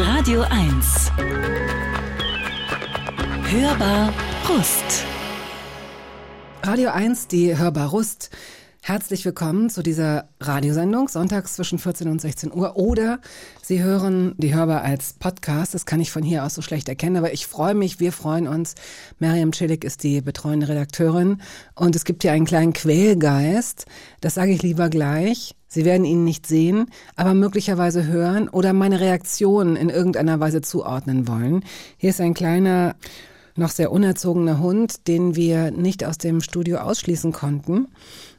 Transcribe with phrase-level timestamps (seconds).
[0.00, 1.10] Radio 1.
[3.50, 4.14] Hörbar
[4.48, 5.04] Rust.
[6.62, 8.30] Radio 1, die Hörbar Rust.
[8.80, 12.76] Herzlich willkommen zu dieser Radiosendung, sonntags zwischen 14 und 16 Uhr.
[12.76, 13.18] Oder
[13.60, 15.74] Sie hören die Hörbar als Podcast.
[15.74, 18.46] Das kann ich von hier aus so schlecht erkennen, aber ich freue mich, wir freuen
[18.46, 18.76] uns.
[19.18, 21.42] Miriam Schillig ist die betreuende Redakteurin
[21.74, 23.86] und es gibt hier einen kleinen Quälgeist.
[24.20, 25.57] Das sage ich lieber gleich.
[25.68, 31.28] Sie werden ihn nicht sehen, aber möglicherweise hören oder meine Reaktionen in irgendeiner Weise zuordnen
[31.28, 31.62] wollen.
[31.98, 32.96] Hier ist ein kleiner,
[33.54, 37.88] noch sehr unerzogener Hund, den wir nicht aus dem Studio ausschließen konnten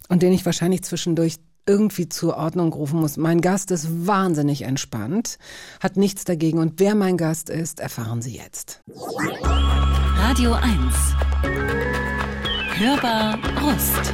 [0.09, 1.35] und den ich wahrscheinlich zwischendurch
[1.67, 3.17] irgendwie zur Ordnung rufen muss.
[3.17, 5.37] Mein Gast ist wahnsinnig entspannt,
[5.79, 8.81] hat nichts dagegen und wer mein Gast ist, erfahren Sie jetzt.
[10.17, 10.65] Radio 1.
[12.75, 14.13] Hörbar Rust.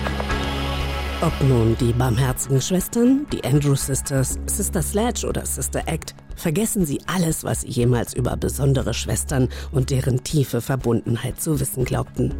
[1.21, 6.99] Ob nun die barmherzigen Schwestern, die Andrew Sisters, Sister Sledge oder Sister Act, vergessen Sie
[7.07, 12.33] alles, was Sie jemals über besondere Schwestern und deren tiefe Verbundenheit zu wissen glaubten.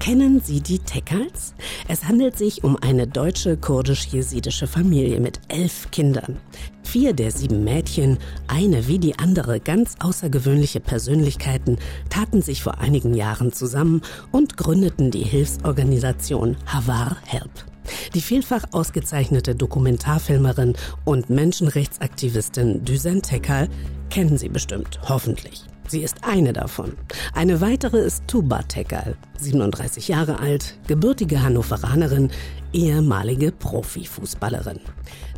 [0.00, 1.54] Kennen Sie die Tekals?
[1.88, 6.36] Es handelt sich um eine deutsche kurdisch-jesidische Familie mit elf Kindern.
[6.82, 11.78] Vier der sieben Mädchen, eine wie die andere ganz außergewöhnliche Persönlichkeiten,
[12.10, 17.69] taten sich vor einigen Jahren zusammen und gründeten die Hilfsorganisation Havar Help.
[18.14, 20.74] Die vielfach ausgezeichnete Dokumentarfilmerin
[21.04, 23.68] und Menschenrechtsaktivistin Düsen Tekal
[24.10, 25.69] kennen Sie bestimmt, hoffentlich.
[25.90, 26.92] Sie ist eine davon.
[27.34, 32.30] Eine weitere ist Tuba Tekal, 37 Jahre alt, gebürtige Hannoveranerin,
[32.72, 34.78] ehemalige Profifußballerin.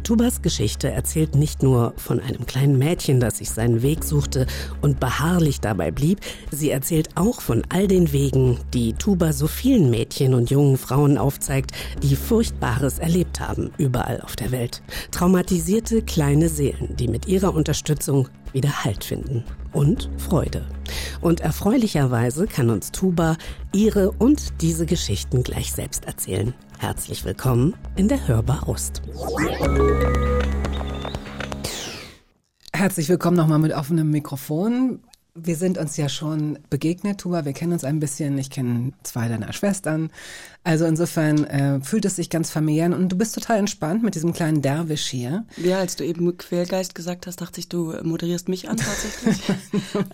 [0.03, 4.47] Tubas Geschichte erzählt nicht nur von einem kleinen Mädchen, das sich seinen Weg suchte
[4.83, 9.89] und beharrlich dabei blieb, sie erzählt auch von all den Wegen, die Tuba so vielen
[9.89, 11.71] Mädchen und jungen Frauen aufzeigt,
[12.03, 14.83] die Furchtbares erlebt haben, überall auf der Welt.
[15.13, 20.67] Traumatisierte kleine Seelen, die mit ihrer Unterstützung wieder Halt finden und Freude.
[21.21, 23.37] Und erfreulicherweise kann uns Tuba
[23.73, 26.55] ihre und diese Geschichten gleich selbst erzählen.
[26.79, 29.03] Herzlich willkommen in der Hörbar Ost.
[32.73, 35.01] Herzlich willkommen nochmal mit offenem Mikrofon.
[35.35, 37.47] Wir sind uns ja schon begegnet, Tuba.
[37.47, 38.37] Wir kennen uns ein bisschen.
[38.37, 40.11] Ich kenne zwei deiner Schwestern.
[40.63, 44.35] Also insofern äh, fühlt es sich ganz familiär und du bist total entspannt mit diesem
[44.35, 45.47] kleinen Derwisch hier.
[45.57, 49.43] Ja, als du eben Quälgeist gesagt hast, dachte ich, du moderierst mich an tatsächlich.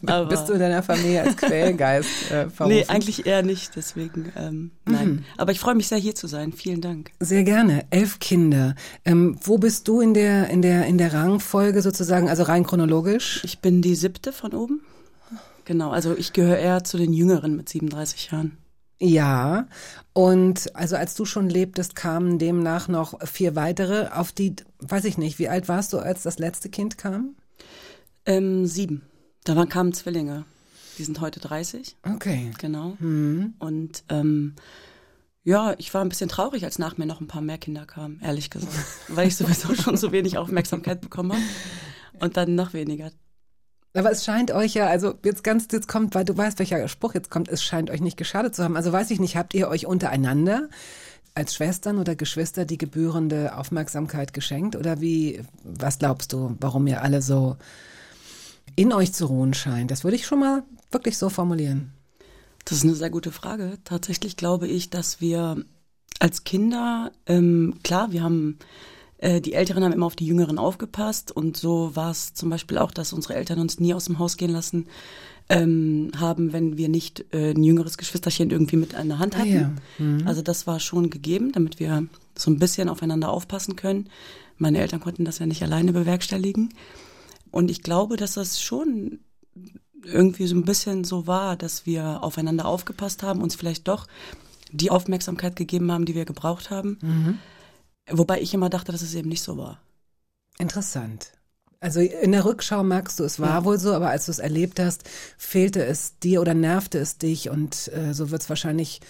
[0.29, 2.77] Bist du in deiner Familie als Quälgeist äh, verrufen?
[2.77, 3.75] Nee, eigentlich eher nicht.
[3.75, 5.09] Deswegen, ähm, nein.
[5.09, 5.25] Mhm.
[5.37, 6.53] Aber ich freue mich sehr, hier zu sein.
[6.53, 7.11] Vielen Dank.
[7.19, 7.85] Sehr gerne.
[7.91, 8.77] Elf Kinder.
[9.05, 13.41] Ähm, wo bist du in der, in der, in der Rangfolge sozusagen, also rein chronologisch?
[13.43, 14.81] Ich bin die siebte von oben.
[15.69, 18.57] Genau, also ich gehöre eher zu den Jüngeren mit 37 Jahren.
[18.99, 19.67] Ja,
[20.15, 25.19] und also als du schon lebtest, kamen demnach noch vier weitere, auf die, weiß ich
[25.19, 27.37] nicht, wie alt warst du, als das letzte Kind kam?
[28.25, 29.03] Ähm, sieben.
[29.45, 30.47] Da kamen Zwillinge.
[30.97, 31.99] Die sind heute 30.
[32.15, 32.51] Okay.
[32.57, 32.97] Genau.
[32.99, 33.53] Mhm.
[33.59, 34.55] Und ähm,
[35.45, 38.21] ja, ich war ein bisschen traurig, als nach mir noch ein paar mehr Kinder kamen,
[38.23, 38.73] ehrlich gesagt.
[39.09, 41.43] weil ich sowieso schon so wenig Aufmerksamkeit bekommen habe.
[42.21, 43.11] Und dann noch weniger.
[43.95, 47.15] Aber es scheint euch ja, also jetzt ganz, jetzt kommt, weil du weißt, welcher Spruch
[47.15, 48.77] jetzt kommt, es scheint euch nicht geschadet zu haben.
[48.77, 50.69] Also weiß ich nicht, habt ihr euch untereinander
[51.35, 54.77] als Schwestern oder Geschwister die gebührende Aufmerksamkeit geschenkt?
[54.77, 57.57] Oder wie, was glaubst du, warum ihr alle so
[58.77, 59.91] in euch zu ruhen scheint?
[59.91, 61.93] Das würde ich schon mal wirklich so formulieren.
[62.65, 63.79] Das ist eine sehr gute Frage.
[63.85, 65.65] Tatsächlich glaube ich, dass wir
[66.19, 68.59] als Kinder, ähm, klar, wir haben
[69.19, 72.79] äh, die Älteren haben immer auf die Jüngeren aufgepasst und so war es zum Beispiel
[72.79, 74.87] auch, dass unsere Eltern uns nie aus dem Haus gehen lassen
[75.49, 79.49] ähm, haben, wenn wir nicht äh, ein jüngeres Geschwisterchen irgendwie mit an der Hand hatten.
[79.49, 80.05] Ah, ja.
[80.05, 80.27] mhm.
[80.27, 82.07] Also das war schon gegeben, damit wir
[82.37, 84.09] so ein bisschen aufeinander aufpassen können.
[84.57, 86.75] Meine Eltern konnten das ja nicht alleine bewerkstelligen.
[87.51, 89.21] Und ich glaube, dass das schon
[90.05, 94.07] irgendwie so ein bisschen so war, dass wir aufeinander aufgepasst haben, uns vielleicht doch
[94.71, 96.99] die Aufmerksamkeit gegeben haben, die wir gebraucht haben.
[97.01, 97.39] Mhm.
[98.11, 99.81] Wobei ich immer dachte, dass es eben nicht so war.
[100.59, 101.33] Interessant.
[101.81, 103.65] Also in der Rückschau merkst du, es war ja.
[103.65, 105.05] wohl so, aber als du es erlebt hast,
[105.37, 109.01] fehlte es dir oder nervte es dich und äh, so wird es wahrscheinlich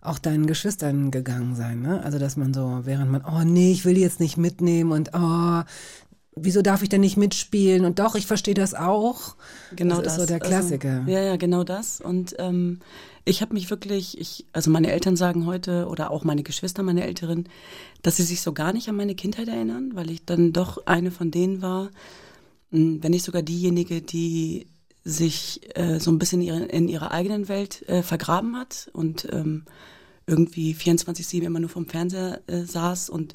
[0.00, 2.02] auch deinen Geschwistern gegangen sein, ne?
[2.02, 5.10] Also dass man so, während man, oh nee, ich will die jetzt nicht mitnehmen und
[5.12, 5.62] oh,
[6.36, 7.84] wieso darf ich denn nicht mitspielen?
[7.84, 9.36] Und doch, ich verstehe das auch.
[9.74, 10.04] Genau das.
[10.04, 11.00] das ist so der also, Klassiker.
[11.00, 12.00] Also, ja, ja, genau das.
[12.00, 12.80] Und ähm,
[13.26, 17.04] ich habe mich wirklich, ich, also meine Eltern sagen heute oder auch meine Geschwister, meine
[17.04, 17.48] Älteren,
[18.02, 21.10] dass sie sich so gar nicht an meine Kindheit erinnern, weil ich dann doch eine
[21.10, 21.90] von denen war,
[22.70, 24.68] hm, wenn nicht sogar diejenige, die
[25.04, 29.28] sich äh, so ein bisschen in, ihre, in ihrer eigenen Welt äh, vergraben hat und
[29.32, 29.64] ähm,
[30.26, 33.34] irgendwie 24-7 immer nur vom Fernseher äh, saß und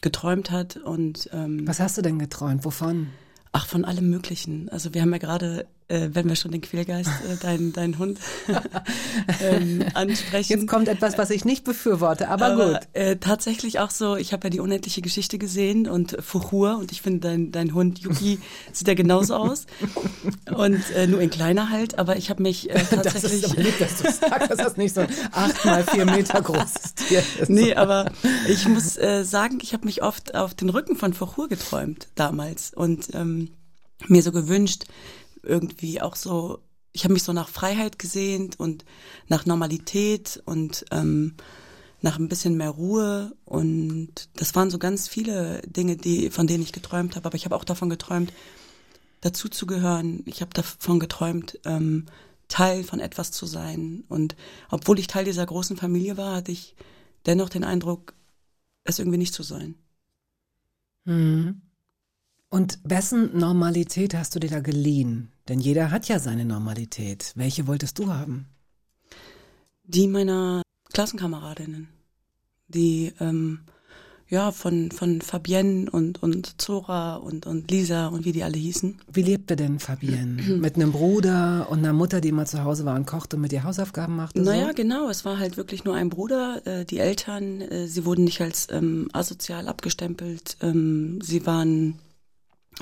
[0.00, 2.64] geträumt hat und ähm, Was hast du denn geträumt?
[2.64, 3.08] Wovon?
[3.52, 4.68] Ach, von allem Möglichen.
[4.68, 8.18] Also wir haben ja gerade, äh, wenn wir schon den Quälgeist, äh, deinen dein Hund
[9.42, 10.52] ähm, ansprechen.
[10.52, 12.80] Jetzt kommt etwas, was ich nicht befürworte, aber, Aber gut.
[12.92, 17.02] äh, tatsächlich auch so, ich habe ja die unendliche Geschichte gesehen und Fuchur und ich
[17.02, 18.38] finde, dein, dein Hund Yuki
[18.72, 19.66] sieht ja genauso aus.
[20.54, 23.42] Und äh, nur in kleiner halt, aber ich habe mich äh, Das tatsächlich.
[23.44, 26.40] ist aber lieb, dass du sagst, dass das nicht so ein acht mal vier Meter
[26.42, 27.48] großes Tier ist.
[27.48, 28.10] Nee, aber
[28.48, 32.72] ich muss äh, sagen, ich habe mich oft auf den Rücken von Fuchur geträumt damals
[32.74, 33.50] und ähm,
[34.06, 34.84] mir so gewünscht,
[35.42, 36.60] irgendwie auch so,
[36.92, 38.84] ich habe mich so nach Freiheit gesehnt und
[39.28, 41.34] nach Normalität und ähm,
[42.00, 46.62] nach ein bisschen mehr Ruhe und das waren so ganz viele Dinge, die von denen
[46.62, 48.32] ich geträumt habe, aber ich habe auch davon geträumt,
[49.20, 50.22] dazu zu gehören.
[50.26, 52.06] Ich habe davon geträumt, ähm,
[52.46, 54.36] Teil von etwas zu sein und
[54.70, 56.76] obwohl ich Teil dieser großen Familie war, hatte ich
[57.26, 58.14] dennoch den Eindruck,
[58.84, 59.74] es irgendwie nicht zu sein.
[61.04, 61.62] Mhm.
[62.50, 65.30] Und wessen Normalität hast du dir da geliehen?
[65.48, 67.32] Denn jeder hat ja seine Normalität.
[67.34, 68.46] Welche wolltest du haben?
[69.84, 70.62] Die meiner
[70.92, 71.88] Klassenkameradinnen,
[72.68, 73.60] die ähm,
[74.28, 78.98] ja von von Fabienne und und Zora und und Lisa und wie die alle hießen.
[79.10, 80.42] Wie lebte denn Fabienne?
[80.58, 83.52] Mit einem Bruder und einer Mutter, die immer zu Hause war und kochte und mit
[83.52, 84.40] ihr Hausaufgaben machte?
[84.42, 84.74] Naja, so?
[84.74, 85.08] genau.
[85.08, 86.62] Es war halt wirklich nur ein Bruder.
[86.66, 90.58] Äh, die Eltern, äh, sie wurden nicht als ähm, asozial abgestempelt.
[90.60, 91.98] Ähm, sie waren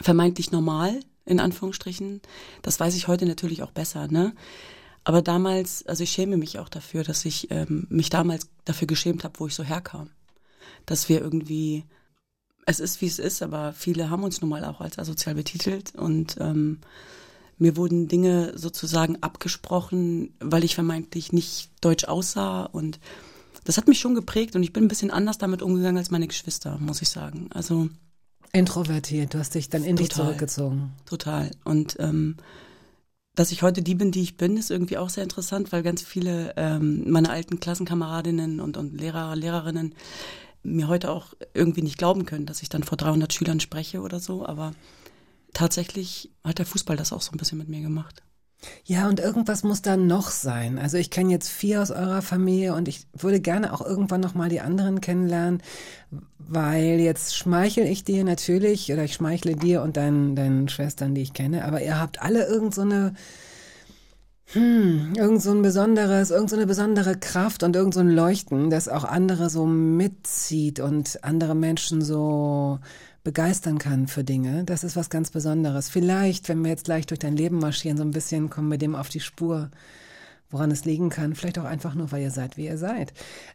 [0.01, 2.21] vermeintlich normal, in Anführungsstrichen.
[2.63, 4.35] Das weiß ich heute natürlich auch besser, ne?
[5.05, 9.23] Aber damals, also ich schäme mich auch dafür, dass ich ähm, mich damals dafür geschämt
[9.23, 10.11] habe, wo ich so herkam.
[10.85, 11.85] Dass wir irgendwie,
[12.67, 15.95] es ist wie es ist, aber viele haben uns nun mal auch als asozial betitelt
[15.95, 16.81] und ähm,
[17.57, 22.99] mir wurden Dinge sozusagen abgesprochen, weil ich vermeintlich nicht deutsch aussah und
[23.63, 26.27] das hat mich schon geprägt und ich bin ein bisschen anders damit umgegangen als meine
[26.27, 27.49] Geschwister, muss ich sagen.
[27.53, 27.89] Also
[28.56, 30.26] Introvertiert, du hast dich dann in dich Total.
[30.26, 30.93] zurückgezogen.
[31.05, 31.50] total.
[31.64, 32.37] Und ähm,
[33.35, 36.03] dass ich heute die bin, die ich bin, ist irgendwie auch sehr interessant, weil ganz
[36.03, 39.94] viele ähm, meiner alten Klassenkameradinnen und, und Lehrer, Lehrerinnen
[40.62, 44.20] mir heute auch irgendwie nicht glauben können, dass ich dann vor 300 Schülern spreche oder
[44.20, 44.47] so.
[44.47, 44.73] Aber
[45.52, 48.23] tatsächlich hat der Fußball das auch so ein bisschen mit mir gemacht.
[48.85, 50.79] Ja, und irgendwas muss da noch sein.
[50.79, 54.35] Also ich kenne jetzt vier aus eurer Familie und ich würde gerne auch irgendwann noch
[54.35, 55.63] mal die anderen kennenlernen,
[56.39, 61.23] weil jetzt schmeichel ich dir natürlich oder ich schmeichle dir und deinen, deinen Schwestern, die
[61.23, 63.15] ich kenne, aber ihr habt alle irgend so eine
[64.53, 68.71] hm, irgend so ein besonderes, irgend so eine besondere Kraft und irgend so ein Leuchten,
[68.71, 72.79] das auch andere so mitzieht und andere Menschen so
[73.26, 74.62] begeistern kann für Dinge.
[74.62, 75.88] Das ist was ganz Besonderes.
[75.88, 78.94] Vielleicht, wenn wir jetzt gleich durch dein Leben marschieren, so ein bisschen kommen wir dem
[78.94, 79.73] auf die Spur,
[80.49, 81.34] woran es liegen kann.
[81.34, 83.12] Vielleicht auch einfach nur, weil ihr seid, wie ihr seid.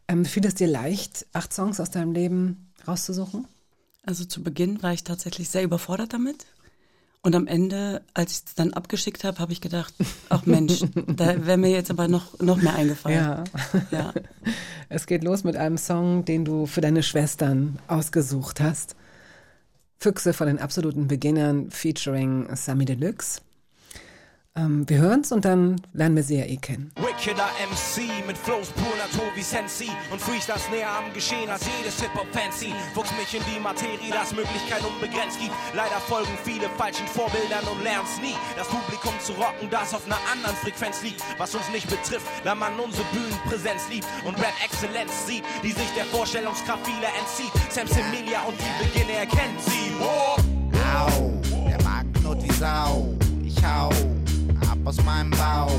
[0.09, 3.47] Ähm, fiel es dir leicht, acht Songs aus deinem Leben rauszusuchen?
[4.05, 6.47] Also zu Beginn war ich tatsächlich sehr überfordert damit.
[7.21, 9.93] Und am Ende, als ich es dann abgeschickt habe, habe ich gedacht,
[10.27, 13.17] ach Mensch, da wäre mir jetzt aber noch, noch mehr eingefallen.
[13.17, 13.43] Ja.
[13.89, 14.13] ja.
[14.89, 18.97] Es geht los mit einem Song, den du für deine Schwestern ausgesucht hast.
[20.03, 23.39] Füchse von den absoluten Beginnern featuring Sammy Deluxe.
[24.53, 26.91] Ähm, wir hören's und dann lernen wir sie ja eh kennen.
[26.97, 32.01] Wickeder MC mit Flows pur Natur wie Sensi und Freestyles näher am Geschehen als jedes
[32.01, 32.73] Hip-Hop-Fancy.
[32.93, 35.55] Wuchs mich in die Materie, das Möglichkeit unbegrenzt gibt.
[35.73, 38.35] Leider folgen viele falschen Vorbildern und lernen's nie.
[38.57, 41.23] Das Publikum zu rocken, das auf einer anderen Frequenz liegt.
[41.37, 46.05] Was uns nicht betrifft, da man unsere Bühnenpräsenz liebt und Rap-Exzellenz sieht, die sich der
[46.11, 47.55] Vorstellungskraft vieler entzieht.
[47.71, 49.95] Sam Semilia und die Beginne erkennt sie.
[50.01, 50.35] Oh.
[50.91, 53.15] Au, der Magen knurrt wie Sau.
[53.45, 53.89] Ich hau
[54.85, 55.71] aus meinem Bauch.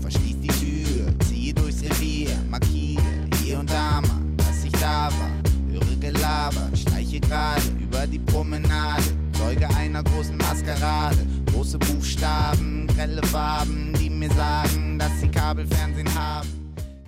[0.00, 3.02] Verschließ die Tür, ziehe durchs Revier, markiere
[3.42, 5.30] hier und da mal, dass ich da war.
[5.70, 9.02] Höre Gelaber, schleiche gerade über die Promenade.
[9.32, 11.18] Zeuge einer großen Maskerade.
[11.52, 16.48] Große Buchstaben, grelle Farben, die mir sagen, dass sie Kabelfernsehen haben.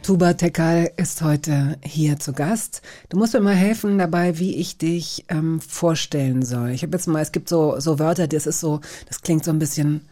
[0.03, 2.81] Tuba Tekal ist heute hier zu Gast.
[3.11, 6.71] Du musst mir mal helfen dabei, wie ich dich ähm, vorstellen soll.
[6.71, 9.51] Ich habe jetzt mal, es gibt so, so Wörter, das ist so, das klingt so
[9.51, 10.09] ein bisschen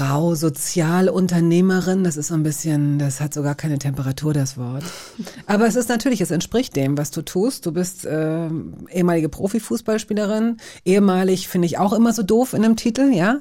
[0.00, 4.84] rau, Sozialunternehmerin, das ist so ein bisschen, das hat sogar keine Temperatur, das Wort.
[5.46, 7.66] Aber es ist natürlich, es entspricht dem, was du tust.
[7.66, 8.48] Du bist äh,
[8.90, 13.40] ehemalige Profifußballspielerin, ehemalig finde ich auch immer so doof in einem Titel, ja.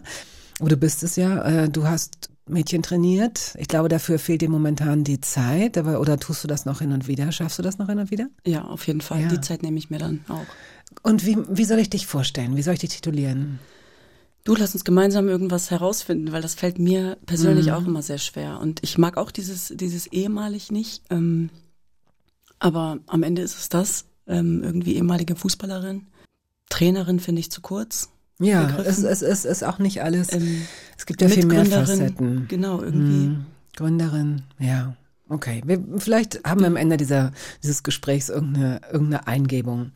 [0.60, 3.56] Aber du bist es ja, äh, du hast Mädchen trainiert.
[3.58, 6.92] Ich glaube, dafür fehlt dir momentan die Zeit, aber oder tust du das noch hin
[6.92, 7.32] und wieder?
[7.32, 8.28] Schaffst du das noch hin und wieder?
[8.46, 9.22] Ja, auf jeden Fall.
[9.22, 9.28] Ja.
[9.30, 10.46] Die Zeit nehme ich mir dann auch.
[11.04, 12.58] Und wie, wie soll ich dich vorstellen?
[12.58, 13.60] Wie soll ich dich titulieren?
[14.44, 18.60] Du, lass uns gemeinsam irgendwas herausfinden, weil das fällt mir persönlich auch immer sehr schwer.
[18.60, 21.04] Und ich mag auch dieses, dieses ehemalig nicht.
[21.12, 21.50] Ähm,
[22.58, 24.06] aber am Ende ist es das.
[24.28, 26.08] Ähm, irgendwie ehemalige Fußballerin.
[26.70, 28.10] Trainerin finde ich zu kurz.
[28.40, 29.06] Ja, es, begriffen.
[29.06, 30.34] es, es ist auch nicht alles.
[30.34, 30.66] Ähm,
[30.98, 32.48] es gibt ja viel mehr Facetten.
[32.48, 33.26] Genau, irgendwie.
[33.26, 33.46] Hm,
[33.76, 34.96] Gründerin, ja.
[35.30, 37.32] Okay, wir, vielleicht haben wir am Ende dieser,
[37.64, 39.92] dieses Gesprächs irgendeine, irgendeine Eingebung.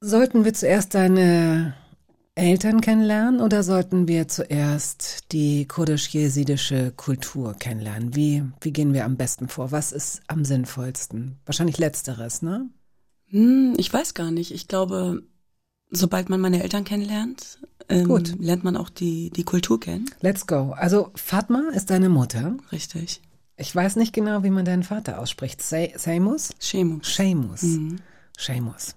[0.00, 1.74] Sollten wir zuerst deine
[2.38, 8.14] Eltern kennenlernen oder sollten wir zuerst die kurdisch-jesidische Kultur kennenlernen?
[8.14, 9.72] Wie, wie gehen wir am besten vor?
[9.72, 11.36] Was ist am sinnvollsten?
[11.44, 12.68] Wahrscheinlich letzteres, ne?
[13.30, 14.52] Hm, ich weiß gar nicht.
[14.54, 15.22] Ich glaube,
[15.90, 18.34] sobald man meine Eltern kennenlernt, ähm, Gut.
[18.38, 20.08] lernt man auch die, die Kultur kennen.
[20.20, 20.72] Let's go.
[20.76, 22.56] Also Fatma ist deine Mutter.
[22.70, 23.20] Richtig.
[23.56, 25.60] Ich weiß nicht genau, wie man deinen Vater ausspricht.
[25.60, 26.50] Se- Seimus?
[26.60, 27.00] Chemo.
[27.02, 27.62] Seamus.
[27.62, 27.96] Mhm.
[28.38, 28.94] Seamus.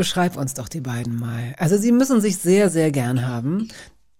[0.00, 1.54] Beschreib uns doch die beiden mal.
[1.58, 3.68] Also sie müssen sich sehr, sehr gern haben,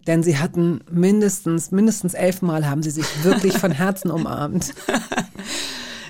[0.07, 4.75] denn sie hatten mindestens, mindestens elfmal haben sie sich wirklich von Herzen umarmt.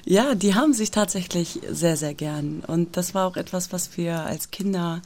[0.07, 2.65] Ja, die haben sich tatsächlich sehr, sehr gern.
[2.67, 5.03] Und das war auch etwas, was wir als Kinder,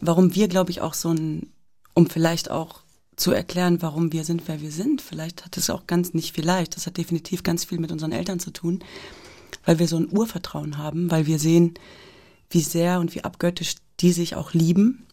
[0.00, 1.52] warum wir, glaube ich, auch so ein,
[1.92, 2.80] um vielleicht auch
[3.14, 5.02] zu erklären, warum wir sind, wer wir sind.
[5.02, 8.40] Vielleicht hat es auch ganz, nicht vielleicht, das hat definitiv ganz viel mit unseren Eltern
[8.40, 8.82] zu tun,
[9.66, 11.74] weil wir so ein Urvertrauen haben, weil wir sehen,
[12.50, 15.06] wie sehr und wie abgöttisch die sich auch lieben,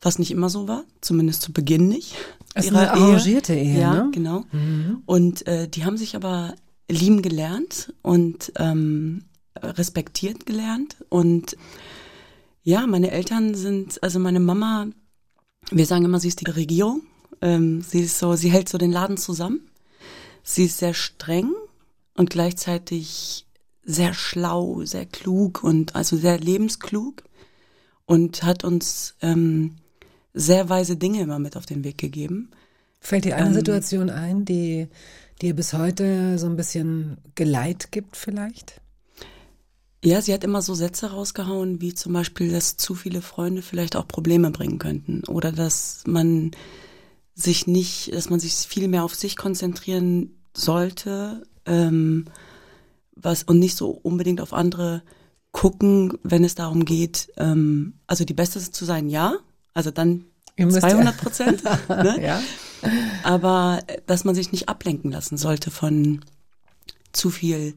[0.00, 2.14] was nicht immer so war, zumindest zu Beginn nicht.
[2.54, 4.10] Es ist eine arrangierte Ehe, ja, ne?
[4.12, 4.44] genau.
[5.06, 6.54] Und äh, die haben sich aber
[6.88, 9.24] lieben gelernt und ähm,
[9.60, 10.96] respektiert gelernt.
[11.08, 11.56] Und
[12.62, 14.88] ja, meine Eltern sind, also meine Mama,
[15.70, 17.02] wir sagen immer, sie ist die Regierung.
[17.40, 19.68] Ähm, sie ist so, sie hält so den Laden zusammen.
[20.42, 21.52] Sie ist sehr streng
[22.14, 23.46] und gleichzeitig
[23.84, 27.24] sehr schlau, sehr klug und also sehr lebensklug
[28.06, 29.76] und hat uns ähm,
[30.34, 32.50] sehr weise Dinge immer mit auf den Weg gegeben.
[33.00, 34.88] Fällt dir eine Ähm, Situation ein, die
[35.40, 38.80] dir bis heute so ein bisschen Geleit gibt vielleicht?
[40.04, 43.94] Ja, sie hat immer so Sätze rausgehauen, wie zum Beispiel, dass zu viele Freunde vielleicht
[43.94, 46.50] auch Probleme bringen könnten oder dass man
[47.34, 52.26] sich nicht, dass man sich viel mehr auf sich konzentrieren sollte, ähm,
[53.22, 55.02] was und nicht so unbedingt auf andere
[55.52, 59.36] gucken, wenn es darum geht, ähm, also die Beste zu sein, ja,
[59.74, 60.24] also dann
[60.56, 62.18] Ihr müsst ja- 200 Prozent, ne?
[62.22, 62.42] Ja.
[63.22, 66.24] aber äh, dass man sich nicht ablenken lassen sollte von
[67.12, 67.74] zu viel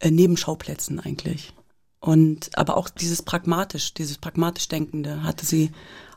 [0.00, 1.52] äh, Nebenschauplätzen eigentlich.
[2.00, 5.70] Und aber auch dieses pragmatisch, dieses pragmatisch Denkende hatte sie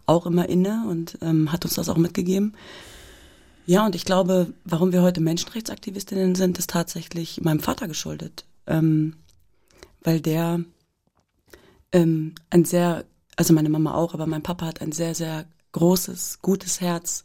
[0.07, 2.53] auch immer inne und ähm, hat uns das auch mitgegeben.
[3.67, 8.45] Ja, und ich glaube, warum wir heute Menschenrechtsaktivistinnen sind, ist tatsächlich meinem Vater geschuldet.
[8.67, 9.15] Ähm,
[10.01, 10.61] weil der
[11.91, 13.05] ähm, ein sehr,
[13.35, 17.23] also meine Mama auch, aber mein Papa hat ein sehr, sehr großes, gutes Herz.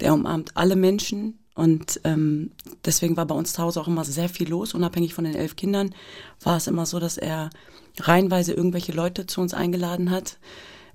[0.00, 2.50] Der umarmt alle Menschen und ähm,
[2.84, 5.56] deswegen war bei uns zu Hause auch immer sehr viel los, unabhängig von den elf
[5.56, 5.94] Kindern.
[6.42, 7.48] War es immer so, dass er
[7.98, 10.38] reihenweise irgendwelche Leute zu uns eingeladen hat,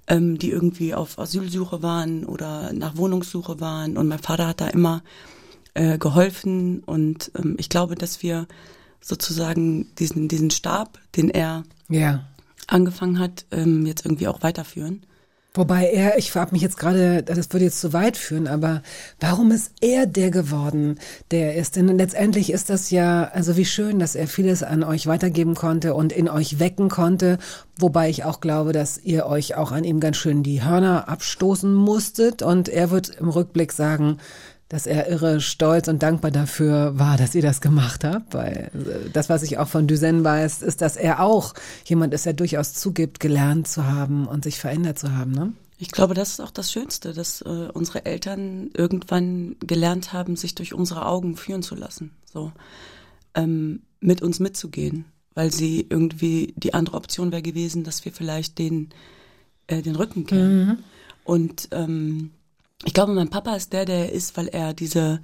[0.08, 3.98] ähm, die irgendwie auf Asylsuche waren oder nach Wohnungssuche waren.
[3.98, 5.02] Und mein Vater hat da immer
[5.74, 8.48] äh, geholfen und ähm, ich glaube, dass wir
[9.02, 12.26] sozusagen diesen, diesen Stab, den er Ja.
[12.68, 15.02] angefangen hat, ähm, jetzt irgendwie auch weiterführen.
[15.54, 18.82] Wobei er, ich frage mich jetzt gerade, das würde jetzt zu weit führen, aber
[19.20, 20.98] warum ist er der geworden,
[21.32, 21.76] der er ist?
[21.76, 25.94] Denn letztendlich ist das ja, also wie schön, dass er vieles an euch weitergeben konnte
[25.94, 27.38] und in euch wecken konnte,
[27.78, 31.74] wobei ich auch glaube, dass ihr euch auch an ihm ganz schön die Hörner abstoßen
[31.74, 34.20] musstet und er wird im Rückblick sagen,
[34.72, 39.10] dass er irre stolz und dankbar dafür war, dass ihr das gemacht habt, weil äh,
[39.12, 42.74] das, was ich auch von Duzen weiß, ist, dass er auch jemand ist, der durchaus
[42.74, 45.52] zugibt, gelernt zu haben und sich verändert zu haben, ne?
[45.78, 50.56] Ich glaube, das ist auch das Schönste, dass äh, unsere Eltern irgendwann gelernt haben, sich
[50.56, 52.54] durch unsere Augen führen zu lassen, so
[53.34, 58.58] ähm, mit uns mitzugehen, weil sie irgendwie die andere Option wäre gewesen, dass wir vielleicht
[58.58, 58.90] den
[59.68, 60.84] äh, den Rücken kehren.
[61.24, 62.32] Und ähm,
[62.86, 65.22] ich glaube, mein Papa ist der, der er ist, weil er diese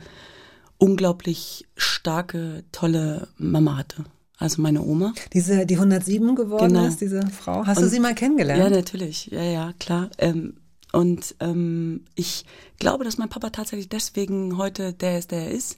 [0.78, 4.06] unglaublich starke, tolle Mama hatte.
[4.38, 5.14] Also meine Oma.
[5.34, 6.86] Diese, die 107 geworden Genau.
[6.86, 7.66] ist, diese Frau.
[7.66, 8.62] Hast du Und- sie mal kennengelernt?
[8.64, 9.28] Ja, natürlich.
[9.28, 10.10] Ja, ja, klar.
[10.20, 10.58] Ähm,
[10.94, 12.46] und ähm, ich
[12.80, 15.78] glaube, dass mein Papa tatsächlich deswegen heute der ist, der er ist.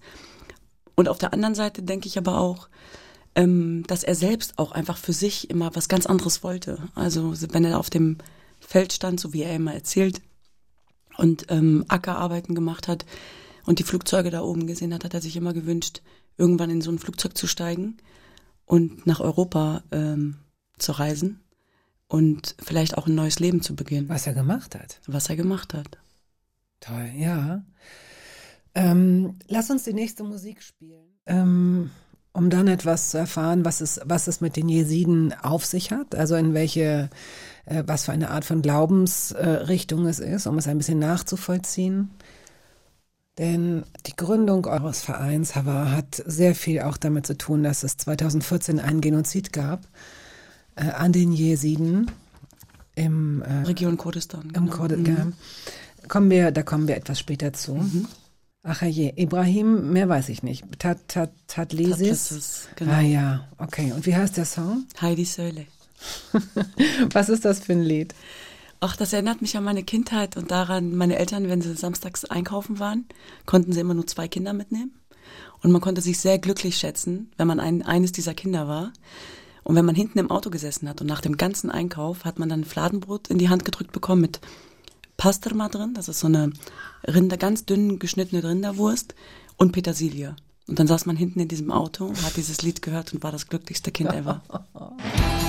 [0.96, 2.68] Und auf der anderen Seite denke ich aber auch,
[3.36, 6.80] ähm, dass er selbst auch einfach für sich immer was ganz anderes wollte.
[6.96, 8.18] Also wenn er auf dem
[8.60, 10.22] Feld stand, so wie er immer erzählt,
[11.20, 13.06] und ähm, Ackerarbeiten gemacht hat
[13.66, 16.02] und die Flugzeuge da oben gesehen hat, hat er sich immer gewünscht,
[16.38, 17.98] irgendwann in so ein Flugzeug zu steigen
[18.66, 20.38] und nach Europa ähm,
[20.78, 21.42] zu reisen
[22.08, 25.00] und vielleicht auch ein neues Leben zu beginnen, Was er gemacht hat.
[25.08, 25.98] was er gemacht hat.
[26.80, 27.64] Toll, ja.
[28.74, 31.20] Ähm, lass uns die nächste Musik spielen.
[31.26, 31.92] Ähm,
[32.34, 36.16] um dann etwas zu erfahren, was es, was es mit den Jesiden auf sich hat,
[36.16, 37.10] also in welche,
[37.66, 42.12] äh, was für eine Art von Glaubensrichtung es ist, um es ein bisschen nachzuvollziehen.
[43.38, 47.96] Denn die Gründung eures Vereins Hava hat sehr viel auch damit zu tun, dass es
[47.98, 49.82] 2014 einen Genozid gab
[50.76, 52.12] äh, an den Jesiden
[52.96, 54.52] im äh, Region Kurdistan.
[54.54, 54.76] Im genau.
[54.76, 55.28] Kurdistan.
[55.28, 56.08] Mhm.
[56.10, 57.76] Kommen wir, da kommen wir etwas später zu.
[57.76, 58.08] Mhm.
[58.64, 60.66] Ach je, Ibrahim, mehr weiß ich nicht.
[60.80, 61.98] Tat, tat, Tatlesis.
[61.98, 62.92] Tatlesis, genau.
[62.92, 63.94] Ah ja, okay.
[63.94, 64.86] Und wie heißt der Song?
[65.00, 65.66] Heidi Söhle.
[67.14, 68.14] Was ist das für ein Lied?
[68.82, 72.80] Ach, das erinnert mich an meine Kindheit und daran, meine Eltern, wenn sie samstags einkaufen
[72.80, 73.06] waren,
[73.46, 74.94] konnten sie immer nur zwei Kinder mitnehmen.
[75.62, 78.94] Und man konnte sich sehr glücklich schätzen, wenn man ein, eines dieser Kinder war.
[79.64, 82.50] Und wenn man hinten im Auto gesessen hat und nach dem ganzen Einkauf hat man
[82.50, 84.40] dann Fladenbrot in die Hand gedrückt bekommen mit
[85.20, 86.54] Pastrma drin, das ist so eine
[87.06, 89.16] Rinder, ganz dünn geschnittene Rinderwurst
[89.58, 90.38] und Petersilie.
[90.66, 93.34] Und dann saß man hinten in diesem Auto und hat dieses Lied gehört und war
[93.34, 94.42] das glücklichste Kind ever.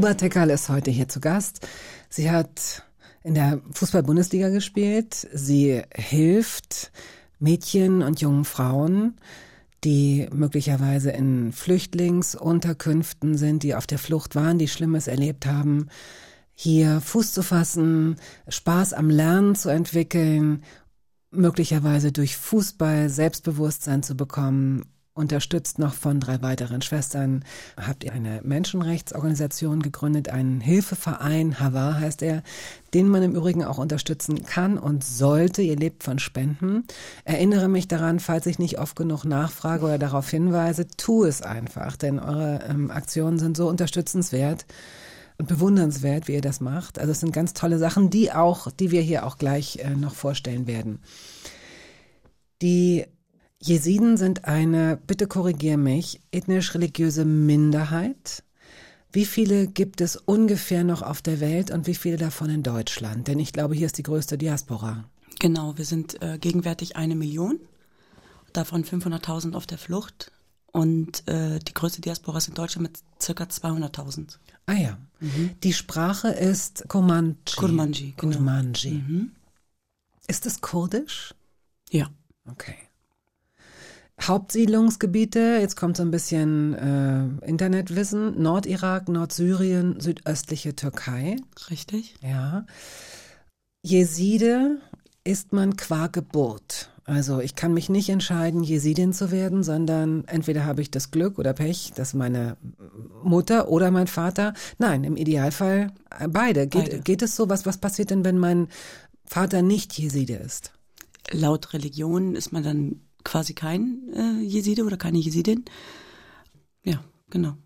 [0.00, 1.68] Tuba ist heute hier zu Gast.
[2.08, 2.84] Sie hat
[3.22, 5.28] in der Fußball-Bundesliga gespielt.
[5.34, 6.90] Sie hilft
[7.38, 9.18] Mädchen und jungen Frauen,
[9.84, 15.88] die möglicherweise in Flüchtlingsunterkünften sind, die auf der Flucht waren, die Schlimmes erlebt haben,
[16.54, 18.16] hier Fuß zu fassen,
[18.48, 20.62] Spaß am Lernen zu entwickeln,
[21.30, 24.86] möglicherweise durch Fußball Selbstbewusstsein zu bekommen
[25.20, 27.44] unterstützt noch von drei weiteren Schwestern,
[27.76, 32.42] habt ihr eine Menschenrechtsorganisation gegründet, einen Hilfeverein, Hava heißt er,
[32.94, 35.62] den man im Übrigen auch unterstützen kann und sollte.
[35.62, 36.84] Ihr lebt von Spenden.
[37.24, 41.96] Erinnere mich daran, falls ich nicht oft genug nachfrage oder darauf hinweise, tu es einfach,
[41.96, 44.66] denn eure ähm, Aktionen sind so unterstützenswert
[45.38, 46.98] und bewundernswert, wie ihr das macht.
[46.98, 50.14] Also es sind ganz tolle Sachen, die auch, die wir hier auch gleich äh, noch
[50.14, 51.00] vorstellen werden.
[52.62, 53.06] Die
[53.62, 58.42] Jesiden sind eine, bitte korrigier mich, ethnisch-religiöse Minderheit.
[59.12, 63.28] Wie viele gibt es ungefähr noch auf der Welt und wie viele davon in Deutschland?
[63.28, 65.04] Denn ich glaube, hier ist die größte Diaspora.
[65.40, 67.60] Genau, wir sind äh, gegenwärtig eine Million,
[68.52, 70.32] davon 500.000 auf der Flucht
[70.72, 74.38] und äh, die größte Diaspora ist in Deutschland mit circa 200.000.
[74.66, 74.98] Ah ja.
[75.18, 75.50] Mhm.
[75.62, 77.36] Die Sprache ist Kurmanji.
[77.56, 78.36] Kurmanji, genau.
[78.36, 78.90] Kurmanji.
[78.92, 79.32] Mhm.
[80.28, 81.34] Ist es kurdisch?
[81.90, 82.08] Ja.
[82.48, 82.76] Okay.
[84.22, 91.36] Hauptsiedlungsgebiete, jetzt kommt so ein bisschen äh, Internetwissen, Nordirak, Nordsyrien, südöstliche Türkei.
[91.70, 92.14] Richtig.
[92.22, 92.66] Ja.
[93.82, 94.78] Jeside
[95.24, 96.90] ist man qua Geburt.
[97.04, 101.38] Also ich kann mich nicht entscheiden, Jesidin zu werden, sondern entweder habe ich das Glück
[101.38, 102.56] oder Pech, dass meine
[103.24, 105.92] Mutter oder mein Vater, nein, im Idealfall
[106.28, 106.68] beide.
[106.68, 107.00] Geht, beide.
[107.00, 108.68] geht es so, was, was passiert denn, wenn mein
[109.24, 110.72] Vater nicht Jeside ist?
[111.32, 115.64] Laut Religion ist man dann quasi kein äh, Jeside oder keine Jesidin.
[116.84, 117.56] Ja, genau.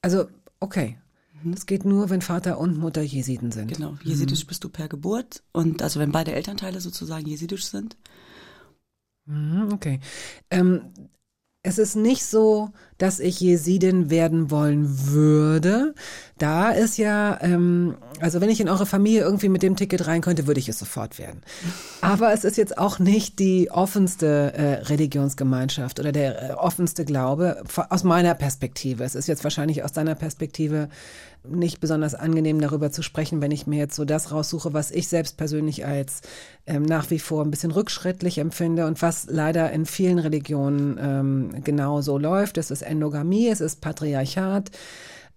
[0.00, 0.26] Also,
[0.60, 0.98] okay.
[1.42, 1.52] Mhm.
[1.52, 3.72] Es geht nur, wenn Vater und Mutter Jesiden sind.
[3.72, 4.48] Genau, jesidisch mhm.
[4.48, 7.96] bist du per Geburt und also wenn beide Elternteile sozusagen jesidisch sind.
[9.26, 10.00] Mhm, okay.
[10.50, 10.92] Ähm,
[11.64, 15.94] es ist nicht so, dass ich Jesidin werden wollen würde.
[16.38, 20.22] Da ist ja, ähm, also wenn ich in eure Familie irgendwie mit dem Ticket rein
[20.22, 21.42] könnte, würde ich es sofort werden.
[22.00, 27.62] Aber es ist jetzt auch nicht die offenste äh, Religionsgemeinschaft oder der äh, offenste Glaube
[27.90, 29.04] aus meiner Perspektive.
[29.04, 30.88] Es ist jetzt wahrscheinlich aus deiner Perspektive
[31.48, 35.08] nicht besonders angenehm darüber zu sprechen, wenn ich mir jetzt so das raussuche, was ich
[35.08, 36.20] selbst persönlich als
[36.66, 41.64] ähm, nach wie vor ein bisschen rückschrittlich empfinde und was leider in vielen Religionen ähm,
[41.64, 42.58] genau läuft.
[42.58, 44.70] Es ist Endogamie, es ist Patriarchat.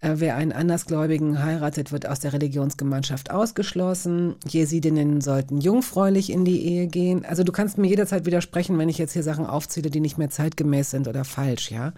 [0.01, 4.35] Äh, wer einen Andersgläubigen heiratet, wird aus der Religionsgemeinschaft ausgeschlossen.
[4.47, 7.25] Jesidinnen sollten jungfräulich in die Ehe gehen.
[7.25, 10.29] Also du kannst mir jederzeit widersprechen, wenn ich jetzt hier Sachen aufzähle, die nicht mehr
[10.29, 11.93] zeitgemäß sind oder falsch, ja.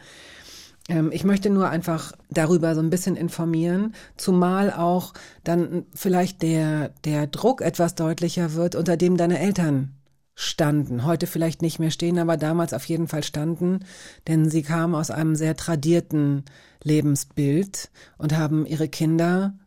[0.87, 6.89] Ähm, ich möchte nur einfach darüber so ein bisschen informieren, zumal auch dann vielleicht der,
[7.05, 9.93] der Druck etwas deutlicher wird, unter dem deine Eltern
[10.35, 11.03] standen.
[11.03, 13.79] Heute vielleicht nicht mehr stehen, aber damals auf jeden Fall standen,
[14.27, 16.45] denn sie kamen aus einem sehr tradierten
[16.83, 19.57] Lebensbild und haben ihre Kinder,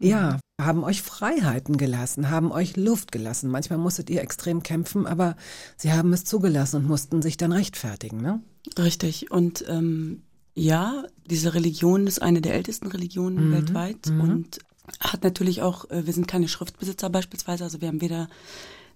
[0.00, 3.50] ja, haben euch Freiheiten gelassen, haben euch Luft gelassen.
[3.50, 5.36] Manchmal musstet ihr extrem kämpfen, aber
[5.76, 8.40] sie haben es zugelassen und mussten sich dann rechtfertigen, ne?
[8.78, 9.30] Richtig.
[9.30, 10.22] Und ähm,
[10.54, 13.52] ja, diese Religion ist eine der ältesten Religionen Mhm.
[13.52, 14.20] weltweit Mhm.
[14.20, 14.58] und
[14.98, 18.28] hat natürlich auch, äh, wir sind keine Schriftbesitzer beispielsweise, also wir haben weder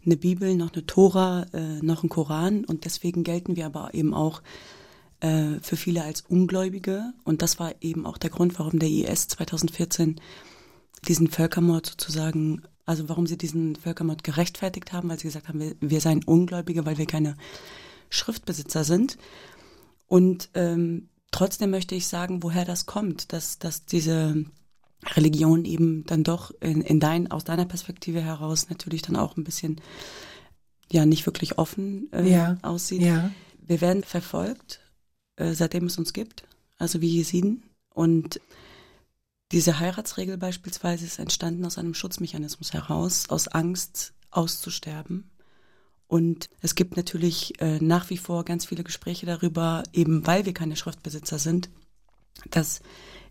[0.04, 4.12] eine Bibel noch eine Tora äh, noch einen Koran und deswegen gelten wir aber eben
[4.12, 4.42] auch
[5.20, 9.28] äh, für viele als Ungläubige und das war eben auch der Grund, warum der IS
[9.28, 10.20] 2014
[11.08, 15.74] diesen Völkermord sozusagen, also warum sie diesen Völkermord gerechtfertigt haben, weil sie gesagt haben, wir,
[15.80, 17.36] wir seien Ungläubige, weil wir keine
[18.10, 19.16] Schriftbesitzer sind.
[20.06, 24.44] Und ähm, trotzdem möchte ich sagen, woher das kommt, dass, dass diese
[25.16, 29.42] Religion eben dann doch in, in dein, aus deiner Perspektive heraus natürlich dann auch ein
[29.42, 29.80] bisschen
[30.92, 33.02] ja nicht wirklich offen äh, Ja, aussieht.
[33.02, 33.32] Ja.
[33.58, 34.80] Wir werden verfolgt,
[35.34, 36.44] äh, seitdem es uns gibt,
[36.78, 37.64] also wie Jesiden.
[37.92, 38.40] Und
[39.50, 45.30] diese Heiratsregel beispielsweise ist entstanden aus einem Schutzmechanismus heraus, aus Angst auszusterben.
[46.14, 50.54] Und es gibt natürlich äh, nach wie vor ganz viele Gespräche darüber, eben weil wir
[50.54, 51.70] keine Schriftbesitzer sind,
[52.50, 52.82] das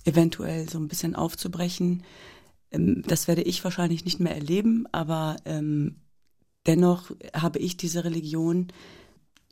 [0.04, 2.04] eventuell so ein bisschen aufzubrechen.
[2.72, 6.02] Ähm, das werde ich wahrscheinlich nicht mehr erleben, aber ähm,
[6.68, 8.68] dennoch habe ich diese Religion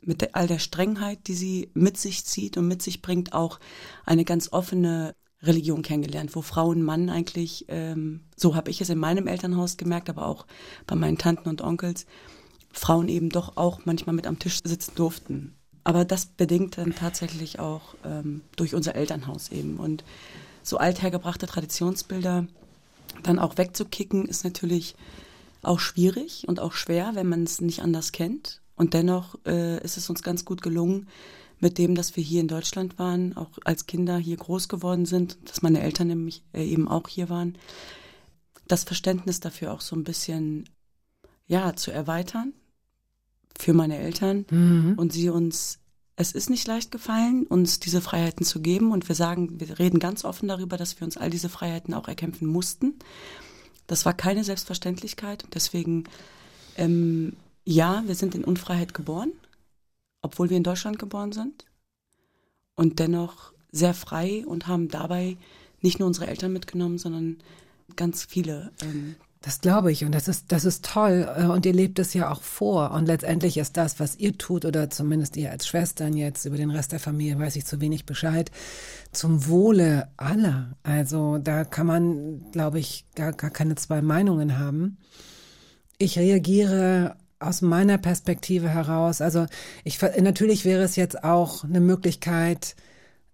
[0.02, 3.60] mit der, all der Strengheit, die sie mit sich zieht und mit sich bringt, auch
[4.04, 8.90] eine ganz offene Religion kennengelernt, wo Frau und Mann eigentlich, ähm, so habe ich es
[8.90, 10.46] in meinem Elternhaus gemerkt, aber auch
[10.86, 12.04] bei meinen Tanten und Onkels,
[12.72, 15.54] Frauen eben doch auch manchmal mit am Tisch sitzen durften.
[15.84, 19.78] Aber das bedingt dann tatsächlich auch ähm, durch unser Elternhaus eben.
[19.78, 20.04] Und
[20.62, 22.46] so althergebrachte Traditionsbilder
[23.22, 24.94] dann auch wegzukicken, ist natürlich
[25.62, 28.60] auch schwierig und auch schwer, wenn man es nicht anders kennt.
[28.76, 31.08] Und dennoch äh, ist es uns ganz gut gelungen,
[31.60, 35.36] mit dem, dass wir hier in Deutschland waren, auch als Kinder hier groß geworden sind,
[35.48, 37.56] dass meine Eltern nämlich äh, eben auch hier waren,
[38.66, 40.64] das Verständnis dafür auch so ein bisschen
[41.46, 42.52] ja zu erweitern
[43.58, 44.94] für meine Eltern Mhm.
[44.96, 45.78] und sie uns
[46.16, 49.98] es ist nicht leicht gefallen, uns diese Freiheiten zu geben und wir sagen, wir reden
[49.98, 52.98] ganz offen darüber, dass wir uns all diese Freiheiten auch erkämpfen mussten.
[53.86, 55.46] Das war keine Selbstverständlichkeit.
[55.54, 56.04] Deswegen,
[56.76, 57.34] ähm,
[57.64, 59.32] ja, wir sind in Unfreiheit geboren,
[60.20, 61.64] obwohl wir in Deutschland geboren sind.
[62.74, 65.36] Und dennoch sehr frei und haben dabei
[65.80, 67.38] nicht nur unsere Eltern mitgenommen, sondern
[67.96, 68.70] ganz viele.
[68.82, 72.14] Ähm, Das glaube ich und das ist, das ist toll äh, und ihr lebt es
[72.14, 76.16] ja auch vor und letztendlich ist das, was ihr tut oder zumindest ihr als Schwestern
[76.16, 78.52] jetzt über den Rest der Familie weiß ich zu wenig Bescheid,
[79.10, 80.76] zum Wohle aller.
[80.84, 84.98] Also da kann man, glaube ich, gar, gar keine zwei Meinungen haben.
[85.98, 89.20] Ich reagiere aus meiner Perspektive heraus.
[89.20, 89.46] Also
[89.82, 92.76] ich natürlich wäre es jetzt auch eine Möglichkeit,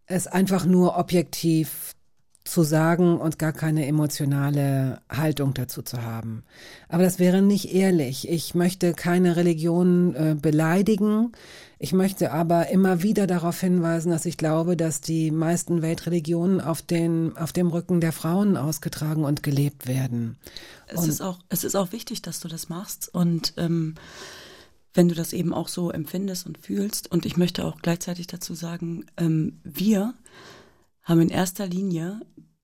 [0.06, 1.94] es einfach nur objektiv
[2.50, 6.44] zu sagen und gar keine emotionale Haltung dazu zu haben.
[6.88, 8.28] Aber das wäre nicht ehrlich.
[8.28, 11.32] Ich möchte keine Religion äh, beleidigen.
[11.78, 16.82] Ich möchte aber immer wieder darauf hinweisen, dass ich glaube, dass die meisten Weltreligionen auf,
[16.82, 20.36] den, auf dem Rücken der Frauen ausgetragen und gelebt werden.
[20.86, 23.94] Es Und- ist auch, es ist auch wichtig, dass du das machst und ähm,
[24.94, 27.10] wenn du das eben auch so empfindest und fühlst.
[27.12, 30.14] Und ich möchte auch gleichzeitig dazu sagen, ähm, wir
[31.04, 32.20] haben in erster Linie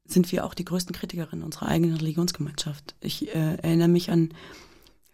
[0.07, 2.95] sind wir auch die größten Kritikerinnen unserer eigenen Religionsgemeinschaft.
[3.01, 4.35] Ich äh, erinnere mich an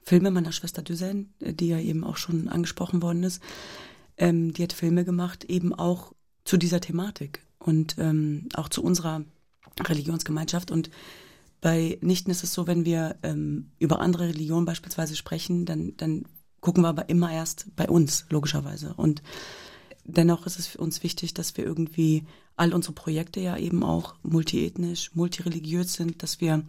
[0.03, 3.43] Filme meiner Schwester Düsen, äh, die ja eben auch schon angesprochen worden ist.
[4.17, 6.13] Ähm, die hat Filme gemacht, eben auch
[6.45, 9.25] zu dieser Thematik und ähm, auch zu unserer
[9.81, 10.71] Religionsgemeinschaft.
[10.71, 10.91] Und
[11.61, 16.25] bei Nichten ist es so, wenn wir ähm, über andere Religionen beispielsweise sprechen, dann, dann
[16.61, 18.95] gucken wir aber immer erst bei uns, logischerweise.
[18.95, 19.23] Und
[20.05, 22.27] dennoch ist es für uns wichtig, dass wir irgendwie
[22.61, 26.63] all unsere Projekte ja eben auch multiethnisch, multireligiös sind, dass wir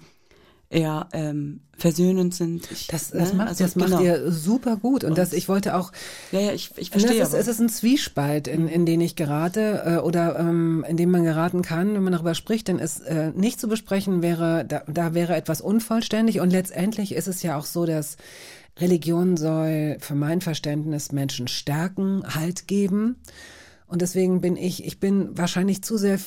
[0.70, 2.72] eher ähm, versöhnend sind.
[2.72, 3.40] Ich, Das, das, ne?
[3.40, 4.02] macht, Also das macht genau.
[4.02, 5.04] ihr super gut.
[5.04, 5.92] Und das, ich wollte auch
[6.32, 7.20] Ja, ja, ich, ich Und verstehe.
[7.20, 10.86] das ist, aber- es ist ein Zwiespalt, in, in den ich gerate äh, oder ähm,
[10.88, 12.70] in dem man geraten kann, wenn man darüber spricht.
[12.70, 16.40] Denn es äh, nicht zu besprechen wäre, da, da wäre etwas unvollständig.
[16.40, 18.16] Und letztendlich ist es ja auch so, dass
[18.80, 23.18] Religion soll für mein Verständnis Menschen stärken, Halt geben.
[23.92, 26.18] Und deswegen bin ich, ich bin wahrscheinlich zu sehr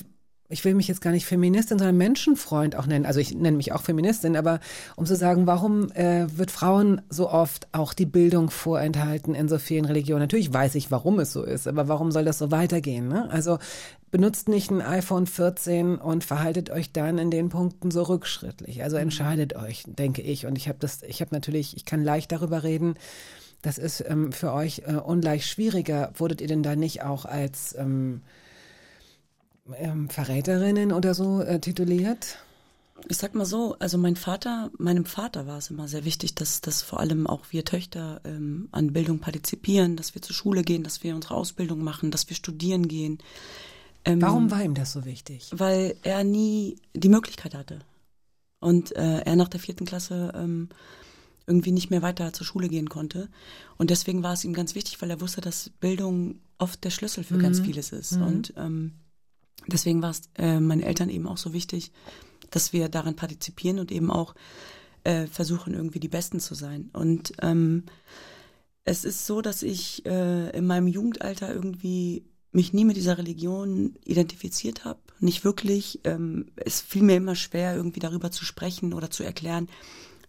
[0.50, 3.06] ich will mich jetzt gar nicht Feministin, sondern Menschenfreund auch nennen.
[3.06, 4.60] Also ich nenne mich auch Feministin, aber
[4.94, 9.58] um zu sagen, warum äh, wird Frauen so oft auch die Bildung vorenthalten in so
[9.58, 10.20] vielen Religionen?
[10.20, 13.08] Natürlich weiß ich, warum es so ist, aber warum soll das so weitergehen?
[13.08, 13.28] Ne?
[13.30, 13.58] Also
[14.10, 18.82] benutzt nicht ein iPhone 14 und verhaltet euch dann in den Punkten so rückschrittlich.
[18.82, 20.44] Also entscheidet euch, denke ich.
[20.44, 22.96] Und ich habe das, ich habe natürlich, ich kann leicht darüber reden.
[23.64, 26.12] Das ist ähm, für euch äh, ungleich schwieriger.
[26.16, 28.20] Wurdet ihr denn da nicht auch als ähm,
[29.78, 32.36] ähm, Verräterinnen oder so äh, tituliert?
[33.08, 36.60] Ich sag mal so, also mein Vater, meinem Vater war es immer sehr wichtig, dass,
[36.60, 40.84] dass vor allem auch wir Töchter ähm, an Bildung partizipieren, dass wir zur Schule gehen,
[40.84, 43.16] dass wir unsere Ausbildung machen, dass wir studieren gehen.
[44.04, 45.48] Ähm, Warum war ihm das so wichtig?
[45.52, 47.78] Weil er nie die Möglichkeit hatte.
[48.60, 50.68] Und äh, er nach der vierten Klasse ähm,
[51.46, 53.28] irgendwie nicht mehr weiter zur Schule gehen konnte.
[53.76, 57.24] Und deswegen war es ihm ganz wichtig, weil er wusste, dass Bildung oft der Schlüssel
[57.24, 57.42] für mhm.
[57.42, 58.12] ganz vieles ist.
[58.12, 58.22] Mhm.
[58.22, 58.92] Und ähm,
[59.66, 61.92] deswegen war es äh, meinen Eltern eben auch so wichtig,
[62.50, 64.34] dass wir daran partizipieren und eben auch
[65.04, 66.90] äh, versuchen, irgendwie die Besten zu sein.
[66.92, 67.84] Und ähm,
[68.84, 73.96] es ist so, dass ich äh, in meinem Jugendalter irgendwie mich nie mit dieser Religion
[74.04, 76.00] identifiziert habe, nicht wirklich.
[76.04, 79.68] Ähm, es fiel mir immer schwer, irgendwie darüber zu sprechen oder zu erklären,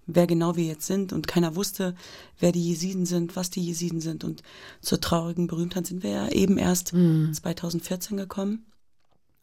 [0.07, 1.13] wer genau wir jetzt sind.
[1.13, 1.95] Und keiner wusste,
[2.39, 4.23] wer die Jesiden sind, was die Jesiden sind.
[4.23, 4.43] Und
[4.81, 7.33] zur traurigen Berühmtheit sind wir ja eben erst mhm.
[7.33, 8.65] 2014 gekommen.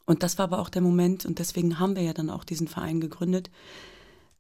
[0.05, 2.69] Und das war aber auch der Moment, und deswegen haben wir ja dann auch diesen
[2.69, 3.51] Verein gegründet,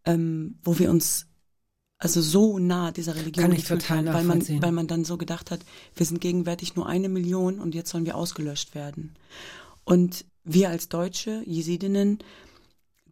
[0.05, 1.27] ähm, wo wir uns
[1.99, 5.17] also so nah dieser Religion Kann ich total haben, weil man, weil man dann so
[5.17, 5.61] gedacht hat,
[5.95, 9.15] wir sind gegenwärtig nur eine Million und jetzt sollen wir ausgelöscht werden.
[9.85, 12.19] Und wir als Deutsche, Jesidinnen,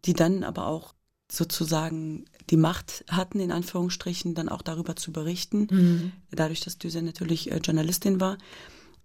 [0.03, 0.93] die dann aber auch
[1.31, 6.11] sozusagen die Macht hatten, in Anführungsstrichen, dann auch darüber zu berichten, mhm.
[6.31, 8.37] dadurch, dass Düse natürlich äh, Journalistin war,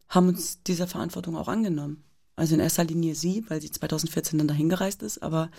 [0.08, 2.02] haben uns dieser Verantwortung auch angenommen.
[2.34, 5.50] Also in erster Linie sie, weil sie 2014 dann dahin gereist ist, aber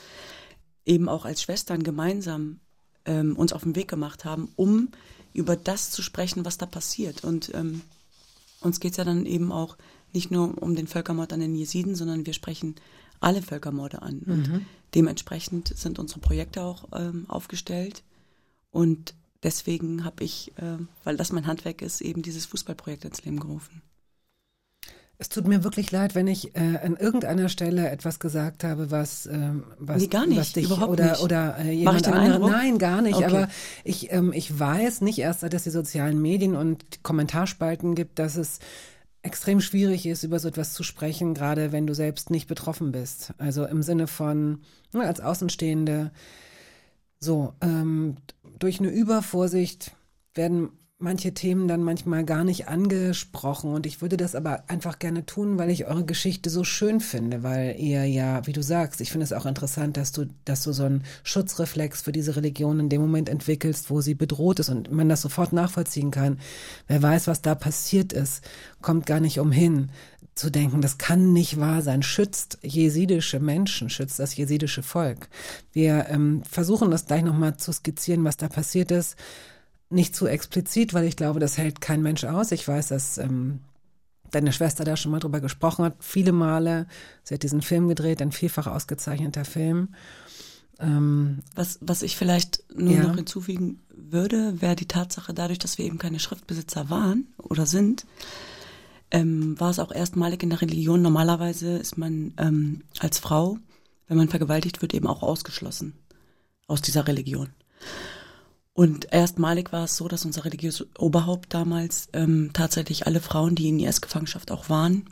[0.85, 2.59] eben auch als Schwestern gemeinsam
[3.05, 4.89] ähm, uns auf den Weg gemacht haben, um
[5.33, 7.23] über das zu sprechen, was da passiert.
[7.23, 7.81] Und ähm,
[8.61, 9.77] uns geht es ja dann eben auch
[10.13, 12.75] nicht nur um den Völkermord an den Jesiden, sondern wir sprechen
[13.19, 14.21] alle Völkermorde an.
[14.25, 14.33] Mhm.
[14.33, 18.03] Und dementsprechend sind unsere Projekte auch ähm, aufgestellt.
[18.71, 23.39] Und deswegen habe ich, äh, weil das mein Handwerk ist, eben dieses Fußballprojekt ins Leben
[23.39, 23.81] gerufen.
[25.19, 29.25] Es tut mir wirklich leid, wenn ich äh, an irgendeiner Stelle etwas gesagt habe, was,
[29.25, 31.21] ähm, was, nee, gar nicht, was dich überhaupt oder, nicht.
[31.21, 32.51] oder äh, jemand anderes.
[32.51, 33.15] Nein, gar nicht.
[33.15, 33.25] Okay.
[33.25, 33.49] Aber
[33.83, 38.35] ich, ähm, ich weiß nicht erst, seit es die sozialen Medien und Kommentarspalten gibt, dass
[38.35, 38.59] es
[39.23, 43.33] extrem schwierig ist, über so etwas zu sprechen, gerade wenn du selbst nicht betroffen bist.
[43.37, 44.61] Also im Sinne von,
[44.93, 46.11] ne, als Außenstehende,
[47.19, 48.17] so, ähm,
[48.59, 49.91] durch eine Übervorsicht
[50.33, 55.27] werden manche Themen dann manchmal gar nicht angesprochen und ich würde das aber einfach gerne
[55.27, 59.11] tun, weil ich eure Geschichte so schön finde, weil ihr ja, wie du sagst, ich
[59.11, 62.89] finde es auch interessant, dass du, dass du so einen Schutzreflex für diese Religion in
[62.89, 66.39] dem Moment entwickelst, wo sie bedroht ist und man das sofort nachvollziehen kann.
[66.87, 68.43] Wer weiß, was da passiert ist,
[68.81, 69.91] kommt gar nicht umhin
[70.33, 75.29] zu denken, das kann nicht wahr sein, schützt jesidische Menschen, schützt das jesidische Volk.
[75.73, 79.15] Wir ähm, versuchen das gleich nochmal zu skizzieren, was da passiert ist
[79.89, 82.51] nicht zu explizit, weil ich glaube, das hält kein Mensch aus.
[82.51, 83.59] Ich weiß, dass ähm,
[84.31, 86.87] deine Schwester da schon mal drüber gesprochen hat, viele Male.
[87.23, 89.89] Sie hat diesen Film gedreht, ein vielfach ausgezeichneter Film.
[90.79, 93.03] Ähm, was, was ich vielleicht nur ja.
[93.03, 98.05] noch hinzufügen würde, wäre die Tatsache, dadurch, dass wir eben keine Schriftbesitzer waren oder sind,
[99.09, 101.01] ähm, war es auch erstmalig in der Religion.
[101.01, 103.57] Normalerweise ist man ähm, als Frau,
[104.07, 105.93] wenn man vergewaltigt wird, eben auch ausgeschlossen
[106.67, 107.49] aus dieser Religion.
[108.77, 113.69] Und erstmalig war es so, dass unser religiöses Oberhaupt damals ähm, tatsächlich alle Frauen, die
[113.69, 115.09] in IS-Gefangenschaft auch waren,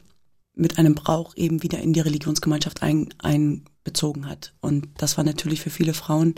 [0.53, 4.53] mit einem Brauch eben wieder in die Religionsgemeinschaft ein, einbezogen hat.
[4.61, 6.35] Und das war natürlich für viele Frauen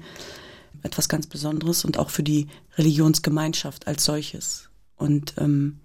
[0.83, 4.69] etwas ganz Besonderes und auch für die Religionsgemeinschaft als solches.
[4.95, 5.81] Und ähm,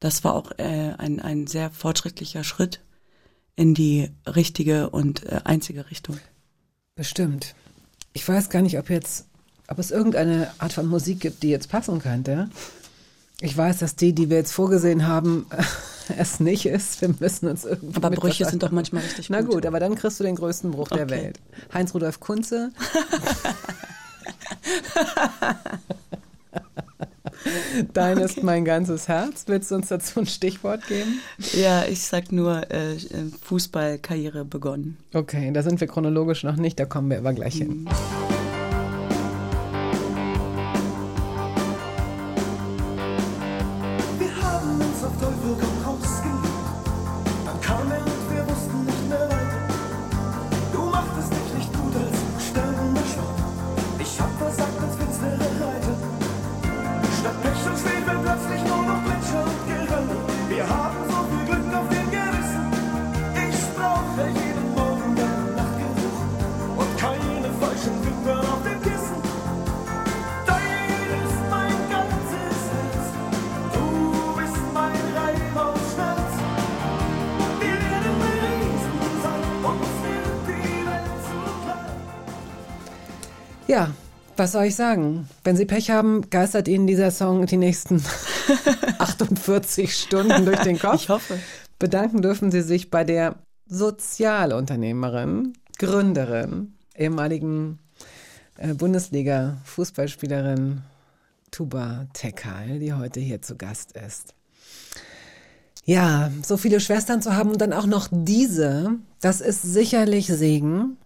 [0.00, 2.80] das war auch äh, ein, ein sehr fortschrittlicher Schritt
[3.54, 6.18] in die richtige und äh, einzige Richtung.
[6.96, 7.54] Bestimmt.
[8.14, 9.28] Ich weiß gar nicht, ob jetzt
[9.68, 12.48] ob es irgendeine Art von Musik gibt, die jetzt passen könnte.
[13.40, 15.46] Ich weiß, dass die, die wir jetzt vorgesehen haben,
[16.16, 17.00] es nicht ist.
[17.00, 17.96] Wir müssen uns irgendwie.
[17.96, 19.36] Aber Brüche sind doch manchmal richtig gut.
[19.36, 21.06] Na gut, aber dann kriegst du den größten Bruch okay.
[21.06, 21.40] der Welt.
[21.74, 22.70] Heinz-Rudolf Kunze.
[27.92, 29.44] Dein ist mein ganzes Herz.
[29.46, 31.20] Willst du uns dazu ein Stichwort geben?
[31.52, 32.96] Ja, ich sag nur äh,
[33.42, 34.96] Fußballkarriere begonnen.
[35.12, 37.86] Okay, da sind wir chronologisch noch nicht, da kommen wir aber gleich mhm.
[37.86, 37.88] hin.
[84.38, 85.28] Was soll ich sagen?
[85.44, 88.02] Wenn Sie Pech haben, geistert Ihnen dieser Song die nächsten
[88.98, 90.94] 48 Stunden durch den Kopf.
[90.94, 91.38] Ich hoffe.
[91.78, 97.78] Bedanken dürfen Sie sich bei der Sozialunternehmerin, Gründerin, ehemaligen
[98.58, 100.82] äh, Bundesliga-Fußballspielerin
[101.50, 104.34] Tuba Tekal, die heute hier zu Gast ist.
[105.84, 110.96] Ja, so viele Schwestern zu haben und dann auch noch diese, das ist sicherlich Segen,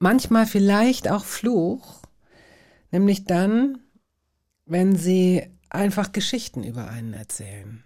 [0.00, 2.01] manchmal vielleicht auch Fluch,
[2.92, 3.78] nämlich dann,
[4.66, 7.82] wenn sie einfach Geschichten über einen erzählen,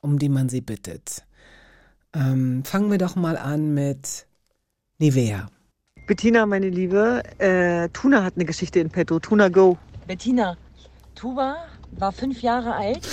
[0.00, 1.24] um die man sie bittet.
[2.14, 4.26] Ähm, fangen wir doch mal an mit
[4.98, 5.48] Nivea.
[6.06, 9.18] Bettina, meine Liebe, äh, Tuna hat eine Geschichte in petto.
[9.18, 9.76] Tuna Go.
[10.06, 10.56] Bettina,
[11.14, 11.56] Tuba
[11.98, 13.06] war fünf Jahre alt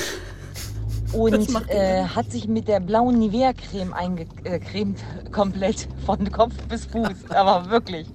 [1.12, 7.32] und äh, hat sich mit der blauen Nivea-Creme eingecremt, komplett von Kopf bis Fuß.
[7.32, 8.08] Aber wirklich.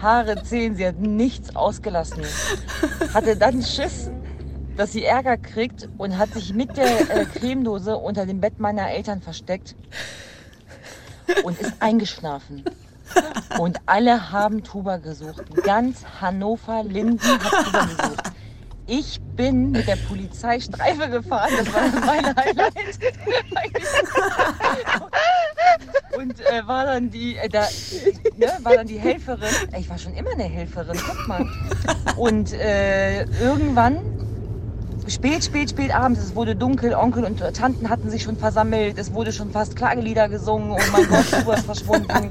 [0.00, 2.22] Haare, Zehen, sie hat nichts ausgelassen.
[3.12, 4.10] Hatte dann Schiss,
[4.76, 8.90] dass sie Ärger kriegt und hat sich mit der äh, Cremedose unter dem Bett meiner
[8.90, 9.74] Eltern versteckt
[11.44, 12.64] und ist eingeschlafen.
[13.58, 15.42] Und alle haben Tuba gesucht.
[15.62, 18.32] Ganz Hannover, Linden hat Tuba gesucht.
[18.86, 22.74] Ich bin mit der Polizeistreife gefahren, das war mein Highlight.
[26.16, 27.66] Und äh, war dann die, äh, da,
[28.36, 29.48] ne, war dann die Helferin.
[29.78, 31.46] Ich war schon immer eine Helferin, guck mal.
[32.16, 34.23] Und äh, irgendwann,
[35.08, 39.12] spät, spät, spät abends, es wurde dunkel, Onkel und Tanten hatten sich schon versammelt, es
[39.12, 42.30] wurde schon fast Klagelieder gesungen, oh mein Gott, du ist verschwunden.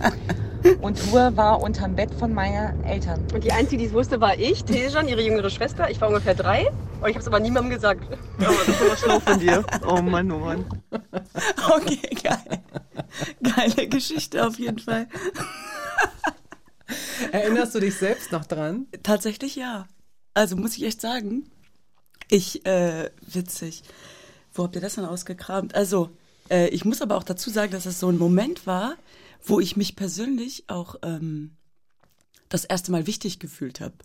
[0.81, 3.25] Und Tour war unterm Bett von meinen Eltern.
[3.33, 5.89] Und die Einzige, die es wusste, war ich, Tejan, ihre jüngere Schwester.
[5.89, 6.67] Ich war ungefähr drei.
[7.01, 8.01] Und ich habe es aber niemandem gesagt.
[8.39, 9.65] Aber das war schlau von dir.
[9.86, 10.65] Oh Mann, oh Mann.
[11.75, 12.62] Okay, geil.
[13.43, 15.07] Geile Geschichte auf jeden Fall.
[17.31, 18.88] Erinnerst du dich selbst noch dran?
[19.03, 19.88] Tatsächlich ja.
[20.33, 21.49] Also muss ich echt sagen,
[22.34, 23.84] ich, äh, witzig.
[24.54, 25.76] Wo habt ihr das denn ausgekramt?
[25.76, 26.10] Also,
[26.50, 28.96] äh, ich muss aber auch dazu sagen, dass es so ein Moment war,
[29.43, 31.56] wo ich mich persönlich auch ähm,
[32.50, 33.96] das erste Mal wichtig gefühlt habe.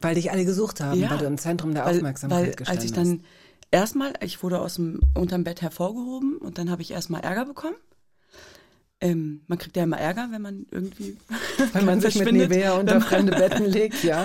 [0.00, 2.76] Weil dich alle gesucht haben, Ja, weil du im Zentrum der Weil, Aufmerksamkeit weil gestanden
[2.78, 2.96] als ich hast.
[2.98, 3.24] dann
[3.70, 7.76] erstmal, ich wurde aus dem unterm Bett hervorgehoben und dann habe ich erstmal Ärger bekommen.
[9.02, 11.18] Ähm, man kriegt ja immer Ärger, wenn man irgendwie
[11.72, 12.32] Wenn man sich mit.
[12.32, 14.24] Nivea unter fremde Betten legt, ja.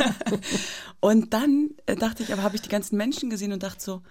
[1.00, 4.02] Und dann äh, dachte ich, aber habe ich die ganzen Menschen gesehen und dachte so,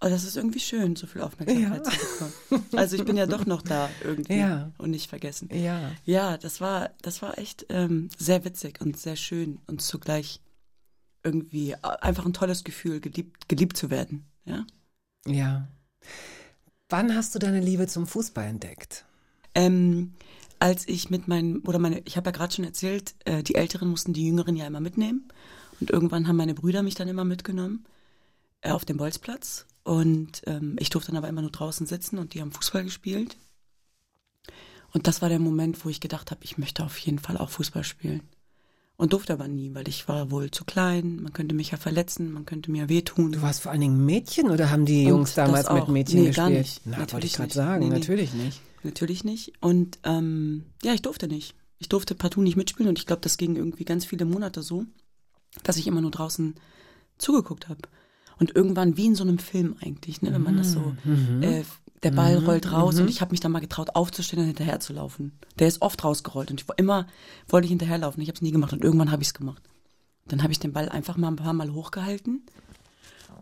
[0.00, 1.90] oh, das ist irgendwie schön, so viel Aufmerksamkeit Ja.
[1.90, 2.66] zu bekommen.
[2.72, 4.72] Also ich bin ja doch noch da irgendwie Ja.
[4.78, 5.48] und nicht vergessen.
[5.52, 5.90] Ja.
[6.04, 10.40] Ja, das war, das war echt ähm, sehr witzig und sehr schön und zugleich
[11.22, 14.24] irgendwie einfach ein tolles Gefühl, geliebt, geliebt zu werden.
[14.44, 14.64] Ja.
[15.26, 15.68] Ja.
[16.88, 19.04] Wann hast du deine Liebe zum Fußball entdeckt?
[19.56, 20.12] Ähm,
[20.60, 23.88] als ich mit meinen, oder meine, ich habe ja gerade schon erzählt, äh, die Älteren
[23.88, 25.28] mussten die Jüngeren ja immer mitnehmen.
[25.80, 27.84] Und irgendwann haben meine Brüder mich dann immer mitgenommen
[28.62, 29.66] äh, auf dem Bolzplatz.
[29.82, 33.36] Und ähm, ich durfte dann aber immer nur draußen sitzen und die haben Fußball gespielt.
[34.92, 37.50] Und das war der Moment, wo ich gedacht habe, ich möchte auf jeden Fall auch
[37.50, 38.22] Fußball spielen.
[38.96, 42.32] Und durfte aber nie, weil ich war wohl zu klein, man könnte mich ja verletzen,
[42.32, 43.32] man könnte mir wehtun.
[43.32, 45.88] Du warst vor allen Dingen Mädchen oder haben die Und Jungs das damals mit.
[45.88, 46.36] Mädchen Nee, gespielt?
[46.36, 46.80] gar nicht.
[46.86, 47.98] Na, wollte ich gerade sagen, Nee, nee.
[47.98, 48.62] natürlich nicht.
[48.86, 49.52] Natürlich nicht.
[49.60, 51.54] Und ähm, ja, ich durfte nicht.
[51.78, 54.86] Ich durfte partout nicht mitspielen und ich glaube, das ging irgendwie ganz viele Monate so,
[55.62, 56.54] dass ich immer nur draußen
[57.18, 57.80] zugeguckt habe.
[58.38, 60.94] Und irgendwann wie in so einem Film eigentlich, ne, wenn man das so,
[61.40, 61.64] äh,
[62.02, 64.92] der Ball rollt raus und ich habe mich dann mal getraut aufzustehen und hinterher zu
[64.92, 65.32] laufen.
[65.58, 67.06] Der ist oft rausgerollt und ich war immer
[67.48, 68.22] wollte ich hinterherlaufen.
[68.22, 69.62] Ich habe es nie gemacht und irgendwann habe ich es gemacht.
[70.28, 72.44] Dann habe ich den Ball einfach mal ein paar Mal hochgehalten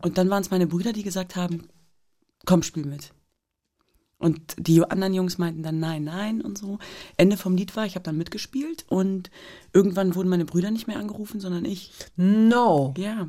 [0.02, 1.68] und dann waren es meine Brüder, die gesagt haben,
[2.46, 3.12] komm, spiel mit.
[4.24, 6.78] Und die anderen Jungs meinten dann nein, nein und so.
[7.18, 9.30] Ende vom Lied war, ich habe dann mitgespielt und
[9.74, 11.92] irgendwann wurden meine Brüder nicht mehr angerufen, sondern ich.
[12.16, 12.94] No.
[12.96, 13.28] Ja.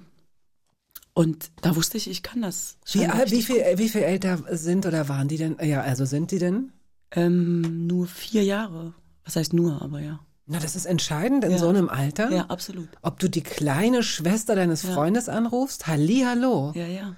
[1.13, 2.77] Und da wusste ich, ich kann das.
[2.93, 5.57] Wie, wie, viel, wie viel älter sind oder waren die denn?
[5.61, 6.71] Ja, also sind die denn?
[7.11, 8.93] Ähm, nur vier Jahre.
[9.25, 10.21] Was heißt nur, aber ja.
[10.45, 11.57] Na, das ist entscheidend in Ja.
[11.57, 12.31] so einem Alter.
[12.31, 12.87] Ja, absolut.
[13.01, 14.93] Ob du die kleine Schwester deines Ja.
[14.93, 15.87] Freundes anrufst?
[15.87, 16.71] Halli, hallo.
[16.73, 17.15] Ja, ja.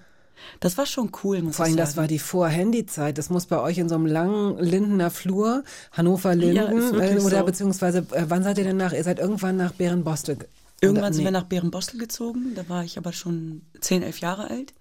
[0.59, 1.88] Das war schon cool, muss Vor ich allem, sagen.
[1.88, 3.17] das war die Vor-Handy-Zeit.
[3.17, 7.45] Das muss bei euch in so einem langen Lindener Flur, Hannover-Linden, Ja, äh, oder so.
[7.45, 8.93] beziehungsweise, äh, wann seid ihr denn nach?
[8.93, 10.35] Ihr seid irgendwann nach Bärenbostel.
[10.38, 10.47] ge-
[10.81, 11.38] Irgendwann oder- sind wir nee.
[11.38, 12.53] nach Bärenbostel gezogen.
[12.55, 14.73] Da war ich aber schon 10, 11 Jahre alt.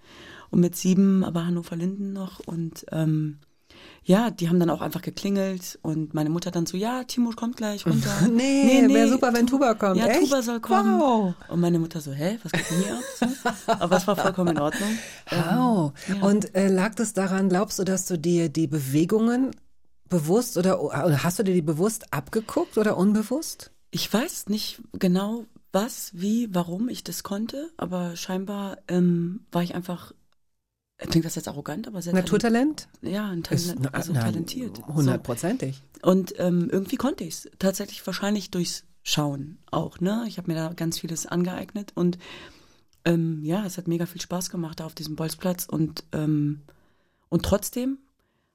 [0.50, 2.40] Und mit sieben aber Hannover-Linden noch.
[2.40, 3.38] Und ähm,
[4.04, 5.78] ja, die haben dann auch einfach geklingelt.
[5.82, 8.10] Und meine Mutter dann so, ja, Timo kommt gleich runter.
[8.30, 9.96] Nee, wär super, wenn Tuba kommt.
[9.96, 10.20] Ja, Echt?
[10.20, 10.98] Tuba soll kommen.
[10.98, 11.34] Wow.
[11.48, 12.98] Und meine Mutter so, hä, was geht denn hier
[13.44, 13.56] ab?
[13.80, 14.98] Aber es war vollkommen in Ordnung.
[15.30, 15.92] Wow.
[16.08, 16.22] ja.
[16.22, 19.50] Und äh, lag das daran, glaubst du, dass du dir die Bewegungen
[20.08, 23.72] bewusst oder, oder hast du dir die bewusst abgeguckt oder unbewusst?
[23.90, 29.74] Ich weiß nicht genau, was, wie, warum ich das konnte, aber scheinbar ähm, war ich
[29.74, 30.12] einfach,
[30.98, 32.88] klingt das jetzt arrogant, aber sehr Naturtalent?
[33.00, 34.76] talent- Ja, ein Ist, Talent, also na, talentiert.
[34.78, 34.86] So.
[34.94, 35.82] Hundertprozentig.
[36.02, 37.50] Und ähm, irgendwie konnte ich es.
[37.58, 40.24] Tatsächlich wahrscheinlich durchs Schauen auch, ne?
[40.26, 42.18] Ich habe mir da ganz vieles angeeignet und
[43.04, 46.62] ähm, ja, es hat mega viel Spaß gemacht da auf diesem Bolzplatz und ähm,
[47.28, 47.98] und trotzdem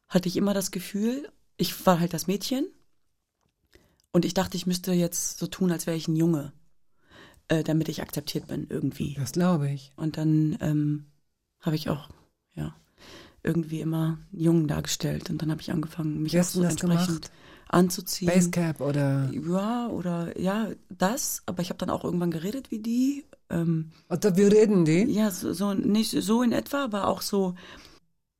[0.10, 2.66] hatte ich immer das Gefühl, ich war halt das Mädchen
[4.12, 6.52] und ich dachte, ich müsste jetzt so tun, als wäre ich ein Junge,
[7.48, 9.14] äh, damit ich akzeptiert bin irgendwie.
[9.14, 9.94] Das glaube ich.
[9.96, 11.06] Und dann ähm,
[11.62, 12.10] habe ich auch,
[12.56, 12.74] ja,
[13.44, 15.30] irgendwie immer Jungen dargestellt.
[15.30, 17.32] Und dann habe ich angefangen, mich Wie auch du so entsprechend gemacht?
[17.70, 18.30] anzuziehen.
[18.30, 19.30] Basecap oder.
[19.34, 23.26] Ja, oder ja, das, aber ich habe dann auch irgendwann geredet wie die.
[23.50, 25.04] Ähm, Oder wie reden die?
[25.12, 27.56] ja, so, so nicht so in etwa, aber auch so,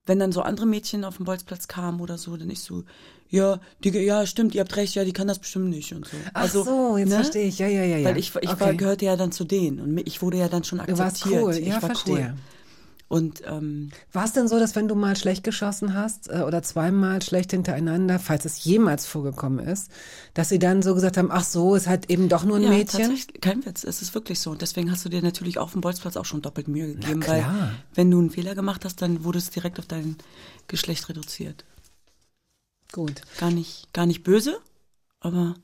[0.06, 2.84] wenn dann so andere Mädchen auf den Bolzplatz kamen oder so, dann ich so,
[3.30, 6.18] ja, die, ja, stimmt, ihr habt recht, ja, die kann das bestimmt nicht und so.
[6.34, 7.60] Ach so, jetzt verstehe ich.
[7.60, 8.10] Ja, ja, ja, ja.
[8.10, 8.78] Weil ich, ich war, Okay.
[8.78, 11.00] gehörte ja dann zu denen und ich wurde ja dann schon Du akzeptiert.
[11.00, 12.16] warst cool, ich ja, war verstehe.
[12.16, 12.34] Cool.
[13.12, 16.64] Und ähm, War es denn so, dass wenn du mal schlecht geschossen hast äh, oder
[16.64, 19.92] zweimal schlecht hintereinander, falls es jemals vorgekommen ist,
[20.34, 22.70] dass sie dann so gesagt haben, ach so, ist halt eben doch nur ein ja,
[22.70, 23.02] Mädchen?
[23.02, 24.52] tatsächlich, kein Witz, es ist wirklich so.
[24.52, 27.46] Und deswegen hast du dir natürlich auf dem Bolzplatz auch schon doppelt Mühe gegeben, weil
[27.96, 30.16] wenn du einen Fehler gemacht hast, dann wurde es direkt auf dein
[30.70, 31.66] Geschlecht reduziert.
[32.94, 33.24] Gut.
[33.40, 34.58] Gar nicht, gar nicht böse,
[35.20, 35.56] aber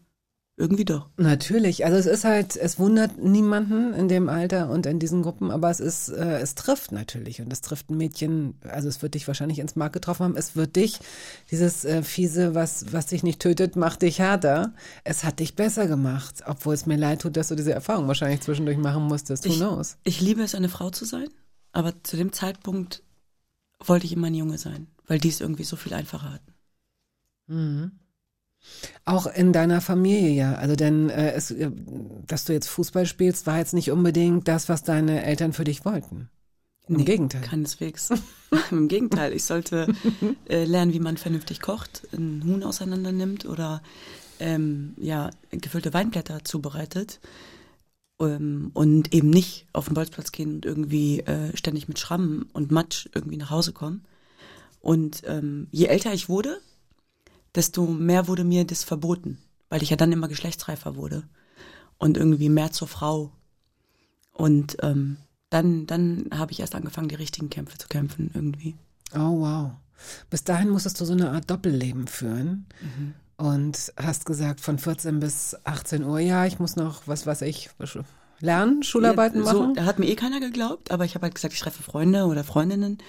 [0.60, 1.08] irgendwie doch.
[1.18, 5.52] Natürlich, also es ist halt, es wundert niemanden in dem Alter und in diesen Gruppen,
[5.52, 9.14] aber es ist, äh, es trifft natürlich und es trifft ein Mädchen, also es wird
[9.14, 11.00] dich wahrscheinlich ins Mark getroffen haben, es wird dich,
[11.52, 14.74] dieses äh, fiese, was, was dich nicht tötet, macht dich härter.
[15.04, 18.42] Es hat dich besser gemacht, obwohl es mir leid tut, dass du diese Erfahrung wahrscheinlich
[18.42, 19.46] zwischendurch machen musstest.
[19.46, 19.98] Who Ich, knows?
[20.04, 21.30] ich liebe es, eine Frau zu sein,
[21.72, 23.04] aber zu dem Zeitpunkt
[23.86, 26.54] wollte ich immer ein Junge sein, weil die es irgendwie so viel einfacher hatten.
[27.46, 27.92] Mhm.
[29.06, 30.56] Auch in deiner Familie, ja.
[30.56, 31.72] Also denn, äh, es, äh,
[32.28, 35.86] dass du jetzt Fußball spielst, war jetzt nicht unbedingt das, was deine Eltern für dich
[35.86, 36.30] wollten.
[36.88, 37.42] Im Nee, Gegenteil.
[37.42, 38.10] Keineswegs.
[38.72, 39.88] Im Gegenteil, ich sollte
[40.50, 43.82] äh, lernen, wie man vernünftig kocht, ein Huhn auseinander nimmt oder
[44.40, 47.20] ähm, ja, gefüllte Weinblätter zubereitet.
[48.20, 52.72] Ähm, und eben nicht auf den Bolzplatz gehen und irgendwie äh, ständig mit Schrammen und
[52.72, 54.04] Matsch irgendwie nach Hause kommen.
[54.80, 56.60] Und ähm, je älter ich wurde,
[57.58, 59.40] desto mehr wurde mir das verboten,
[59.70, 61.24] weil ich ja dann immer geschlechtsreifer wurde
[61.98, 63.32] und irgendwie mehr zur Frau.
[64.32, 65.18] Und ähm,
[65.50, 68.76] dann, dann habe ich erst angefangen, die richtigen Kämpfe zu kämpfen irgendwie.
[69.16, 69.72] Oh, wow.
[70.30, 73.14] Bis dahin musstest du so eine Art Doppelleben führen Mhm.
[73.38, 77.70] und hast gesagt, von 14 bis 18 Uhr, ja, ich muss noch, was weiß ich,
[78.40, 79.74] lernen, Schularbeiten Ja, so, machen.
[79.76, 82.44] Da hat mir eh keiner geglaubt, aber ich habe halt gesagt, ich treffe Freunde oder
[82.44, 83.00] Freundinnen.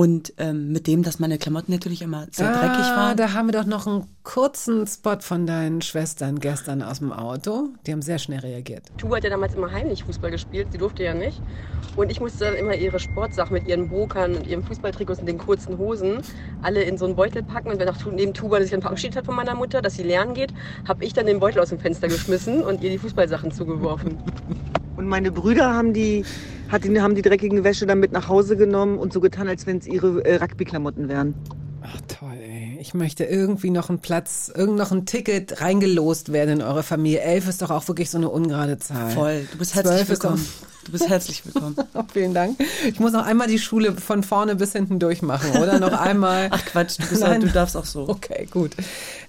[0.00, 3.16] Und ähm, mit dem, dass meine Klamotten natürlich immer sehr dreckig Ah, waren.
[3.18, 7.68] da haben wir doch noch einen kurzen Spot von deinen Schwestern gestern aus dem Auto.
[7.86, 8.84] Die haben sehr schnell reagiert.
[8.96, 11.42] Tuba hat ja damals immer heimlich Fußball gespielt, sie durfte ja nicht.
[11.96, 15.36] Und ich musste dann immer ihre Sportsachen mit ihren Bokern und ihren Fußballtrikots und den
[15.36, 16.22] kurzen Hosen
[16.62, 17.68] alle in so einen Beutel packen.
[17.68, 20.32] Und wenn nach neben Tuba sich dann verabschiedet hat von meiner Mutter, dass sie lernen
[20.32, 20.54] geht,
[20.88, 24.16] habe ich dann den Beutel aus dem Fenster geschmissen und ihr die Fußballsachen zugeworfen.
[24.96, 26.24] Und meine Brüder haben die,
[26.70, 29.66] hat die, haben die dreckigen Wäsche dann mit nach Hause genommen und so getan, als
[29.66, 31.34] wenn es ihre äh, Rugby-Klamotten wären.
[31.82, 32.78] Ach toll, ey.
[32.80, 37.20] Ich möchte irgendwie noch einen Platz, irgend noch ein Ticket reingelost werden in eure Familie.
[37.20, 39.10] Elf ist doch auch wirklich so eine ungerade Zahl.
[39.10, 39.48] Voll.
[39.50, 40.46] Du bist herzlich willkommen.
[40.84, 41.76] Du bist herzlich willkommen.
[41.94, 42.58] Oh, vielen Dank.
[42.86, 45.78] Ich muss noch einmal die Schule von vorne bis hinten durchmachen, oder?
[45.78, 46.48] Noch einmal.
[46.50, 47.40] Ach Quatsch, du, bist, Nein.
[47.40, 48.08] du darfst auch so.
[48.08, 48.72] Okay, gut.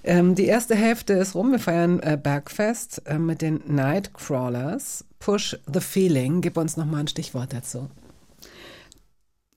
[0.03, 1.51] Ähm, die erste Hälfte ist rum.
[1.51, 5.05] Wir feiern äh, Bergfest äh, mit den Nightcrawlers.
[5.22, 6.41] Push the Feeling.
[6.41, 7.89] Gib uns noch mal ein Stichwort dazu.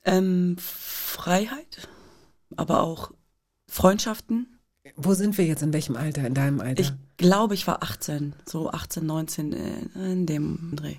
[0.04, 1.88] Ähm, Freiheit,
[2.54, 3.10] aber auch
[3.66, 4.60] Freundschaften.
[4.96, 5.62] Wo sind wir jetzt?
[5.62, 6.26] In welchem Alter?
[6.26, 6.82] In deinem Alter?
[6.82, 10.96] Ich glaube, ich war 18, so 18, 19 äh, in dem Dreh.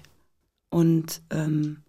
[0.70, 1.84] Und ähm,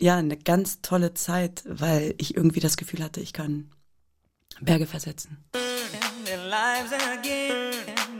[0.00, 3.70] ja, eine ganz tolle Zeit, weil ich irgendwie das Gefühl hatte, ich kann
[4.60, 5.44] Berge versetzen.
[6.24, 7.72] their lives again,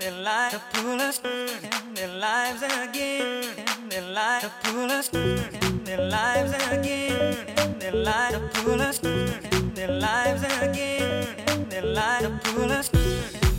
[0.04, 3.42] their lives to pull us, their lives again,
[3.88, 10.42] their lives to pull us, their lives again, their lives to pull us, their lives
[10.60, 11.26] again,
[11.70, 12.90] their lives to pull us,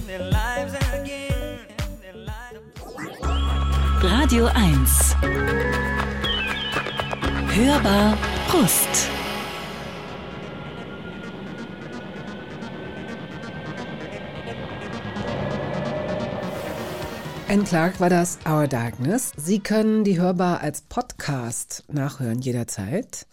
[0.05, 1.65] their lives again,
[2.03, 2.59] their lives.
[4.03, 4.85] Radio 1.
[7.55, 8.17] Hörbar
[8.51, 9.14] Brust.
[17.55, 19.31] Anne Clark war das Our Darkness.
[19.37, 23.27] Sie können die Hörbar als Podcast nachhören jederzeit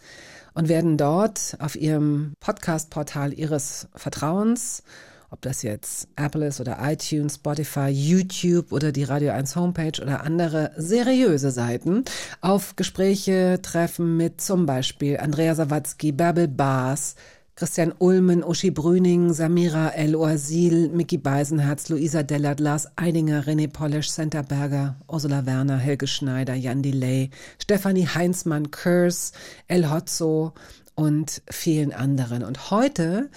[0.53, 4.83] und werden dort auf ihrem Podcast-Portal ihres Vertrauens
[5.29, 10.23] ob das jetzt Apple ist oder iTunes, Spotify, YouTube oder die Radio 1 Homepage oder
[10.23, 12.05] andere seriöse Seiten,
[12.39, 17.15] auf Gespräche treffen mit zum Beispiel Andrea Sawatzki, Bärbel Baas,
[17.55, 24.09] Christian Ulmen, Uschi Brüning, Samira El Oasil, Mickey Beisenherz, Luisa Dellert, Lars Eidinger, René Polisch,
[24.09, 27.29] Senta Berger, Ursula Werner, Helge Schneider, Jan Delay,
[27.61, 29.33] Stefanie Heinzmann, Kurs,
[29.67, 30.53] El Hotzo
[30.95, 32.43] und vielen anderen.
[32.43, 33.29] Und heute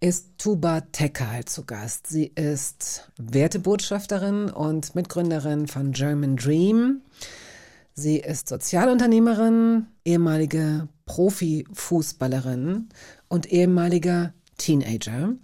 [0.00, 2.06] ist Tuba Tekal zu Gast.
[2.06, 7.02] Sie ist Wertebotschafterin und Mitgründerin von German Dream.
[7.94, 12.88] Sie ist Sozialunternehmerin, ehemalige Profifußballerin
[13.32, 15.34] und ehemaliger Teenager,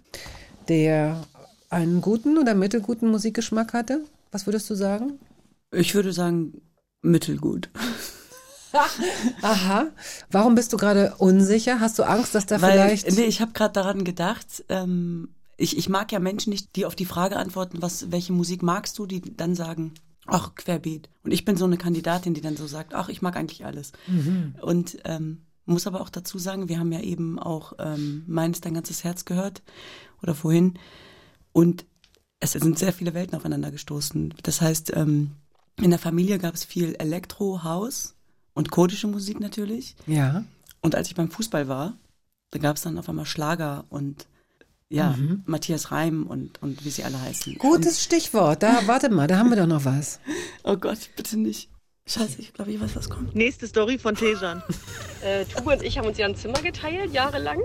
[0.67, 1.25] der
[1.71, 4.05] einen guten oder mittelguten Musikgeschmack hatte.
[4.31, 5.13] Was würdest du sagen?
[5.71, 6.61] Ich würde sagen,
[7.01, 7.71] mittelgut.
[9.41, 9.87] Aha.
[10.29, 11.79] Warum bist du gerade unsicher?
[11.79, 13.11] Hast du Angst, dass da Weil, vielleicht.
[13.17, 16.95] Nee, ich habe gerade daran gedacht, ähm, ich, ich mag ja Menschen nicht, die auf
[16.95, 19.95] die Frage antworten, was, welche Musik magst du, die dann sagen,
[20.27, 21.09] ach, querbeet.
[21.23, 23.93] Und ich bin so eine Kandidatin, die dann so sagt, ach, ich mag eigentlich alles.
[24.05, 24.53] Mhm.
[24.61, 28.73] Und ähm, muss aber auch dazu sagen, wir haben ja eben auch ähm, meines dein
[28.73, 29.61] ganzes Herz gehört
[30.21, 30.77] oder vorhin.
[31.51, 31.85] Und
[32.39, 34.33] es sind sehr viele Welten aufeinander gestoßen.
[34.43, 35.31] Das heißt, ähm,
[35.81, 38.15] in der Familie gab es viel Elektro, House
[38.53, 39.95] und kurdische Musik natürlich.
[40.07, 40.43] Ja.
[40.81, 41.97] Und als ich beim Fußball war,
[42.51, 44.27] da gab es dann auf einmal Schlager und
[44.91, 45.43] ja, Mhm.
[45.45, 47.59] Matthias Reim und, und wie sie alle heißen.
[47.59, 48.63] Gutes Stichwort.
[48.63, 50.19] Da, warte mal, da haben wir doch noch was.
[50.25, 50.33] Und,
[50.73, 51.69] oh Gott, bitte nicht.
[52.09, 53.35] Scheiße, ich glaube, ich weiß, was kommt.
[53.35, 54.63] Nächste Story von Tejan.
[55.21, 57.59] Äh, Tube und ich haben uns ja ein Zimmer geteilt, jahrelang.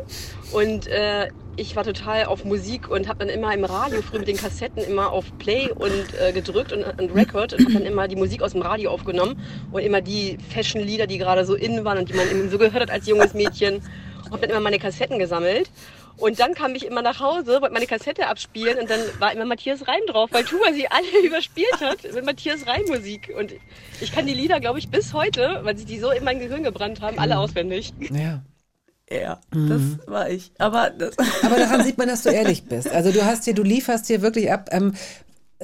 [0.51, 4.27] Und äh, ich war total auf Musik und habe dann immer im Radio, früher mit
[4.27, 8.09] den Kassetten, immer auf Play und äh, gedrückt und, und Record und habe dann immer
[8.09, 9.41] die Musik aus dem Radio aufgenommen
[9.71, 12.83] und immer die Fashion-Lieder, die gerade so innen waren und die man eben so gehört
[12.83, 13.77] hat als junges Mädchen.
[14.25, 15.71] Und habe dann immer meine Kassetten gesammelt.
[16.17, 19.45] Und dann kam ich immer nach Hause, wollte meine Kassette abspielen und dann war immer
[19.45, 23.33] Matthias Reim drauf, weil Tuba sie alle überspielt hat mit Matthias Reim Musik.
[23.37, 23.53] Und
[24.01, 26.63] ich kann die Lieder, glaube ich, bis heute, weil sie die so in mein Gehirn
[26.63, 27.93] gebrannt haben, alle auswendig.
[28.11, 28.43] Ja.
[29.11, 30.51] Ja, das war ich.
[30.59, 32.89] Aber das Aber daran sieht man, dass du ehrlich bist.
[32.89, 34.71] Also du hast hier, du lieferst hier wirklich ab.
[34.73, 34.95] Ähm,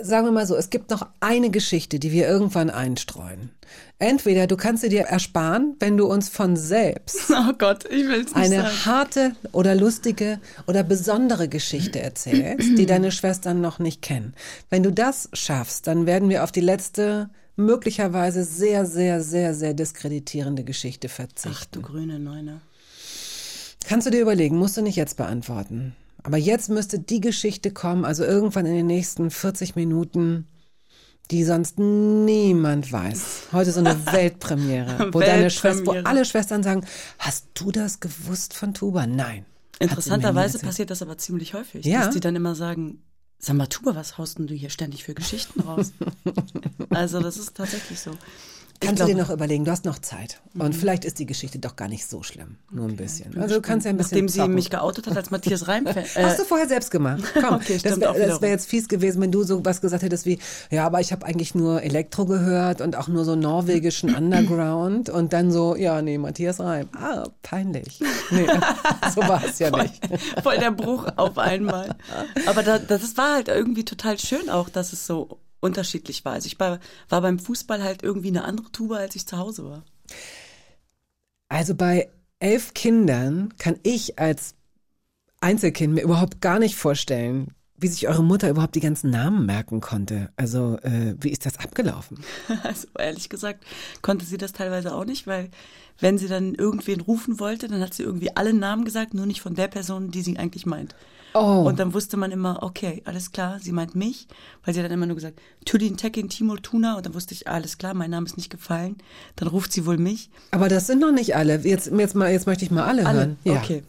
[0.01, 3.51] sagen wir mal so, es gibt noch eine Geschichte, die wir irgendwann einstreuen.
[3.99, 8.21] Entweder du kannst sie dir ersparen, wenn du uns von selbst Oh Gott, ich will
[8.21, 8.87] es nicht eine sagen.
[8.87, 14.35] harte oder lustige oder besondere Geschichte erzählst, die deine Schwestern noch nicht kennen.
[14.71, 19.75] Wenn du das schaffst, dann werden wir auf die letzte, möglicherweise sehr, sehr, sehr, sehr
[19.75, 21.73] diskreditierende Geschichte Ach verzichten.
[21.73, 22.61] du grüne Neune.
[23.87, 25.95] Kannst du dir überlegen, musst du nicht jetzt beantworten.
[26.23, 30.47] Aber jetzt müsste die Geschichte kommen, also irgendwann in den nächsten 40 Minuten,
[31.31, 33.49] die sonst niemand weiß.
[33.53, 36.07] Heute so eine Weltpremiere, wo deine Schwester, wo Weltpremiere.
[36.07, 36.85] alle Schwestern sagen,
[37.19, 39.07] hast du das gewusst von Tuba?
[39.07, 39.45] Nein.
[39.79, 42.05] Interessanterweise passiert das aber ziemlich häufig, Ja.
[42.05, 43.03] dass die dann immer sagen,
[43.39, 45.93] sag mal, Tuba, was haust denn du hier ständig für Geschichten raus?
[46.91, 48.11] also das ist tatsächlich so.
[48.81, 50.41] Kannst du dir glaube- noch überlegen, du hast noch Zeit.
[50.59, 52.57] Und vielleicht ist die Geschichte doch gar nicht so schlimm.
[52.71, 53.39] Nur ein bisschen.
[53.39, 54.17] Also du kannst ja ein bisschen.
[54.17, 54.55] Nachdem sie zocken.
[54.55, 55.87] mich geoutet hat als Matthias Reim.
[56.15, 57.23] Äh, Hast du vorher selbst gemacht?
[57.35, 60.39] Komm, Okay, das wäre wär jetzt fies gewesen, wenn du so was gesagt hättest wie,
[60.71, 65.33] ja, aber ich habe eigentlich nur Elektro gehört und auch nur so norwegischen Underground und
[65.35, 66.89] dann so, ja, nee, Matthias Reim.
[66.97, 68.01] Ah, peinlich.
[68.31, 68.47] Nee,
[69.15, 70.01] so war es ja nicht.
[70.43, 71.95] Voll der Bruch auf einmal.
[72.47, 76.35] Aber da, das war halt irgendwie total schön auch, dass es so unterschiedlich war.
[76.35, 79.65] Also ich war, war beim Fußball halt irgendwie eine andere Tuba, als ich zu Hause
[79.65, 79.85] war.
[81.49, 82.09] Also bei
[82.39, 84.55] elf Kindern kann ich als
[85.41, 89.81] Einzelkind mir überhaupt gar nicht vorstellen, wie sich eure Mutter überhaupt die ganzen Namen merken
[89.81, 90.31] konnte.
[90.37, 92.19] Also, äh, wie ist das abgelaufen?
[92.63, 93.65] Also ehrlich gesagt
[94.03, 95.51] konnte sie das teilweise auch nicht, weil
[95.99, 99.41] wenn sie dann irgendwen rufen wollte, dann hat sie irgendwie alle Namen gesagt, nur nicht
[99.41, 100.95] von der Person, die sie eigentlich meint.
[101.35, 101.65] Oh.
[101.67, 104.27] Und dann wusste man immer, okay, alles klar, sie meint mich,
[104.65, 107.47] weil sie hat dann immer nur gesagt, Tulin Tekin Timur Tuna und dann wusste ich,
[107.47, 108.97] alles klar, mein Name ist nicht gefallen,
[109.37, 110.31] dann ruft sie wohl mich.
[110.51, 111.57] Aber das sind noch nicht alle.
[111.61, 113.39] Jetzt, jetzt, mal, jetzt möchte ich mal alle, Alle, hören.
[113.45, 113.59] Ja.
[113.59, 113.83] okay.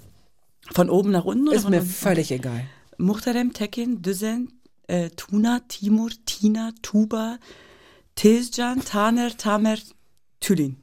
[0.71, 1.47] Von oben nach unten?
[1.51, 1.89] Ist mir unten?
[1.89, 2.65] völlig egal.
[2.97, 7.37] Muhterem Tekin, Düzen, äh, Tuna, Timur, Tina, Tuba,
[8.15, 9.77] Tezcan, Taner, Tamer,
[10.39, 10.77] Tülin.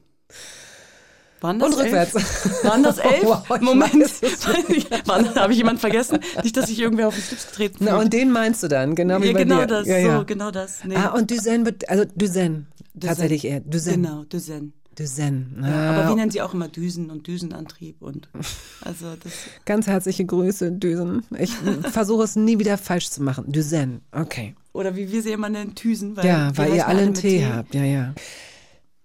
[1.41, 2.15] Waren das Und rückwärts.
[2.15, 2.63] Elf?
[2.63, 3.23] Waren das elf?
[3.23, 3.93] Wow, Moment.
[5.05, 6.19] Wann habe ich jemanden vergessen?
[6.43, 8.03] Nicht, dass ich irgendwer auf den Schlips getreten Na, fühlt.
[8.03, 9.67] und den meinst du dann, genau wie ja, bei genau dir.
[9.67, 10.19] das, ja, ja.
[10.19, 10.83] so, genau das.
[10.83, 10.95] Nee.
[10.95, 12.67] Ah, und Duzen also Duzen,
[12.99, 13.61] tatsächlich eher.
[13.61, 14.03] Duzen.
[14.03, 14.73] Genau, Düsen.
[14.95, 15.55] Duzen.
[15.61, 18.27] Ja, Ah, aber wie nennen sie auch immer Düsen und Düsenantrieb und
[18.81, 19.31] also das
[19.65, 21.23] Ganz herzliche Grüße, Düsen.
[21.37, 21.53] Ich
[21.91, 23.45] versuche es nie wieder falsch zu machen.
[23.49, 24.55] Duzen, okay.
[24.73, 27.45] oder wie wir sie immer nennen, Düsen, weil ja, weil ihr alle einen mit Tee
[27.45, 28.13] habt, ja, ja.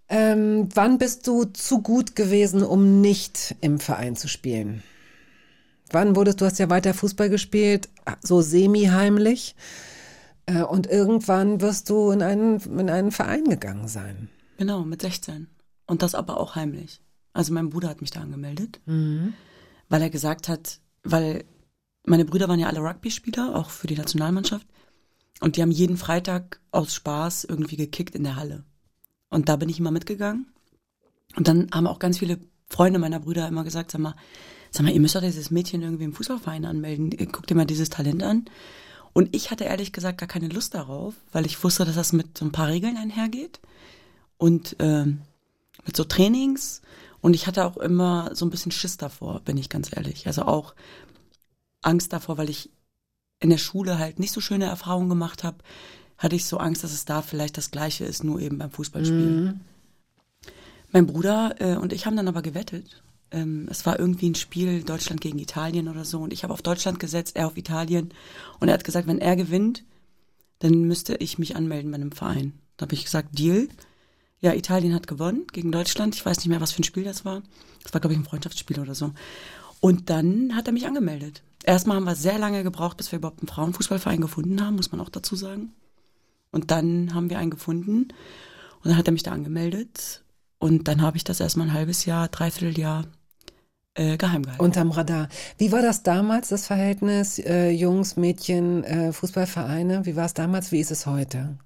[0.09, 4.83] Ähm, wann bist du zu gut gewesen, um nicht im Verein zu spielen?
[5.91, 7.89] wann wurdest du hast ja weiter Fußball gespielt,
[8.21, 9.55] so semi-heimlich.
[10.47, 14.29] Äh, und irgendwann wirst du in einen, in einen Verein gegangen sein.
[14.59, 15.47] Genau, mit 16.
[15.87, 17.01] Und das aber auch heimlich.
[17.33, 19.35] Also mein Bruder hat mich da angemeldet, Mhm.
[19.89, 21.45] weil er gesagt hat, weil
[22.07, 24.67] meine Brüder waren ja alle Rugby-Spieler, auch für die Nationalmannschaft.
[25.41, 28.65] Und die haben jeden Freitag aus Spaß irgendwie gekickt in der Halle.
[29.31, 30.47] Und da bin ich immer mitgegangen.
[31.37, 34.15] Und dann haben auch ganz viele Freunde meiner Brüder immer gesagt, sag mal,
[34.71, 37.11] sag mal, ihr müsst doch dieses Mädchen irgendwie im Fußballverein anmelden.
[37.33, 38.45] Guckt dir mal dieses Talent an.
[39.13, 42.37] Und ich hatte ehrlich gesagt gar keine Lust darauf, weil ich wusste, dass das mit
[42.37, 43.61] so ein paar Regeln einhergeht.
[44.37, 45.23] Und ähm,
[45.85, 46.83] mit so Trainings.
[47.21, 50.27] Und ich hatte auch immer so ein bisschen Schiss davor, bin ich ganz ehrlich.
[50.27, 50.75] Also auch
[51.83, 52.71] Angst davor, weil ich
[53.41, 55.59] in der Schule halt nicht so schöne Erfahrungen gemacht habe,
[56.25, 59.61] hatte ich so Angst, dass es da vielleicht das Gleiche ist, nur eben beim Fußballspielen.
[60.91, 63.03] Mein Bruder äh, und ich haben dann aber gewettet.
[63.31, 66.63] Ähm, es war irgendwie ein Spiel Deutschland gegen Italien oder so und ich habe auf
[66.63, 68.11] Deutschland gesetzt, er auf Italien
[68.59, 69.85] und er hat gesagt, wenn er gewinnt,
[70.61, 72.55] dann müsste ich mich anmelden bei einem Verein.
[72.77, 73.69] Da habe ich gesagt, Deal.
[74.41, 76.15] Ja, Italien hat gewonnen gegen Deutschland.
[76.15, 77.43] Ich weiß nicht mehr, was für ein Spiel das war.
[77.83, 79.13] Das war, glaube ich, ein Freundschaftsspiel oder so.
[79.81, 81.43] Und dann hat er mich angemeldet.
[81.65, 85.01] Erstmal haben wir sehr lange gebraucht, bis wir überhaupt einen Frauenfußballverein gefunden haben, muss man
[85.01, 85.73] auch dazu sagen.
[86.55, 90.23] Und dann haben wir einen gefunden und dann hat er mich da angemeldet.
[90.59, 93.07] Und dann habe ich das erstmal ein halbes Jahr, dreiviertel Jahr
[93.95, 94.63] äh, geheim gehalten.
[94.63, 95.29] Unterm Radar.
[95.59, 100.07] Wie war das damals, das Verhältnis äh, Jungs, Mädchen, äh, Fußballvereine?
[100.07, 100.71] Wie war es damals?
[100.71, 101.59] Wie ist es heute?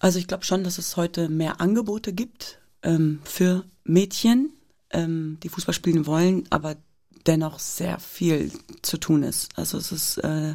[0.00, 4.52] Also ich glaube schon, dass es heute mehr Angebote gibt ähm, für Mädchen,
[4.90, 6.74] ähm, die Fußball spielen wollen, aber
[7.28, 8.50] dennoch sehr viel
[8.82, 9.56] zu tun ist.
[9.56, 10.54] Also es ist äh,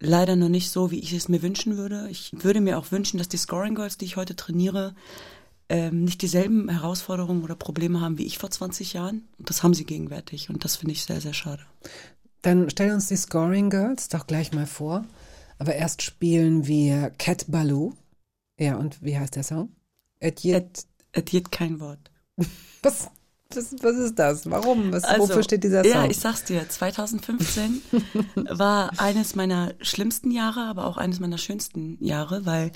[0.00, 2.08] leider noch nicht so, wie ich es mir wünschen würde.
[2.10, 4.94] Ich würde mir auch wünschen, dass die Scoring Girls, die ich heute trainiere,
[5.68, 9.28] ähm, nicht dieselben Herausforderungen oder Probleme haben wie ich vor 20 Jahren.
[9.38, 11.62] Und das haben sie gegenwärtig und das finde ich sehr, sehr schade.
[12.42, 15.04] Dann stell uns die Scoring Girls doch gleich mal vor.
[15.58, 17.94] Aber erst spielen wir Cat Baloo.
[18.58, 19.70] Ja, und wie heißt der Song?
[20.20, 20.86] Etiet.
[21.12, 22.10] Etiet kein Wort.
[22.82, 23.10] Was,
[23.56, 24.50] was, was ist das?
[24.50, 24.92] Warum?
[24.92, 25.92] Was, Also, wofür steht dieser Song?
[25.92, 27.82] Ja, ich sag's dir, 2015
[28.50, 32.72] war eines meiner schlimmsten Jahre, aber auch eines meiner schönsten Jahre, weil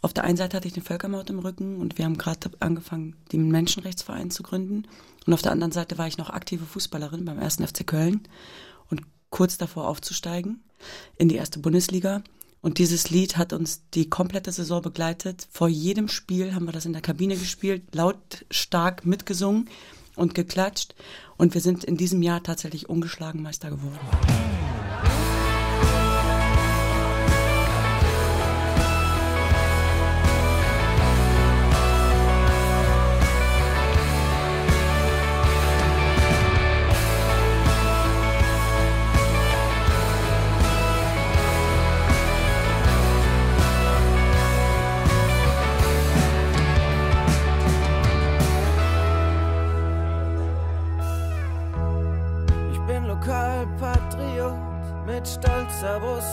[0.00, 3.16] auf der einen Seite hatte ich den Völkermord im Rücken und wir haben gerade angefangen,
[3.32, 4.84] den Menschenrechtsverein zu gründen.
[5.26, 8.22] Und auf der anderen Seite war ich noch aktive Fußballerin beim ersten FC Köln
[8.90, 10.62] und kurz davor aufzusteigen
[11.16, 12.22] in die erste Bundesliga.
[12.60, 15.46] Und dieses Lied hat uns die komplette Saison begleitet.
[15.50, 19.68] Vor jedem Spiel haben wir das in der Kabine gespielt, lautstark mitgesungen
[20.18, 20.94] und geklatscht.
[21.36, 24.57] Und wir sind in diesem Jahr tatsächlich ungeschlagen Meister geworden.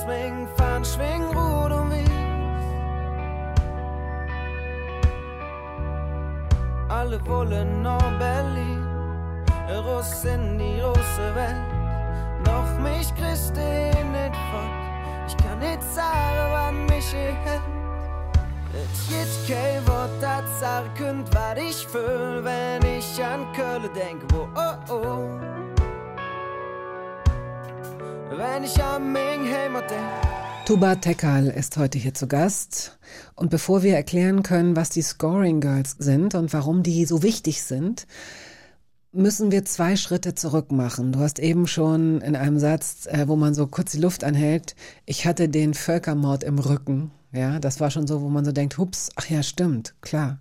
[0.05, 2.09] Schwing, fahren, schwing, Rot und Wies.
[6.89, 8.85] Alle wollen nach Berlin,
[9.85, 11.65] Russ in die große Welt.
[12.43, 17.61] Doch mich kriegst du nicht fort, ich kann nicht sagen, wann mich hält.
[18.73, 24.47] Es gibt kein Wort, das könnt, was ich fühl, wenn ich an Köln denke, wo,
[24.55, 25.54] oh, oh.
[28.38, 30.65] Wenn ich an mein Heimat denk.
[30.65, 32.97] Tuba Tekal ist heute hier zu Gast.
[33.36, 37.63] Und bevor wir erklären können, was die Scoring Girls sind und warum die so wichtig
[37.63, 38.07] sind,
[39.13, 41.13] müssen wir zwei Schritte zurück machen.
[41.13, 44.75] Du hast eben schon in einem Satz, äh, wo man so kurz die Luft anhält,
[45.05, 47.11] ich hatte den Völkermord im Rücken.
[47.31, 50.39] Ja, das war schon so, wo man so denkt, hups, ach ja, stimmt, klar.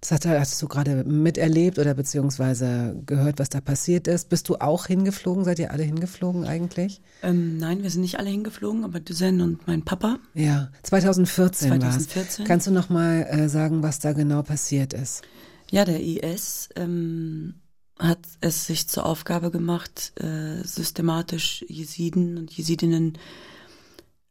[0.00, 4.30] Das hat, hast du gerade miterlebt oder beziehungsweise gehört, was da passiert ist.
[4.30, 5.44] Bist du auch hingeflogen?
[5.44, 7.02] Seid ihr alle hingeflogen eigentlich?
[7.22, 10.18] Ähm, nein, wir sind nicht alle hingeflogen, aber Düsen und mein Papa.
[10.32, 12.38] Ja, 2014, 2014.
[12.38, 12.48] war's.
[12.48, 15.22] Kannst du noch mal äh, sagen, was da genau passiert ist?
[15.70, 17.54] Ja, der IS ähm,
[17.98, 23.18] hat es sich zur Aufgabe gemacht, äh, systematisch Jesiden und Jesidinnen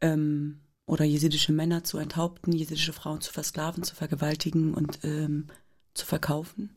[0.02, 0.60] ähm,
[0.90, 5.46] oder jesidische Männer zu enthaupten, jesidische Frauen zu versklaven, zu vergewaltigen und ähm,
[5.94, 6.72] zu verkaufen.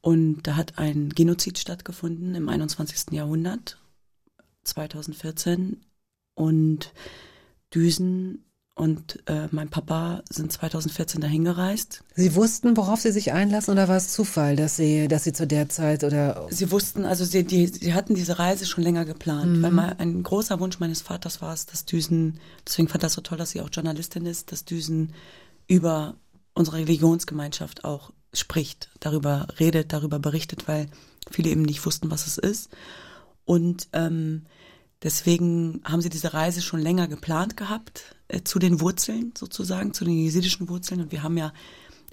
[0.00, 3.12] Und da hat ein Genozid stattgefunden im 21.
[3.12, 3.78] Jahrhundert,
[4.62, 5.80] 2014.
[6.34, 6.92] Und
[7.74, 12.04] Düsen und äh, mein Papa sind 2014 dahin gereist.
[12.14, 15.46] Sie wussten, worauf Sie sich einlassen oder war es Zufall, dass Sie, dass Sie zu
[15.46, 16.46] der Zeit oder?
[16.50, 19.62] Sie wussten, also sie, die, sie hatten diese Reise schon länger geplant, Mhm.
[19.62, 23.20] weil mal ein großer Wunsch meines Vaters war es, dass Düsen, deswegen fand das so
[23.20, 25.12] toll, dass sie auch Journalistin ist, dass Düsen
[25.66, 26.14] über
[26.54, 30.88] unsere Religionsgemeinschaft auch spricht, darüber redet, darüber berichtet, weil
[31.30, 32.70] viele eben nicht wussten, was es ist.
[33.44, 34.46] Und ähm,
[35.02, 40.04] deswegen haben sie diese Reise schon länger geplant gehabt, äh, zu den Wurzeln sozusagen, zu
[40.04, 41.02] den jesidischen Wurzeln.
[41.02, 41.52] Und wir haben ja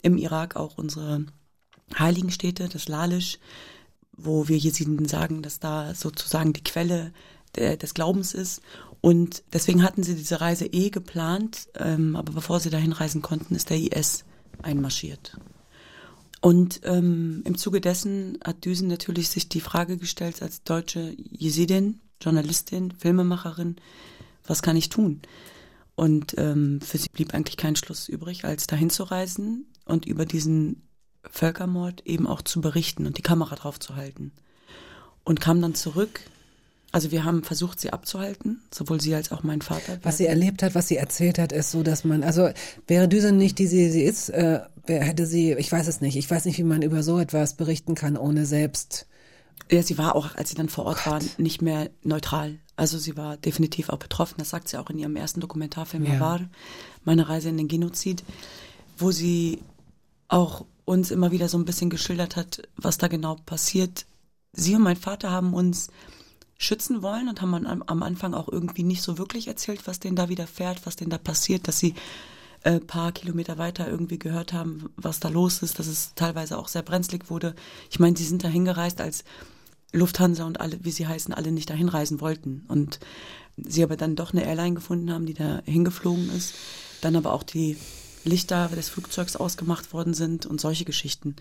[0.01, 1.26] im Irak auch unsere
[1.97, 3.39] Heiligenstädte, das Lalisch,
[4.11, 7.13] wo wir Jesiden sagen, dass da sozusagen die Quelle
[7.55, 8.61] der, des Glaubens ist.
[9.01, 13.55] Und deswegen hatten sie diese Reise eh geplant, ähm, aber bevor sie dahin reisen konnten,
[13.55, 14.26] ist der IS
[14.61, 15.38] einmarschiert.
[16.41, 22.01] Und ähm, im Zuge dessen hat Düsen natürlich sich die Frage gestellt als deutsche Jesidin,
[22.22, 23.78] Journalistin, Filmemacherin,
[24.45, 25.22] was kann ich tun?
[26.00, 30.26] Und ähm, für sie blieb eigentlich kein Schluss übrig, als dahin zu reisen und über
[30.26, 30.88] diesen
[31.30, 34.32] Völkermord eben auch zu berichten und die Kamera drauf zu halten.
[35.26, 36.22] Und kam dann zurück.
[36.93, 40.00] Also wir haben versucht, sie abzuhalten, sowohl sie als auch mein Vater.
[40.02, 42.50] Was sie erlebt hat, was sie erzählt hat, ist so, dass man, also
[42.88, 46.16] wäre Düsen nicht die sie, sie ist, äh, wer hätte sie, ich weiß es nicht,
[46.16, 49.06] ich weiß nicht, wie man über so etwas berichten kann, ohne selbst.
[49.70, 52.58] Ja, sie war auch, als sie dann vor Ort war, nicht mehr neutral.
[52.80, 54.36] Also sie war definitiv auch betroffen.
[54.38, 56.14] Das sagt sie auch in ihrem ersten Dokumentarfilm Ja.
[56.14, 56.42] Havar,
[57.04, 58.24] meine Reise in den Genozid,
[58.98, 59.62] wo sie
[60.30, 64.06] auch uns immer wieder so ein bisschen geschildert hat, was da genau passiert.
[64.54, 65.90] Sie und mein Vater haben uns
[66.58, 70.16] schützen wollen und haben am, am Anfang auch irgendwie nicht so wirklich erzählt, was denen
[70.16, 71.96] da widerfährt, was denen da passiert, dass sie
[72.64, 76.68] äh, paar Kilometer weiter irgendwie gehört haben, was da los ist, dass es teilweise auch
[76.68, 77.56] sehr brenzlig wurde.
[77.90, 79.24] Ich meine, sie sind da hingereist, als
[79.92, 82.66] Lufthansa und alle, wie sie heißen, alle nicht dahin reisen wollten.
[82.68, 83.00] Und
[83.58, 86.54] sie aber dann doch eine Airline gefunden haben, die da hingeflogen ist.
[87.02, 87.78] Dann aber auch die
[88.24, 91.36] Lichter des Flugzeugs ausgemacht worden sind und solche Geschichten.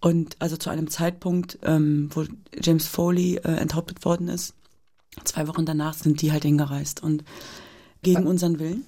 [0.00, 2.24] Und also zu einem Zeitpunkt, ähm, wo
[2.58, 4.54] James Foley äh, enthauptet worden ist,
[5.24, 7.24] zwei Wochen danach sind die halt hingereist und
[8.02, 8.84] gegen unseren Willen.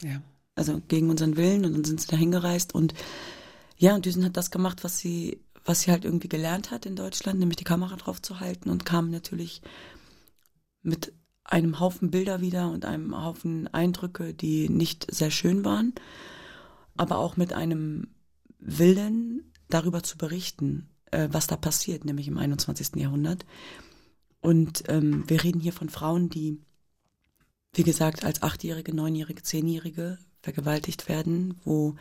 [0.00, 0.22] Ja.
[0.54, 2.94] Also gegen unseren Willen und dann sind sie da hingereist und
[3.76, 6.96] ja, und Düsen hat das gemacht, was sie, was sie halt irgendwie gelernt hat in
[6.96, 9.62] Deutschland, nämlich die Kamera drauf zu halten und kam natürlich
[10.82, 11.12] mit
[11.44, 15.94] einem Haufen Bilder wieder und einem Haufen Eindrücke, die nicht sehr schön waren,
[16.96, 18.14] aber auch mit einem
[18.58, 22.96] Willen, darüber zu berichten, äh, was da passiert, nämlich im 21.
[22.96, 23.44] Jahrhundert.
[24.40, 26.60] Und ähm, wir reden hier von Frauen, die,
[27.72, 31.96] wie gesagt, als Achtjährige, Neunjährige, Zehnjährige vergewaltigt werden, wo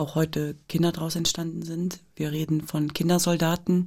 [0.00, 2.00] auch heute Kinder daraus entstanden sind.
[2.16, 3.86] Wir reden von Kindersoldaten,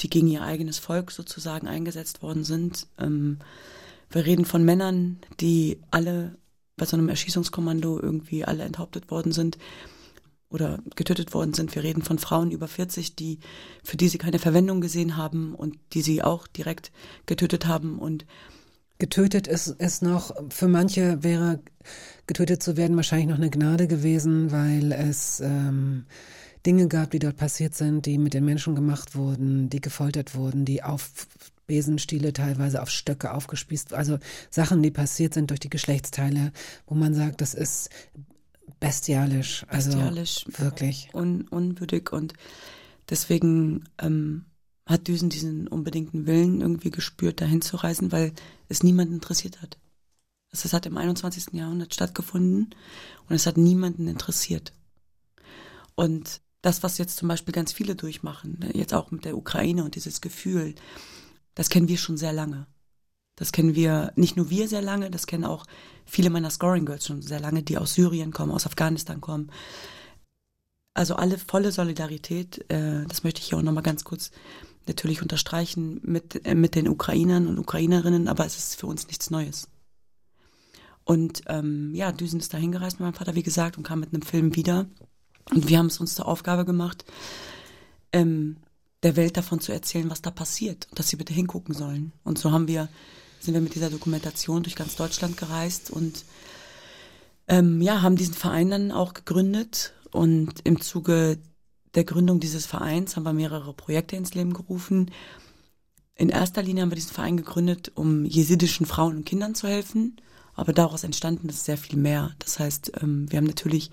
[0.00, 2.88] die gegen ihr eigenes Volk sozusagen eingesetzt worden sind.
[2.98, 3.38] Ähm,
[4.10, 6.36] wir reden von Männern, die alle
[6.76, 9.58] bei so einem Erschießungskommando irgendwie alle enthauptet worden sind
[10.48, 11.74] oder getötet worden sind.
[11.74, 13.38] Wir reden von Frauen über 40, die,
[13.82, 16.90] für die sie keine Verwendung gesehen haben und die sie auch direkt
[17.26, 18.24] getötet haben und
[18.98, 21.60] Getötet ist, ist noch, für manche wäre
[22.26, 26.06] getötet zu werden wahrscheinlich noch eine Gnade gewesen, weil es ähm,
[26.64, 30.64] Dinge gab, die dort passiert sind, die mit den Menschen gemacht wurden, die gefoltert wurden,
[30.64, 31.26] die auf
[31.66, 34.18] Besenstiele teilweise auf Stöcke aufgespießt, also
[34.50, 36.52] Sachen, die passiert sind durch die Geschlechtsteile,
[36.86, 37.90] wo man sagt, das ist
[38.80, 39.64] bestialisch.
[39.68, 41.08] Also bestialisch, wirklich.
[41.14, 42.34] Un, unwürdig und
[43.08, 44.44] deswegen ähm,
[44.86, 48.32] hat Düsen diesen unbedingten Willen irgendwie gespürt, dahin zu reisen, weil
[48.68, 49.78] es niemanden interessiert hat.
[50.52, 51.52] Also es hat im 21.
[51.52, 52.74] Jahrhundert stattgefunden
[53.28, 54.72] und es hat niemanden interessiert.
[55.94, 59.84] Und das, was jetzt zum Beispiel ganz viele durchmachen, ne, jetzt auch mit der Ukraine
[59.84, 60.74] und dieses Gefühl,
[61.54, 62.66] das kennen wir schon sehr lange.
[63.36, 65.66] Das kennen wir, nicht nur wir sehr lange, das kennen auch
[66.04, 69.50] viele meiner Scoring Girls schon sehr lange, die aus Syrien kommen, aus Afghanistan kommen.
[70.94, 74.30] Also alle volle Solidarität, äh, das möchte ich hier auch nochmal ganz kurz
[74.88, 79.30] natürlich unterstreichen mit, äh, mit den Ukrainern und Ukrainerinnen, aber es ist für uns nichts
[79.30, 79.68] Neues.
[81.04, 84.12] Und ähm, ja, Düsen ist da hingereist mit meinem Vater, wie gesagt, und kam mit
[84.12, 84.86] einem Film wieder.
[85.50, 87.04] Und wir haben es uns zur Aufgabe gemacht,
[88.12, 88.56] ähm,
[89.02, 92.12] der Welt davon zu erzählen, was da passiert und dass sie bitte hingucken sollen.
[92.24, 92.88] Und so haben wir,
[93.40, 96.24] sind wir mit dieser Dokumentation durch ganz Deutschland gereist und
[97.48, 99.92] ähm, ja, haben diesen Verein dann auch gegründet.
[100.10, 101.38] Und im Zuge
[101.94, 105.10] der Gründung dieses Vereins haben wir mehrere Projekte ins Leben gerufen.
[106.16, 110.16] In erster Linie haben wir diesen Verein gegründet, um jesidischen Frauen und Kindern zu helfen.
[110.54, 112.34] Aber daraus entstanden ist sehr viel mehr.
[112.38, 113.90] Das heißt, ähm, wir haben natürlich,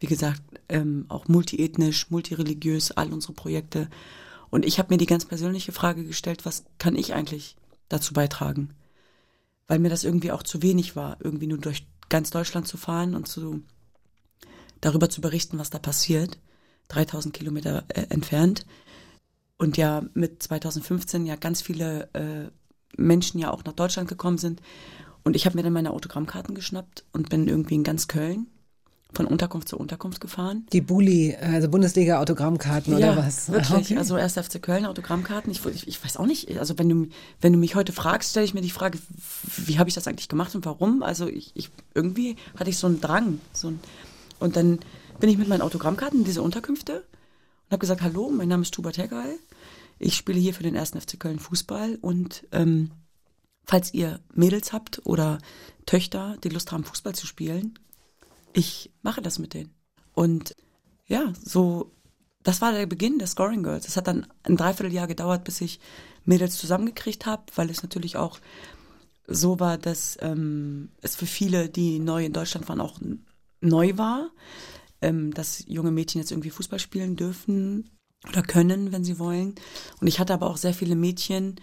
[0.00, 3.88] wie gesagt, ähm, auch multiethnisch, multireligiös all unsere Projekte.
[4.50, 7.56] Und ich habe mir die ganz persönliche Frage gestellt, was kann ich eigentlich
[7.88, 8.74] dazu beitragen?
[9.66, 13.14] Weil mir das irgendwie auch zu wenig war, irgendwie nur durch ganz Deutschland zu fahren
[13.14, 13.62] und zu
[14.80, 16.38] darüber zu berichten, was da passiert,
[16.94, 18.66] 3000 Kilometer äh, entfernt.
[19.56, 22.50] Und ja mit 2015 ja ganz viele äh,
[22.96, 24.60] Menschen ja auch nach Deutschland gekommen sind.
[25.22, 28.46] Und ich habe mir dann meine Autogrammkarten geschnappt und bin irgendwie in ganz Köln
[29.14, 30.66] von Unterkunft zu Unterkunft gefahren.
[30.72, 33.50] Die Bulli, also Bundesliga-Autogrammkarten ja, oder was?
[33.50, 33.96] Wirklich, Okay.
[33.96, 35.50] also erst FC Köln Autogrammkarten.
[35.52, 37.06] Ich, ich, ich weiß auch nicht, also wenn du,
[37.40, 38.98] wenn du mich heute fragst, stelle ich mir die Frage,
[39.56, 41.02] wie habe ich das eigentlich gemacht und warum?
[41.02, 43.40] Also ich, ich irgendwie hatte ich so einen Drang.
[43.52, 43.80] So ein,
[44.40, 44.80] und dann
[45.20, 48.74] bin ich mit meinen Autogrammkarten in diese Unterkünfte und habe gesagt, hallo, mein Name ist
[48.74, 49.38] Tuba Tegal.
[49.98, 52.90] Ich spiele hier für den ersten FC Köln Fußball und ähm,
[53.64, 55.38] falls ihr Mädels habt oder
[55.86, 57.78] Töchter, die Lust haben, Fußball zu spielen,
[58.52, 59.74] ich mache das mit denen.
[60.14, 60.56] Und
[61.06, 61.92] ja, so,
[62.42, 63.88] das war der Beginn der Scoring Girls.
[63.88, 65.80] Es hat dann ein Dreivierteljahr gedauert, bis ich
[66.24, 68.38] Mädels zusammengekriegt habe, weil es natürlich auch
[69.26, 73.00] so war, dass ähm, es für viele, die neu in Deutschland waren, auch
[73.60, 74.30] neu war,
[75.04, 77.90] ähm, dass junge Mädchen jetzt irgendwie Fußball spielen dürfen
[78.28, 79.54] oder können, wenn sie wollen.
[80.00, 81.56] Und ich hatte aber auch sehr viele Mädchen,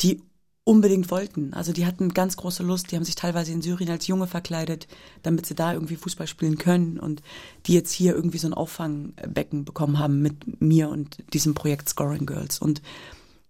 [0.00, 0.22] die
[0.62, 1.52] unbedingt wollten.
[1.52, 4.86] Also die hatten ganz große Lust, die haben sich teilweise in Syrien als Junge verkleidet,
[5.22, 7.20] damit sie da irgendwie Fußball spielen können und
[7.66, 12.24] die jetzt hier irgendwie so ein Auffangbecken bekommen haben mit mir und diesem Projekt Scoring
[12.26, 12.60] Girls.
[12.60, 12.80] Und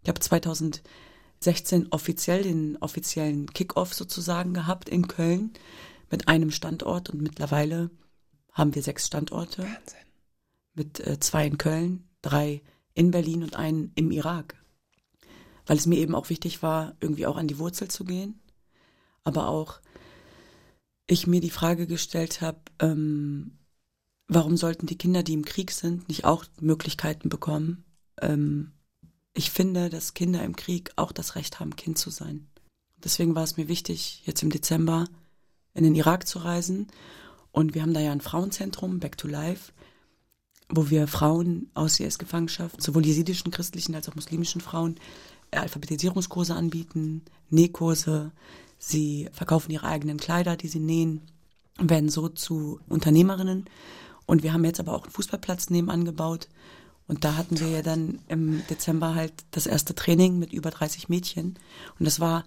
[0.03, 5.53] ich habe 2016 offiziell den offiziellen Kickoff sozusagen gehabt in Köln
[6.11, 7.91] mit einem Standort und mittlerweile
[8.55, 9.63] haben wir sechs Standorte.
[9.63, 9.99] Wahnsinn.
[10.75, 12.63] Mit äh, zwei in Köln, drei
[12.95, 14.57] in Berlin und einen im Irak
[15.67, 18.41] weil es mir eben auch wichtig war, irgendwie auch an die Wurzel zu gehen.
[19.23, 19.81] Aber auch
[21.07, 23.59] ich mir die Frage gestellt habe, ähm,
[24.29, 27.85] warum sollten die Kinder, die im Krieg sind, nicht auch Möglichkeiten bekommen?
[28.21, 28.73] Ähm,
[29.33, 32.49] ich finde, dass Kinder im Krieg auch das Recht haben, Kind zu sein.
[32.97, 35.07] Deswegen war es mir wichtig, jetzt im Dezember
[35.75, 36.87] in den Irak zu reisen.
[37.55, 39.71] Und wir haben da ja ein Frauenzentrum, Back to Life,
[40.69, 44.97] wo wir Frauen aus IS-Gefangenschaft, sowohl jesidischen, christlichen als auch muslimischen Frauen,
[45.53, 48.33] Alphabetisierungskurse anbieten, Nähkurse.
[48.77, 51.23] Sie verkaufen ihre eigenen Kleider, die sie nähen
[51.79, 53.67] werden so zu Unternehmerinnen.
[54.27, 56.49] Und wir haben jetzt aber auch einen Fußballplatz nebenan gebaut.
[57.07, 61.09] Und da hatten wir ja dann im Dezember halt das erste Training mit über 30
[61.09, 61.57] Mädchen.
[62.01, 62.45] Und das war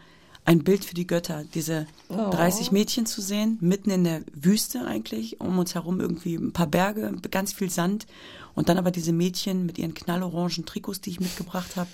[0.48, 5.42] ein Bild für die Götter, diese 30 Mädchen zu sehen, mitten in der Wüste eigentlich,
[5.42, 8.08] um uns herum irgendwie ein paar Berge, ganz viel Sand.
[8.56, 11.90] Und dann aber diese Mädchen mit ihren knallorangen Trikots, die ich mitgebracht habe.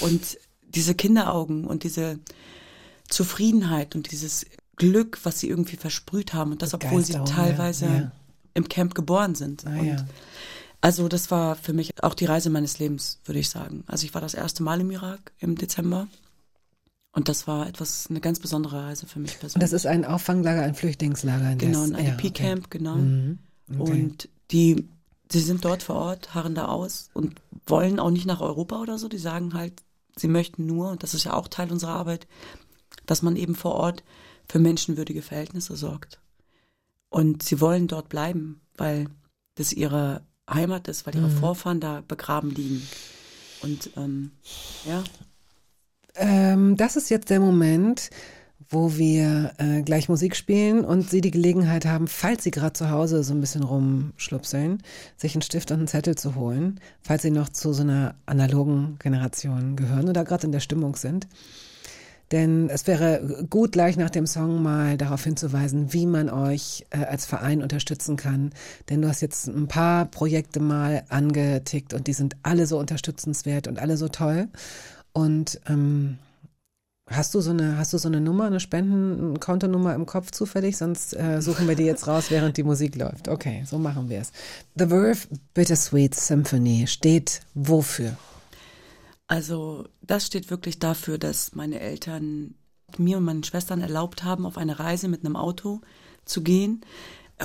[0.00, 2.20] Und diese Kinderaugen und diese
[3.08, 6.52] Zufriedenheit und dieses Glück, was sie irgendwie versprüht haben.
[6.52, 8.12] Und das, obwohl sie teilweise ja.
[8.54, 9.66] im Camp geboren sind.
[9.66, 10.06] Ah, ja.
[10.80, 13.82] also das war für mich auch die Reise meines Lebens, würde ich sagen.
[13.88, 16.06] Also ich war das erste Mal im Irak im Dezember.
[17.14, 19.70] Und das war etwas, eine ganz besondere Reise für mich Und persönlich.
[19.70, 21.52] das ist ein Auffanglager, ein Flüchtlingslager.
[21.52, 22.78] in genau, ein ja, IDP-Camp, okay.
[22.78, 22.96] genau.
[22.96, 23.38] Mhm.
[23.78, 23.92] Okay.
[23.92, 24.88] Und die,
[25.30, 27.34] sie sind dort vor Ort, harren da aus und
[27.66, 29.08] wollen auch nicht nach Europa oder so.
[29.08, 29.74] Die sagen halt,
[30.16, 32.26] sie möchten nur, und das ist ja auch Teil unserer Arbeit,
[33.06, 34.02] dass man eben vor Ort
[34.48, 36.20] für menschenwürdige Verhältnisse sorgt.
[37.10, 39.08] Und sie wollen dort bleiben, weil
[39.56, 41.36] das ihre Heimat ist, weil ihre Mhm.
[41.38, 42.86] Vorfahren da begraben liegen.
[43.62, 44.32] Und ähm,
[44.86, 45.04] ja,
[46.16, 48.10] Ähm, das ist jetzt der Moment,
[48.68, 52.90] wo wir äh, gleich Musik spielen und Sie die Gelegenheit haben, falls Sie gerade zu
[52.90, 54.82] Hause so ein bisschen rumschlupseln,
[55.16, 58.96] sich einen Stift und einen Zettel zu holen, falls Sie noch zu so einer analogen
[58.98, 61.28] Generation gehören oder gerade in der Stimmung sind.
[62.32, 67.04] Denn es wäre gut, gleich nach dem Song mal darauf hinzuweisen, wie man euch äh,
[67.04, 68.52] als Verein unterstützen kann.
[68.88, 73.68] Denn du hast jetzt ein paar Projekte mal angetickt und die sind alle so unterstützenswert
[73.68, 74.48] und alle so toll.
[75.12, 76.18] Und ähm,
[77.08, 80.76] hast du so eine, hast du so eine Nummer, eine Spenden-Kontonummer im Kopf zufällig?
[80.76, 83.28] Sonst äh, suchen wir die jetzt raus, während die Musik läuft.
[83.28, 84.32] Okay, so machen wir es.
[84.76, 88.16] The Verve Bittersweet Symphony steht wofür?
[89.26, 92.54] Also das steht wirklich dafür, dass meine Eltern
[92.98, 95.80] mir und meinen Schwestern erlaubt haben, auf eine Reise mit einem Auto
[96.24, 96.82] zu gehen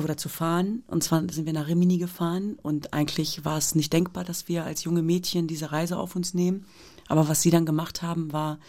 [0.01, 0.83] oder zu fahren.
[0.88, 4.63] Und zwar sind wir nach Rimini gefahren und eigentlich war es nicht denkbar, dass wir
[4.65, 6.65] als junge Mädchen diese Reise auf uns nehmen.
[7.07, 8.59] Aber was sie dann gemacht haben, war,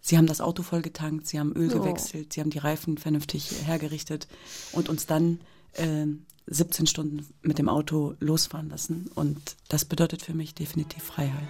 [0.00, 1.80] sie haben das Auto voll getankt, sie haben Öl Oh.
[1.80, 4.26] gewechselt, sie haben die Reifen vernünftig hergerichtet
[4.72, 5.40] und uns dann
[5.74, 6.06] äh,
[6.46, 9.10] 17 Stunden mit dem Auto losfahren lassen.
[9.14, 11.48] Und das bedeutet für mich definitiv Freiheit.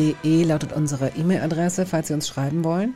[0.00, 2.94] radio1.de lautet unsere E-Mail-Adresse, falls Sie uns schreiben wollen.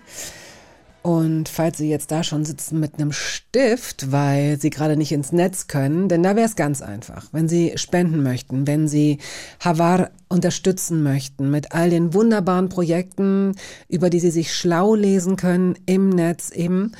[1.03, 5.33] Und falls Sie jetzt da schon sitzen mit einem Stift, weil Sie gerade nicht ins
[5.33, 7.29] Netz können, denn da wäre es ganz einfach.
[7.33, 9.19] Wenn Sie spenden möchten, wenn Sie
[9.61, 13.55] Havar unterstützen möchten mit all den wunderbaren Projekten,
[13.87, 16.93] über die Sie sich schlau lesen können im Netz eben,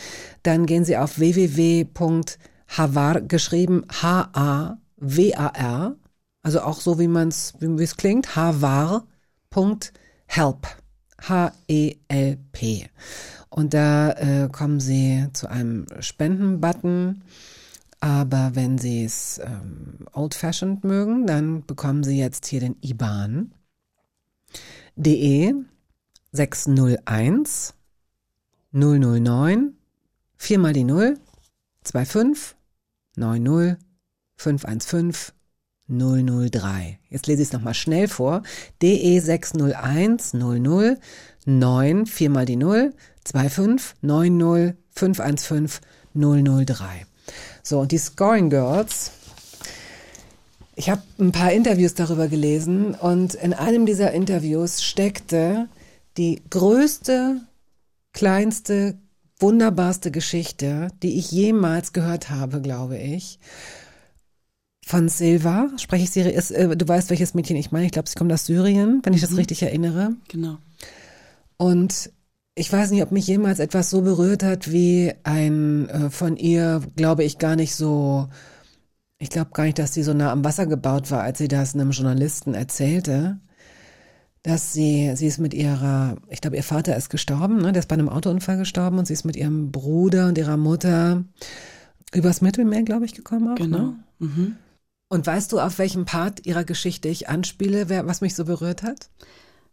[0.43, 4.77] dann gehen Sie auf www.havar geschrieben H-A-W-A-R,
[6.43, 8.37] also auch so wie man es, wie es klingt,
[9.55, 10.67] havar.help.
[11.21, 12.91] H-E-L-P.
[13.49, 17.23] Und da äh, kommen Sie zu einem Spenden-Button.
[18.01, 23.55] Aber wenn Sie es ähm, old-fashioned mögen, dann bekommen Sie jetzt hier den IBAN.
[24.97, 25.55] DE
[26.33, 27.75] 601
[28.73, 29.75] 009
[30.37, 31.19] 4 mal die 0
[31.85, 32.57] 25
[33.17, 33.79] 90
[34.37, 35.34] 515
[35.89, 36.99] 003.
[37.11, 38.43] Jetzt lese ich es nochmal schnell vor.
[38.83, 40.99] DE 601 00
[41.47, 45.81] 9 4 mal die 0 25 90 515
[46.15, 47.07] 003.
[47.63, 49.11] So, und die Scoring Girls,
[50.77, 55.69] ich habe ein paar Interviews darüber gelesen und in einem dieser Interviews steckte
[56.17, 57.41] die größte,
[58.13, 58.99] kleinste,
[59.39, 63.39] wunderbarste Geschichte, die ich jemals gehört habe, glaube ich.
[64.87, 67.87] Von Silva, spreche ich ist, äh, du weißt, welches Mädchen ich meine.
[67.87, 69.37] Ich glaube, sie kommt aus Syrien, wenn ich das Mhm.
[69.37, 70.15] richtig erinnere.
[70.29, 70.59] Genau.
[71.57, 72.11] Und
[72.55, 76.83] ich weiß nicht, ob mich jemals etwas so berührt hat wie ein äh, von ihr,
[76.97, 78.29] glaube ich, gar nicht so,
[79.19, 81.75] ich glaube gar nicht, dass sie so nah am Wasser gebaut war, als sie das
[81.75, 83.39] einem Journalisten erzählte,
[84.43, 87.73] dass sie, sie ist mit ihrer, ich glaube, ihr Vater ist gestorben, ne?
[87.73, 91.25] der ist bei einem Autounfall gestorben und sie ist mit ihrem Bruder und ihrer Mutter
[92.13, 93.57] übers Mittelmeer, glaube ich, gekommen auch.
[93.57, 93.79] Genau.
[93.79, 93.95] Ne?
[94.19, 94.57] Mhm.
[95.15, 98.83] Und weißt du, auf welchem Part ihrer Geschichte ich anspiele, wer, was mich so berührt
[98.83, 99.11] hat?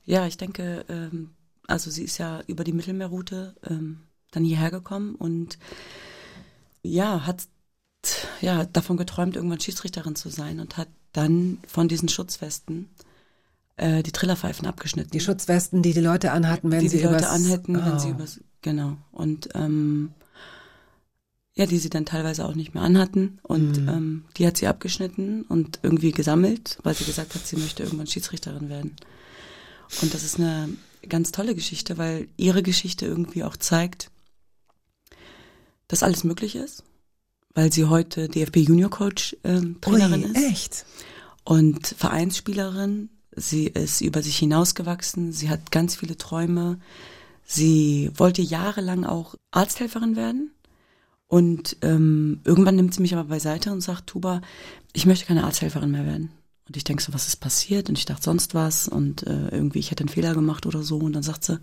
[0.05, 1.31] Ja, ich denke, ähm,
[1.65, 5.57] also sie ist ja über die Mittelmeerroute ähm, dann hierher gekommen und
[6.83, 7.47] ja, hat
[8.39, 12.89] ja davon geträumt, irgendwann Schiedsrichterin zu sein und hat dann von diesen Schutzwesten
[13.77, 15.09] äh, die Trillerpfeifen abgeschnitten.
[15.11, 18.09] Die Schutzwesten, die die Leute anhatten, wenn die sie die Leute übers- anhätten, wenn sie
[18.09, 18.11] Oh.
[18.11, 20.11] übers genau und ähm,
[21.55, 23.89] ja, die sie dann teilweise auch nicht mehr anhatten und Mhm.
[23.89, 28.07] ähm, die hat sie abgeschnitten und irgendwie gesammelt, weil sie gesagt hat, sie möchte irgendwann
[28.07, 28.95] Schiedsrichterin werden.
[30.01, 30.69] Und das ist eine
[31.09, 34.09] ganz tolle Geschichte, weil ihre Geschichte irgendwie auch zeigt,
[35.87, 36.83] dass alles möglich ist,
[37.53, 40.85] weil sie heute DFB Junior Coach ähm, Trainerin Ui, ist echt?
[41.43, 43.09] und Vereinsspielerin.
[43.35, 45.31] Sie ist über sich hinausgewachsen.
[45.33, 46.79] Sie hat ganz viele Träume.
[47.45, 50.51] Sie wollte jahrelang auch Arzthelferin werden.
[51.31, 54.41] Und ähm, irgendwann nimmt sie mich aber beiseite und sagt, Tuba,
[54.91, 56.29] ich möchte keine Arzthelferin mehr werden.
[56.67, 57.87] Und ich denke so, was ist passiert?
[57.87, 60.97] Und ich dachte sonst was und äh, irgendwie, ich hätte einen Fehler gemacht oder so.
[60.97, 61.61] Und dann sagt sie,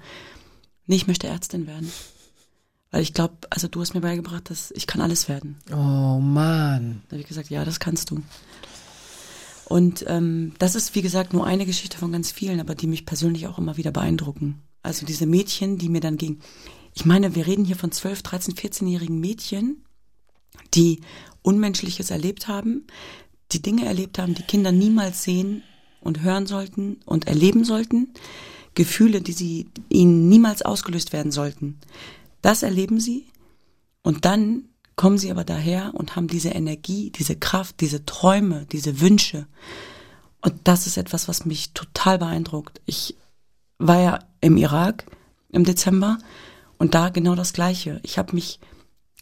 [0.87, 1.93] nee, ich möchte Ärztin werden.
[2.91, 5.59] Weil ich glaube, also du hast mir beigebracht, dass ich kann alles werden.
[5.71, 7.03] Oh Mann.
[7.09, 8.23] Da habe ich gesagt, ja, das kannst du.
[9.67, 13.05] Und ähm, das ist, wie gesagt, nur eine Geschichte von ganz vielen, aber die mich
[13.05, 14.63] persönlich auch immer wieder beeindrucken.
[14.83, 16.41] Also diese Mädchen, die mir dann ging.
[16.99, 19.85] Ich meine, wir reden hier von 12, 13, 14-jährigen Mädchen,
[20.75, 21.01] die
[21.43, 22.89] Unmenschliches erlebt haben,
[23.53, 25.63] die Dinge erlebt haben, die Kinder niemals sehen
[26.01, 28.13] und hören sollten und erleben sollten.
[28.75, 31.79] Gefühle, die sie ihnen niemals ausgelöst werden sollten.
[32.43, 33.27] Das erleben sie
[34.03, 34.65] und dann
[34.97, 39.47] kommen sie aber daher und haben diese Energie, diese Kraft, diese Träume, diese Wünsche.
[40.41, 42.81] Und das ist etwas, was mich total beeindruckt.
[42.87, 43.17] Ich
[43.79, 45.07] war ja im Irak
[45.51, 46.19] im Dezember
[46.79, 48.01] und da genau das Gleiche.
[48.03, 48.61] Ich habe mich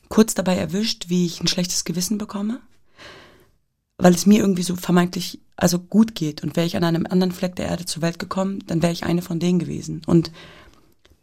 [0.09, 2.61] kurz dabei erwischt, wie ich ein schlechtes Gewissen bekomme,
[3.99, 6.43] weil es mir irgendwie so vermeintlich also gut geht.
[6.43, 9.05] Und wäre ich an einem anderen Fleck der Erde zur Welt gekommen, dann wäre ich
[9.05, 10.03] eine von denen gewesen.
[10.07, 10.31] Und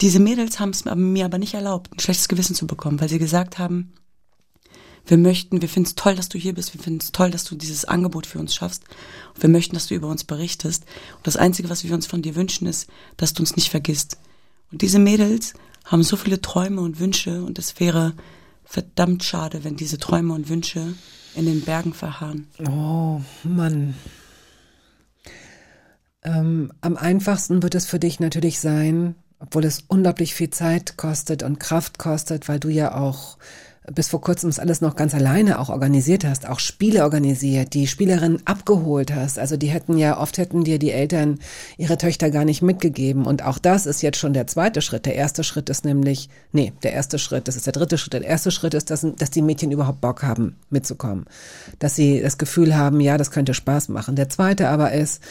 [0.02, 3.20] diese Mädels haben es mir aber nicht erlaubt, ein schlechtes Gewissen zu bekommen, weil sie
[3.20, 3.94] gesagt haben,
[5.06, 7.44] wir möchten, wir finden es toll, dass du hier bist, wir finden es toll, dass
[7.44, 8.84] du dieses Angebot für uns schaffst.
[9.36, 10.86] Und wir möchten, dass du über uns berichtest.
[11.18, 14.18] Und das Einzige, was wir uns von dir wünschen, ist, dass du uns nicht vergisst.
[14.72, 15.54] Und diese Mädels
[15.84, 18.14] haben so viele Träume und Wünsche und es wäre
[18.64, 20.96] verdammt schade, wenn diese Träume und Wünsche
[21.36, 22.48] in den Bergen verharren.
[22.68, 23.96] Oh Mann.
[26.24, 31.44] Ähm, am einfachsten wird es für dich natürlich sein, obwohl es unglaublich viel Zeit kostet
[31.44, 33.38] und Kraft kostet, weil du ja auch
[33.92, 37.88] bis vor kurzem das alles noch ganz alleine auch organisiert hast, auch Spiele organisiert, die
[37.88, 39.38] Spielerinnen abgeholt hast.
[39.38, 41.40] Also die hätten ja, oft hätten dir die Eltern
[41.78, 43.26] ihre Töchter gar nicht mitgegeben.
[43.26, 45.06] Und auch das ist jetzt schon der zweite Schritt.
[45.06, 48.14] Der erste Schritt ist nämlich, nee, der erste Schritt, das ist der dritte Schritt.
[48.14, 51.26] Der erste Schritt ist, dass, dass die Mädchen überhaupt Bock haben, mitzukommen.
[51.80, 54.16] Dass sie das Gefühl haben, ja, das könnte Spaß machen.
[54.16, 55.22] Der zweite aber ist,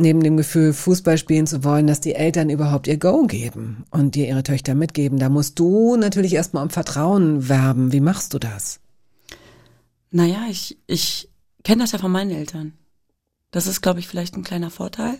[0.00, 4.14] neben dem Gefühl, Fußball spielen zu wollen, dass die Eltern überhaupt ihr Go geben und
[4.14, 5.18] dir ihre Töchter mitgeben.
[5.18, 7.92] Da musst du natürlich erstmal um Vertrauen werben.
[7.92, 8.80] Wie machst du das?
[10.10, 11.28] Naja, ich, ich
[11.64, 12.72] kenne das ja von meinen Eltern.
[13.50, 15.18] Das ist, glaube ich, vielleicht ein kleiner Vorteil,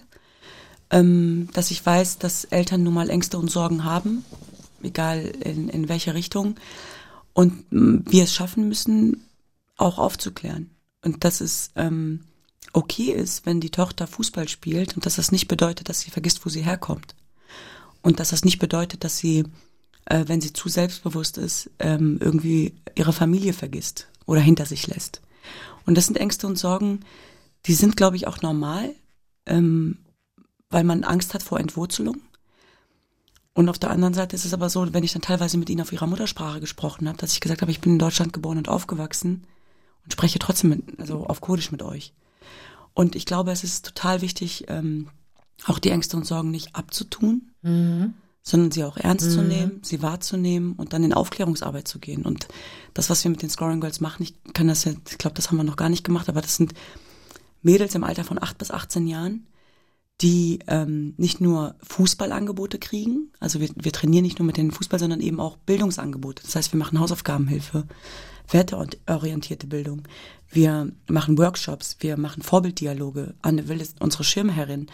[0.91, 4.25] ähm, dass ich weiß, dass Eltern nun mal Ängste und Sorgen haben,
[4.83, 6.57] egal in, in welche Richtung,
[7.35, 9.25] und ähm, wir es schaffen müssen,
[9.77, 10.71] auch aufzuklären.
[11.05, 12.21] Und dass es ähm,
[12.73, 16.45] okay ist, wenn die Tochter Fußball spielt und dass das nicht bedeutet, dass sie vergisst,
[16.45, 17.15] wo sie herkommt.
[18.03, 19.45] Und dass das nicht bedeutet, dass sie,
[20.07, 25.21] äh, wenn sie zu selbstbewusst ist, ähm, irgendwie ihre Familie vergisst oder hinter sich lässt.
[25.87, 27.01] Und das sind Ängste und Sorgen,
[27.67, 28.95] die sind, glaube ich, auch normal,
[29.47, 29.99] ähm,
[30.71, 32.21] weil man Angst hat vor Entwurzelung.
[33.55, 35.83] Und auf der anderen Seite ist es aber so, wenn ich dann teilweise mit ihnen
[35.83, 38.69] auf ihrer Muttersprache gesprochen habe, dass ich gesagt habe, ich bin in Deutschland geboren und
[38.69, 39.45] aufgewachsen
[40.05, 42.15] und spreche trotzdem mit, also auf Kurdisch mit euch.
[42.95, 45.09] Und ich glaube, es ist total wichtig, ähm,
[45.67, 48.15] auch die Ängste und Sorgen nicht abzutun, Mhm.
[48.43, 49.49] sondern sie auch ernst zu Mhm.
[49.49, 52.25] nehmen, sie wahrzunehmen und dann in Aufklärungsarbeit zu gehen.
[52.25, 52.49] Und
[52.95, 55.49] das, was wir mit den Scoring Girls machen, ich kann das ja, ich glaube, das
[55.49, 56.75] haben wir noch gar nicht gemacht, aber das sind
[57.63, 59.47] Mädels im Alter von 8 bis 18 Jahren,
[60.21, 65.01] die ähm, nicht nur Fußballangebote kriegen, also wir, wir trainieren nicht nur mit denen Fußball,
[65.01, 66.43] sondern eben auch Bildungsangebote.
[66.45, 67.87] Das heißt, wir machen Hausaufgabenhilfe,
[68.49, 70.03] werteorientierte Bildung.
[70.51, 73.35] Wir machen Workshops, wir machen Vorbilddialoge.
[73.43, 74.87] Anne Will ist unsere Schirmherrin.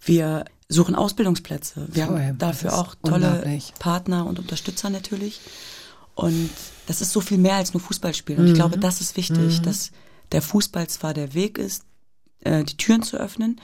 [0.00, 1.88] Wir suchen Ausbildungsplätze.
[1.90, 3.60] Wir Toll, haben dafür auch tolle.
[3.78, 5.40] Partner und Unterstützer natürlich.
[6.14, 6.50] Und
[6.86, 8.40] das ist so viel mehr als nur Fußballspielen.
[8.40, 8.56] Und ich Mhm.
[8.56, 9.62] glaube, das ist wichtig, Mhm.
[9.62, 9.90] dass
[10.32, 11.84] der Fußball zwar der Weg ist,
[12.40, 13.60] äh, die Türen zu öffnen,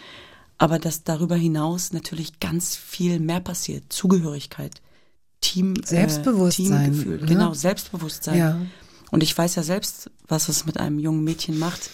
[0.58, 3.92] aber dass darüber hinaus natürlich ganz viel mehr passiert.
[3.92, 4.80] Zugehörigkeit,
[5.40, 7.26] Team, Selbstbewusstsein, äh, Teamgefühl, ne?
[7.26, 8.38] genau, Selbstbewusstsein.
[8.38, 8.60] Ja.
[9.10, 11.90] Und ich weiß ja selbst, was es mit einem jungen Mädchen macht,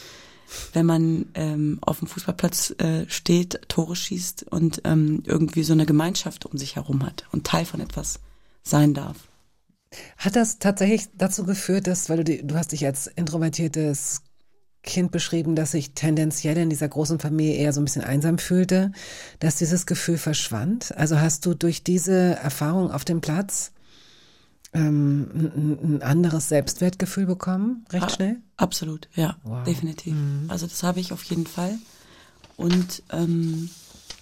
[0.73, 5.87] wenn man ähm, auf dem Fußballplatz äh, steht, Tore schießt und ähm, irgendwie so eine
[5.87, 8.21] Gemeinschaft um sich herum hat und Teil von etwas
[8.63, 9.17] sein darf.
[10.17, 14.23] Hat das tatsächlich dazu geführt, dass, weil du, die, du hast dich als introvertiertes
[14.83, 18.91] Kind beschrieben, dass sich tendenziell in dieser großen Familie eher so ein bisschen einsam fühlte,
[19.39, 20.97] dass dieses Gefühl verschwand?
[20.97, 23.71] Also hast du durch diese Erfahrung auf dem Platz
[24.75, 28.37] ähm, ein, anderes Selbstwertgefühl bekommen, recht schnell?
[28.57, 29.63] Absolut, ja, Wow.
[29.65, 30.15] definitiv.
[30.15, 30.47] Mhm.
[30.49, 31.79] Also das habe ich auf jeden Fall.
[32.57, 33.71] Und ähm,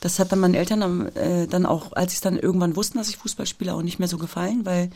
[0.00, 3.16] das hat dann meinen Eltern äh, dann auch, als sie dann irgendwann wussten, dass ich
[3.18, 4.90] Fußball spiele, auch nicht mehr so gefallen, weil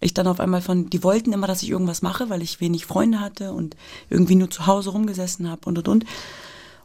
[0.00, 2.86] ich dann auf einmal von, die wollten immer, dass ich irgendwas mache, weil ich wenig
[2.86, 3.76] Freunde hatte und
[4.10, 6.04] irgendwie nur zu Hause rumgesessen habe und und und.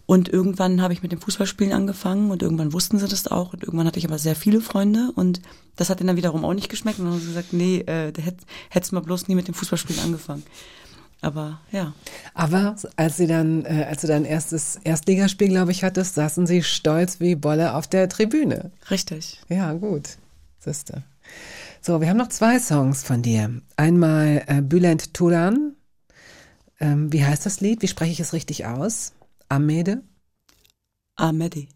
[0.06, 3.64] Und irgendwann habe ich mit dem Fußballspielen angefangen und irgendwann wussten sie das auch und
[3.64, 5.42] irgendwann hatte ich aber sehr viele Freunde und
[5.78, 8.12] das hat ihnen dann wiederum auch nicht geschmeckt und dann haben sie gesagt, nee, äh,
[8.20, 8.36] hätt,
[8.70, 10.44] hättest mal bloß nie mit dem Fußballspielen angefangen.
[11.22, 11.94] Aber ja.
[12.34, 16.64] Aber als sie dann, äh, als du dein erstes Erstligaspiel, glaube ich, hattest, saßen sie
[16.64, 18.72] stolz wie Bolle auf der Tribüne.
[18.92, 19.42] Richtig.
[19.48, 20.18] Ja, gut.
[20.60, 21.04] Siehste.
[21.86, 23.62] So, wir haben noch zwei Songs von dir.
[23.76, 25.76] Einmal äh, Bülent Turan.
[26.80, 27.82] Ähm, wie heißt das Lied?
[27.82, 29.12] Wie spreche ich es richtig aus?
[29.50, 30.02] Amede?
[31.18, 31.68] Ahmedi.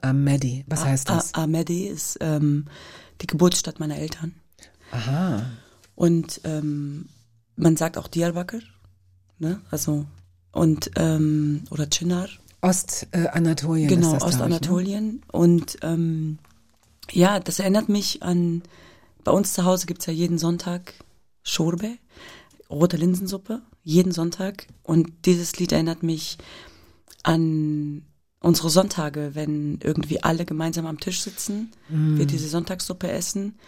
[0.00, 0.64] Amedi.
[0.66, 1.34] Was Ah- heißt das?
[1.34, 2.64] Ah- Ahmedi ist ähm,
[3.20, 4.34] die Geburtsstadt meiner Eltern.
[4.92, 5.42] Aha.
[5.94, 7.10] Und ähm,
[7.56, 8.62] man sagt auch Diyarbakir,
[9.38, 9.60] ne?
[9.70, 10.06] Also
[10.52, 12.30] und ähm, oder Çınar.
[12.62, 13.88] Ostanatolien.
[13.88, 14.54] Genau, ist das, glaub ich, ne?
[14.56, 15.22] Ostanatolien.
[15.30, 16.38] Und ähm,
[17.12, 18.62] ja, das erinnert mich an,
[19.24, 20.94] bei uns zu Hause gibt's ja jeden Sonntag
[21.42, 21.98] Schorbe,
[22.68, 24.66] rote Linsensuppe, jeden Sonntag.
[24.82, 26.38] Und dieses Lied erinnert mich
[27.22, 28.02] an
[28.40, 32.16] unsere Sonntage, wenn irgendwie alle gemeinsam am Tisch sitzen, Mm.
[32.18, 33.58] wir diese Sonntagssuppe essen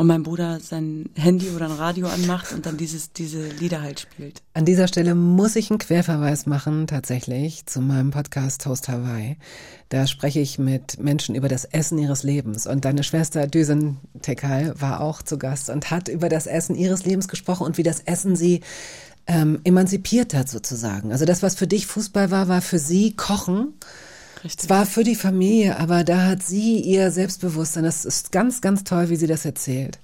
[0.00, 4.00] und mein Bruder sein Handy oder ein Radio anmacht und dann dieses, diese Lieder halt
[4.00, 4.40] spielt.
[4.54, 9.36] An dieser Stelle muss ich einen Querverweis machen, tatsächlich, zu meinem Podcast Toast Hawaii.
[9.90, 12.66] Da spreche ich mit Menschen über das Essen ihres Lebens.
[12.66, 17.04] Und deine Schwester Düsen Tekal war auch zu Gast und hat über das Essen ihres
[17.04, 18.62] Lebens gesprochen und wie das Essen sie
[19.26, 21.12] ähm, emanzipiert hat, sozusagen.
[21.12, 23.74] Also das, was für dich Fußball war, war für sie Kochen.
[24.42, 24.64] Richtig.
[24.64, 27.84] Es war für die Familie, aber da hat sie ihr Selbstbewusstsein.
[27.84, 29.98] Das ist ganz, ganz toll, wie sie das erzählt.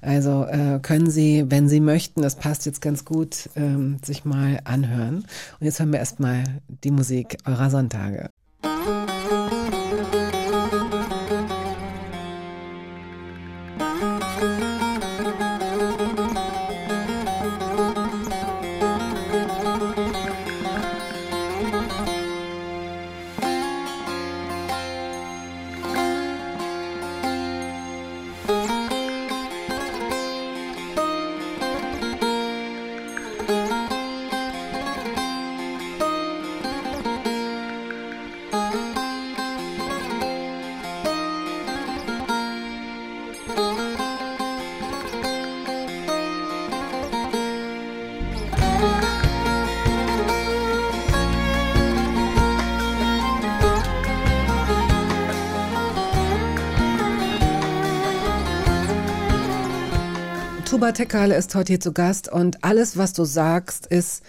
[0.00, 4.60] Also äh, können Sie, wenn Sie möchten, das passt jetzt ganz gut, ähm, sich mal
[4.64, 5.24] anhören.
[5.60, 8.30] Und jetzt hören wir erstmal die Musik eurer Sonntage.
[60.92, 64.22] Tuba Tekale ist heute hier zu Gast und alles, was du sagst, ist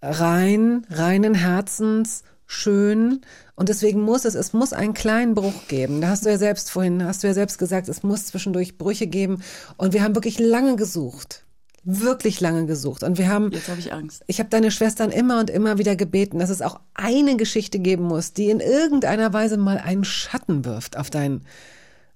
[0.00, 3.22] rein, reinen Herzens, schön
[3.56, 6.00] und deswegen muss es, es muss einen kleinen Bruch geben.
[6.00, 9.08] Da hast du ja selbst vorhin, hast du ja selbst gesagt, es muss zwischendurch Brüche
[9.08, 9.42] geben
[9.78, 11.44] und wir haben wirklich lange gesucht.
[11.82, 13.02] Wirklich lange gesucht.
[13.02, 13.50] Und wir haben.
[13.50, 14.22] Jetzt habe ich Angst.
[14.28, 18.04] Ich habe deine Schwestern immer und immer wieder gebeten, dass es auch eine Geschichte geben
[18.04, 21.40] muss, die in irgendeiner Weise mal einen Schatten wirft auf dein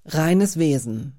[0.04, 1.16] reines Wesen.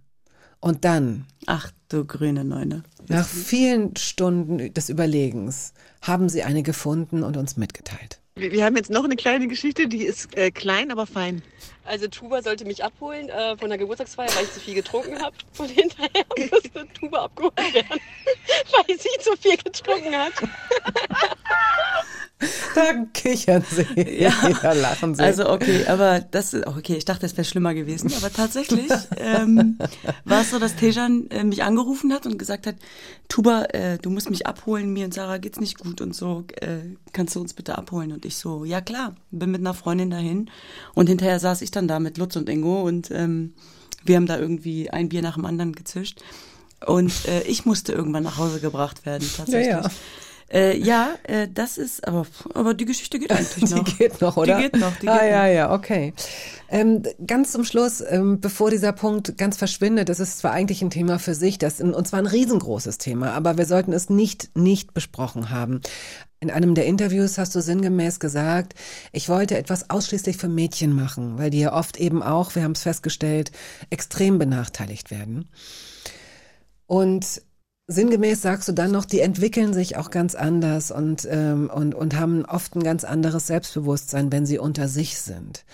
[0.59, 1.25] Und dann.
[1.45, 2.83] Ach du grüne Neune.
[3.07, 8.19] Nach vielen Stunden des Überlegens haben sie eine gefunden und uns mitgeteilt.
[8.35, 11.41] Wir, wir haben jetzt noch eine kleine Geschichte, die ist äh, klein, aber fein.
[11.85, 15.35] Also Tuba sollte mich abholen äh, von der Geburtstagsfeier, weil ich zu viel getrunken habe.
[15.57, 17.87] Und hinterher musste Tuba abgeholt werden,
[18.87, 20.33] weil sie zu viel getrunken hat.
[22.75, 23.85] Da kichern sie.
[24.19, 24.33] Ja.
[24.61, 25.23] da lachen sie.
[25.23, 26.95] Also okay, aber das ist okay.
[26.95, 29.77] Ich dachte, es wäre schlimmer gewesen, aber tatsächlich ähm,
[30.25, 32.75] war es so, dass Tejan äh, mich angerufen hat und gesagt hat,
[33.29, 36.79] Tuba, äh, du musst mich abholen, mir und Sarah geht's nicht gut und so, äh,
[37.13, 38.11] kannst du uns bitte abholen?
[38.11, 40.49] Und ich so, ja klar, bin mit einer Freundin dahin
[40.93, 43.53] und hinterher saß ich dann da mit Lutz und Ingo und ähm,
[44.03, 46.21] wir haben da irgendwie ein Bier nach dem anderen gezischt
[46.85, 49.67] und äh, ich musste irgendwann nach Hause gebracht werden tatsächlich.
[49.67, 49.91] Ja, ja.
[50.51, 53.83] Äh, ja, äh, das ist, aber, aber die Geschichte geht eigentlich noch.
[53.83, 54.57] Die geht noch, oder?
[54.57, 55.53] Die geht noch, die ah, geht ja, noch.
[55.53, 56.13] ja, okay.
[56.69, 60.89] Ähm, ganz zum Schluss, ähm, bevor dieser Punkt ganz verschwindet, das ist zwar eigentlich ein
[60.91, 64.93] Thema für sich, das, und zwar ein riesengroßes Thema, aber wir sollten es nicht, nicht
[64.93, 65.81] besprochen haben.
[66.39, 68.75] In einem der Interviews hast du sinngemäß gesagt,
[69.11, 72.73] ich wollte etwas ausschließlich für Mädchen machen, weil die ja oft eben auch, wir haben
[72.73, 73.51] es festgestellt,
[73.89, 75.49] extrem benachteiligt werden.
[76.87, 77.41] Und
[77.87, 82.19] Sinngemäß sagst du dann noch, die entwickeln sich auch ganz anders und, ähm, und, und
[82.19, 85.65] haben oft ein ganz anderes Selbstbewusstsein, wenn sie unter sich sind.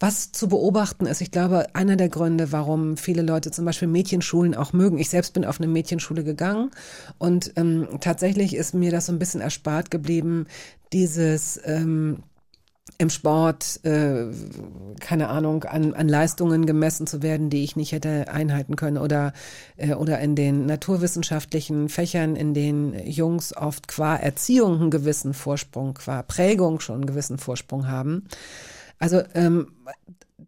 [0.00, 4.54] Was zu beobachten ist, ich glaube, einer der Gründe, warum viele Leute zum Beispiel Mädchenschulen
[4.54, 4.98] auch mögen.
[4.98, 6.70] Ich selbst bin auf eine Mädchenschule gegangen
[7.16, 10.46] und ähm, tatsächlich ist mir das so ein bisschen erspart geblieben,
[10.92, 12.22] dieses ähm,
[12.96, 14.26] im Sport, äh,
[15.00, 19.32] keine Ahnung, an, an Leistungen gemessen zu werden, die ich nicht hätte einhalten können oder,
[19.76, 25.94] äh, oder in den naturwissenschaftlichen Fächern, in denen Jungs oft qua Erziehung einen gewissen Vorsprung,
[25.94, 28.26] qua Prägung schon einen gewissen Vorsprung haben.
[28.98, 29.68] Also ähm,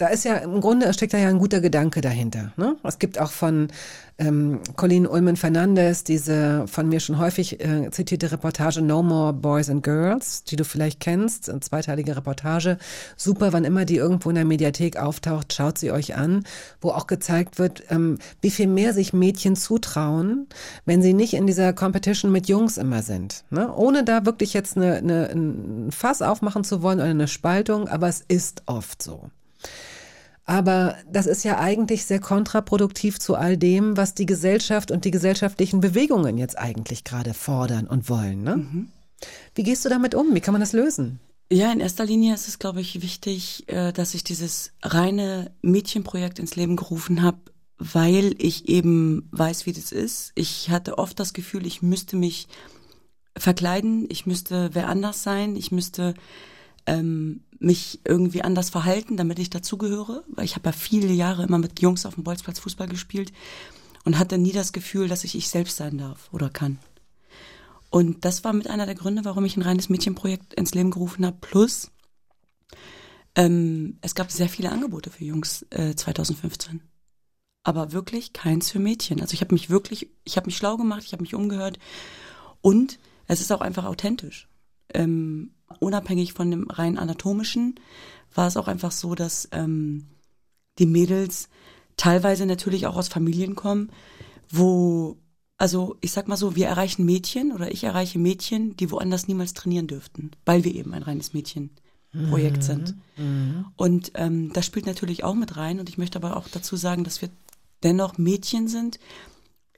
[0.01, 2.52] da ist ja im Grunde steckt da ja ein guter Gedanke dahinter.
[2.56, 2.77] Ne?
[2.82, 3.68] Es gibt auch von
[4.16, 9.68] ähm, Colleen Ullman Fernandez diese von mir schon häufig äh, zitierte Reportage No More Boys
[9.68, 12.78] and Girls, die du vielleicht kennst, eine zweiteilige Reportage.
[13.16, 16.44] Super, wann immer die irgendwo in der Mediathek auftaucht, schaut sie euch an,
[16.81, 20.47] wo auch gezeigt wird, ähm, wie viel mehr sich Mädchen zutrauen,
[20.86, 23.44] wenn sie nicht in dieser Competition mit Jungs immer sind.
[23.51, 23.70] Ne?
[23.74, 28.09] Ohne da wirklich jetzt eine, eine, ein Fass aufmachen zu wollen oder eine Spaltung, aber
[28.09, 29.31] es ist oft so.
[30.51, 35.12] Aber das ist ja eigentlich sehr kontraproduktiv zu all dem, was die Gesellschaft und die
[35.12, 38.43] gesellschaftlichen Bewegungen jetzt eigentlich gerade fordern und wollen.
[38.43, 38.89] Ne?
[39.55, 40.35] Wie gehst du damit um?
[40.35, 41.20] Wie kann man das lösen?
[41.52, 46.40] Ja, in erster Linie ist es, glaube ich, wichtig, äh, dass ich dieses reine Mädchenprojekt
[46.40, 47.39] ins Leben gerufen habe,
[47.78, 50.32] weil ich eben weiß, wie das ist.
[50.35, 52.48] Ich hatte oft das Gefühl, ich müsste mich
[53.36, 56.14] verkleiden, ich müsste wer anders sein, ich müsste
[56.86, 60.24] ähm, mich irgendwie anders verhalten, damit ich dazugehöre.
[60.28, 63.32] Weil ich habe ja viele Jahre immer mit Jungs auf dem Bolzplatz Fußball gespielt
[64.05, 66.78] und hatte nie das Gefühl, dass ich ich selbst sein darf oder kann.
[67.90, 71.27] Und das war mit einer der Gründe, warum ich ein reines Mädchenprojekt ins Leben gerufen
[71.27, 71.36] habe.
[71.40, 71.90] Plus,
[73.35, 76.81] ähm, es gab sehr viele Angebote für Jungs äh, 2015.
[77.62, 79.20] Aber wirklich keins für Mädchen.
[79.20, 81.78] Also ich habe mich wirklich, ich habe mich schlau gemacht, ich habe mich umgehört
[82.62, 84.48] und es ist auch einfach authentisch.
[84.94, 87.76] Ähm, unabhängig von dem rein anatomischen
[88.34, 90.06] war es auch einfach so, dass ähm,
[90.78, 91.48] die Mädels
[91.97, 93.90] teilweise natürlich auch aus Familien kommen,
[94.48, 95.16] wo,
[95.59, 99.52] also ich sag mal so, wir erreichen Mädchen oder ich erreiche Mädchen, die woanders niemals
[99.55, 102.62] trainieren dürften, weil wir eben ein reines Mädchenprojekt Mhm.
[102.62, 102.94] sind.
[103.76, 105.78] Und ähm, das spielt natürlich auch mit rein.
[105.78, 107.28] Und ich möchte aber auch dazu sagen, dass wir
[107.82, 108.98] dennoch Mädchen sind,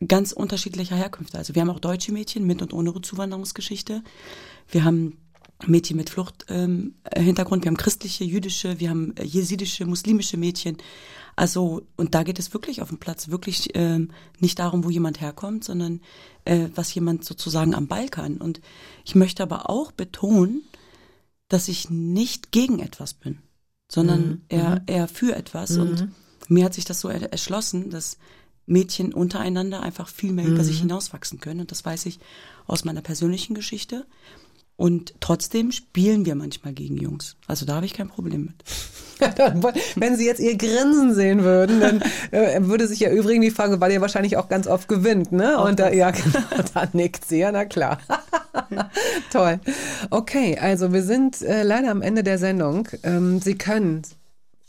[0.07, 1.39] ganz unterschiedlicher Herkünfte.
[1.39, 4.03] Also wir haben auch deutsche Mädchen mit und ohne Zuwanderungsgeschichte.
[4.69, 5.19] Wir haben
[5.67, 7.65] Mädchen mit Fluchthintergrund, ähm, Hintergrund.
[7.65, 10.79] wir haben christliche, jüdische, wir haben äh, jesidische, muslimische Mädchen.
[11.35, 15.21] Also, und da geht es wirklich auf dem Platz wirklich ähm, nicht darum, wo jemand
[15.21, 16.01] herkommt, sondern
[16.45, 18.37] äh, was jemand sozusagen am Ball kann.
[18.37, 18.61] Und
[19.05, 20.63] ich möchte aber auch betonen,
[21.49, 23.39] dass ich nicht gegen etwas bin,
[23.91, 25.77] sondern Mhm, eher, eher für etwas.
[25.77, 26.09] Und
[26.49, 28.19] mir hat sich das so er erschlossen, dass
[28.67, 31.61] Mädchen untereinander einfach viel mehr über sich hinauswachsen können.
[31.61, 32.21] Und das weiß ich
[32.67, 34.07] aus meiner persönlichen Geschichte.
[34.77, 37.37] Und trotzdem spielen wir manchmal gegen Jungs.
[37.47, 38.65] Also da habe ich kein Problem mit.
[39.97, 43.81] Wenn Sie jetzt Ihr Grinsen sehen würden, dann äh, würde sich ja übrigens die Frage,
[43.81, 45.61] weil ihr wahrscheinlich auch ganz oft gewinnt, ne?
[45.61, 46.41] Und da, ja, genau,
[46.75, 47.99] da nickt sie, ja, na klar.
[49.33, 49.61] Toll.
[50.11, 52.89] Okay, also wir sind äh, leider am Ende der Sendung.
[53.03, 54.03] Ähm, Sie können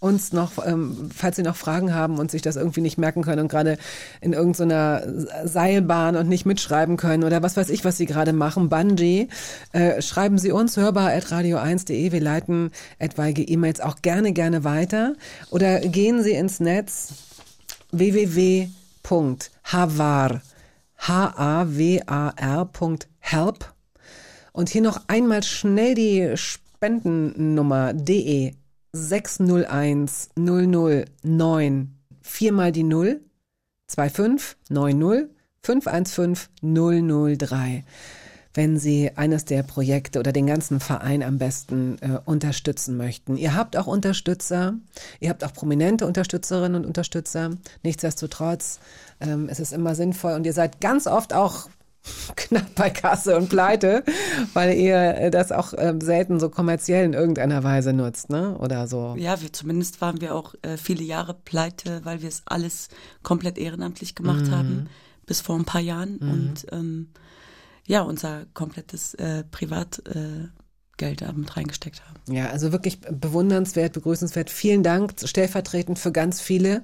[0.04, 3.44] uns noch, ähm, falls Sie noch Fragen haben und sich das irgendwie nicht merken können
[3.44, 3.78] und gerade
[4.20, 5.02] in irgendeiner
[5.46, 9.30] Seilbahn und nicht mitschreiben können oder was weiß ich, was Sie gerade machen, Bungee,
[9.72, 12.12] äh, schreiben Sie uns hörbar at radio1.de.
[12.12, 15.14] Wir leiten etwaige E-Mails auch gerne, gerne weiter.
[15.50, 17.14] Oder gehen Sie ins Netz
[17.92, 18.72] www.havar,
[20.98, 22.14] H-A-W-A-R.help
[24.52, 28.54] und hier noch einmal schnell die Spendennummer DE
[28.94, 33.22] 601 009 viermal die 0
[33.88, 35.30] 25 90
[35.62, 37.84] 515 003
[38.54, 43.36] wenn Sie eines der Projekte oder den ganzen Verein am besten äh, unterstützen möchten.
[43.36, 44.76] Ihr habt auch Unterstützer,
[45.20, 47.52] ihr habt auch prominente Unterstützerinnen und Unterstützer.
[47.82, 48.80] Nichtsdestotrotz
[49.20, 51.68] ähm, es ist immer sinnvoll und ihr seid ganz oft auch
[52.36, 54.04] knapp bei Kasse und Pleite,
[54.54, 58.58] weil ihr äh, das auch äh, selten so kommerziell in irgendeiner Weise nutzt, ne?
[58.58, 59.16] Oder so.
[59.18, 62.90] Ja, wir, zumindest waren wir auch äh, viele Jahre pleite, weil wir es alles
[63.24, 64.52] komplett ehrenamtlich gemacht Mhm.
[64.52, 64.90] haben,
[65.26, 66.20] bis vor ein paar Jahren.
[66.22, 66.32] Mhm.
[66.32, 67.10] Und ähm,
[67.86, 70.48] ja, unser komplettes äh, Privatgeld äh,
[70.98, 72.20] Geld da mit reingesteckt haben.
[72.34, 74.52] Ja, also wirklich bewundernswert, begrüßenswert.
[74.52, 76.84] Vielen Dank stellvertretend für ganz viele,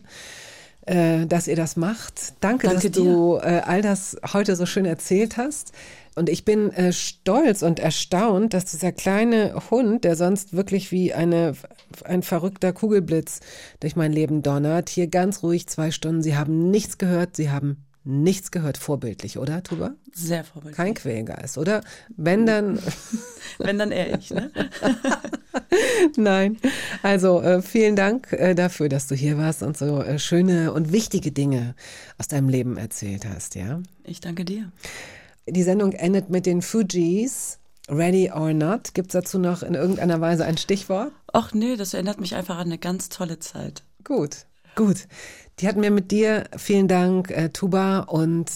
[0.85, 2.33] äh, dass ihr das macht.
[2.39, 5.71] Danke, Danke dass du äh, all das heute so schön erzählt hast.
[6.15, 11.13] Und ich bin äh, stolz und erstaunt, dass dieser kleine Hund, der sonst wirklich wie
[11.13, 11.53] eine,
[12.03, 13.39] ein verrückter Kugelblitz
[13.79, 17.85] durch mein Leben donnert, hier ganz ruhig zwei Stunden, sie haben nichts gehört, sie haben
[18.09, 18.77] nichts gehört.
[18.77, 19.93] Vorbildlich, oder, Tuba?
[20.13, 20.77] Sehr vorbildlich.
[20.77, 21.81] Kein Quälgeist, oder?
[22.15, 22.79] Wenn dann.
[23.57, 24.51] Wenn dann eher ich, ne?
[26.15, 26.57] Nein.
[27.03, 30.91] Also äh, vielen Dank äh, dafür, dass du hier warst und so äh, schöne und
[30.91, 31.75] wichtige Dinge
[32.17, 33.81] aus deinem Leben erzählt hast, ja?
[34.03, 34.71] Ich danke dir.
[35.47, 37.59] Die Sendung endet mit den Fujis.
[37.89, 38.93] Ready or not?
[38.93, 41.11] Gibt's dazu noch in irgendeiner Weise ein Stichwort?
[41.33, 43.83] Ach nee, das erinnert mich einfach an eine ganz tolle Zeit.
[44.03, 44.45] Gut,
[44.75, 45.07] gut.
[45.59, 46.45] Die hatten wir mit dir.
[46.57, 48.49] Vielen Dank, äh, Tuba, und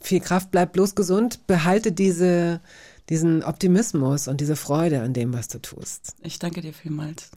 [0.00, 0.50] viel Kraft.
[0.50, 1.46] Bleib bloß gesund.
[1.46, 2.60] Behalte diese,
[3.08, 6.16] diesen Optimismus und diese Freude an dem, was du tust.
[6.22, 7.30] Ich danke dir vielmals.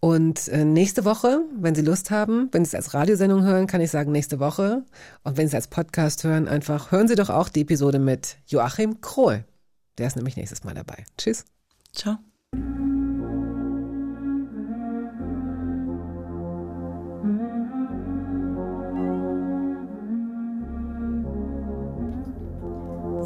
[0.00, 3.80] Und äh, nächste Woche, wenn Sie Lust haben, wenn Sie es als Radiosendung hören, kann
[3.80, 4.84] ich sagen nächste Woche.
[5.22, 8.38] Und wenn Sie es als Podcast hören, einfach hören Sie doch auch die Episode mit
[8.46, 9.44] Joachim Krohl.
[9.98, 11.04] Der ist nämlich nächstes Mal dabei.
[11.16, 11.44] Tschüss.
[11.92, 12.18] Ciao.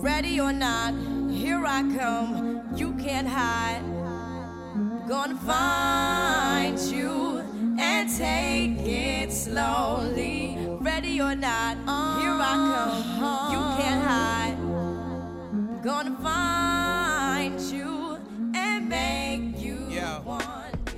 [0.02, 0.92] Ready or not,
[1.30, 2.60] here I come.
[2.76, 3.82] You can't hide.
[5.08, 7.40] Gonna find you
[7.78, 10.58] and take it slowly.
[10.80, 11.76] Ready or not,
[12.20, 12.54] here I
[13.18, 13.52] come.
[13.52, 14.56] You can't hide.
[15.82, 18.18] Gonna find you
[18.54, 19.78] and make you
[20.26, 20.44] want.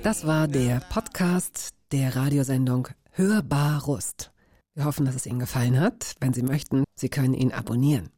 [0.03, 4.31] Das war der Podcast der Radiosendung Hörbar Rust.
[4.75, 6.15] Wir hoffen, dass es Ihnen gefallen hat.
[6.19, 8.09] Wenn Sie möchten, Sie können ihn abonnieren.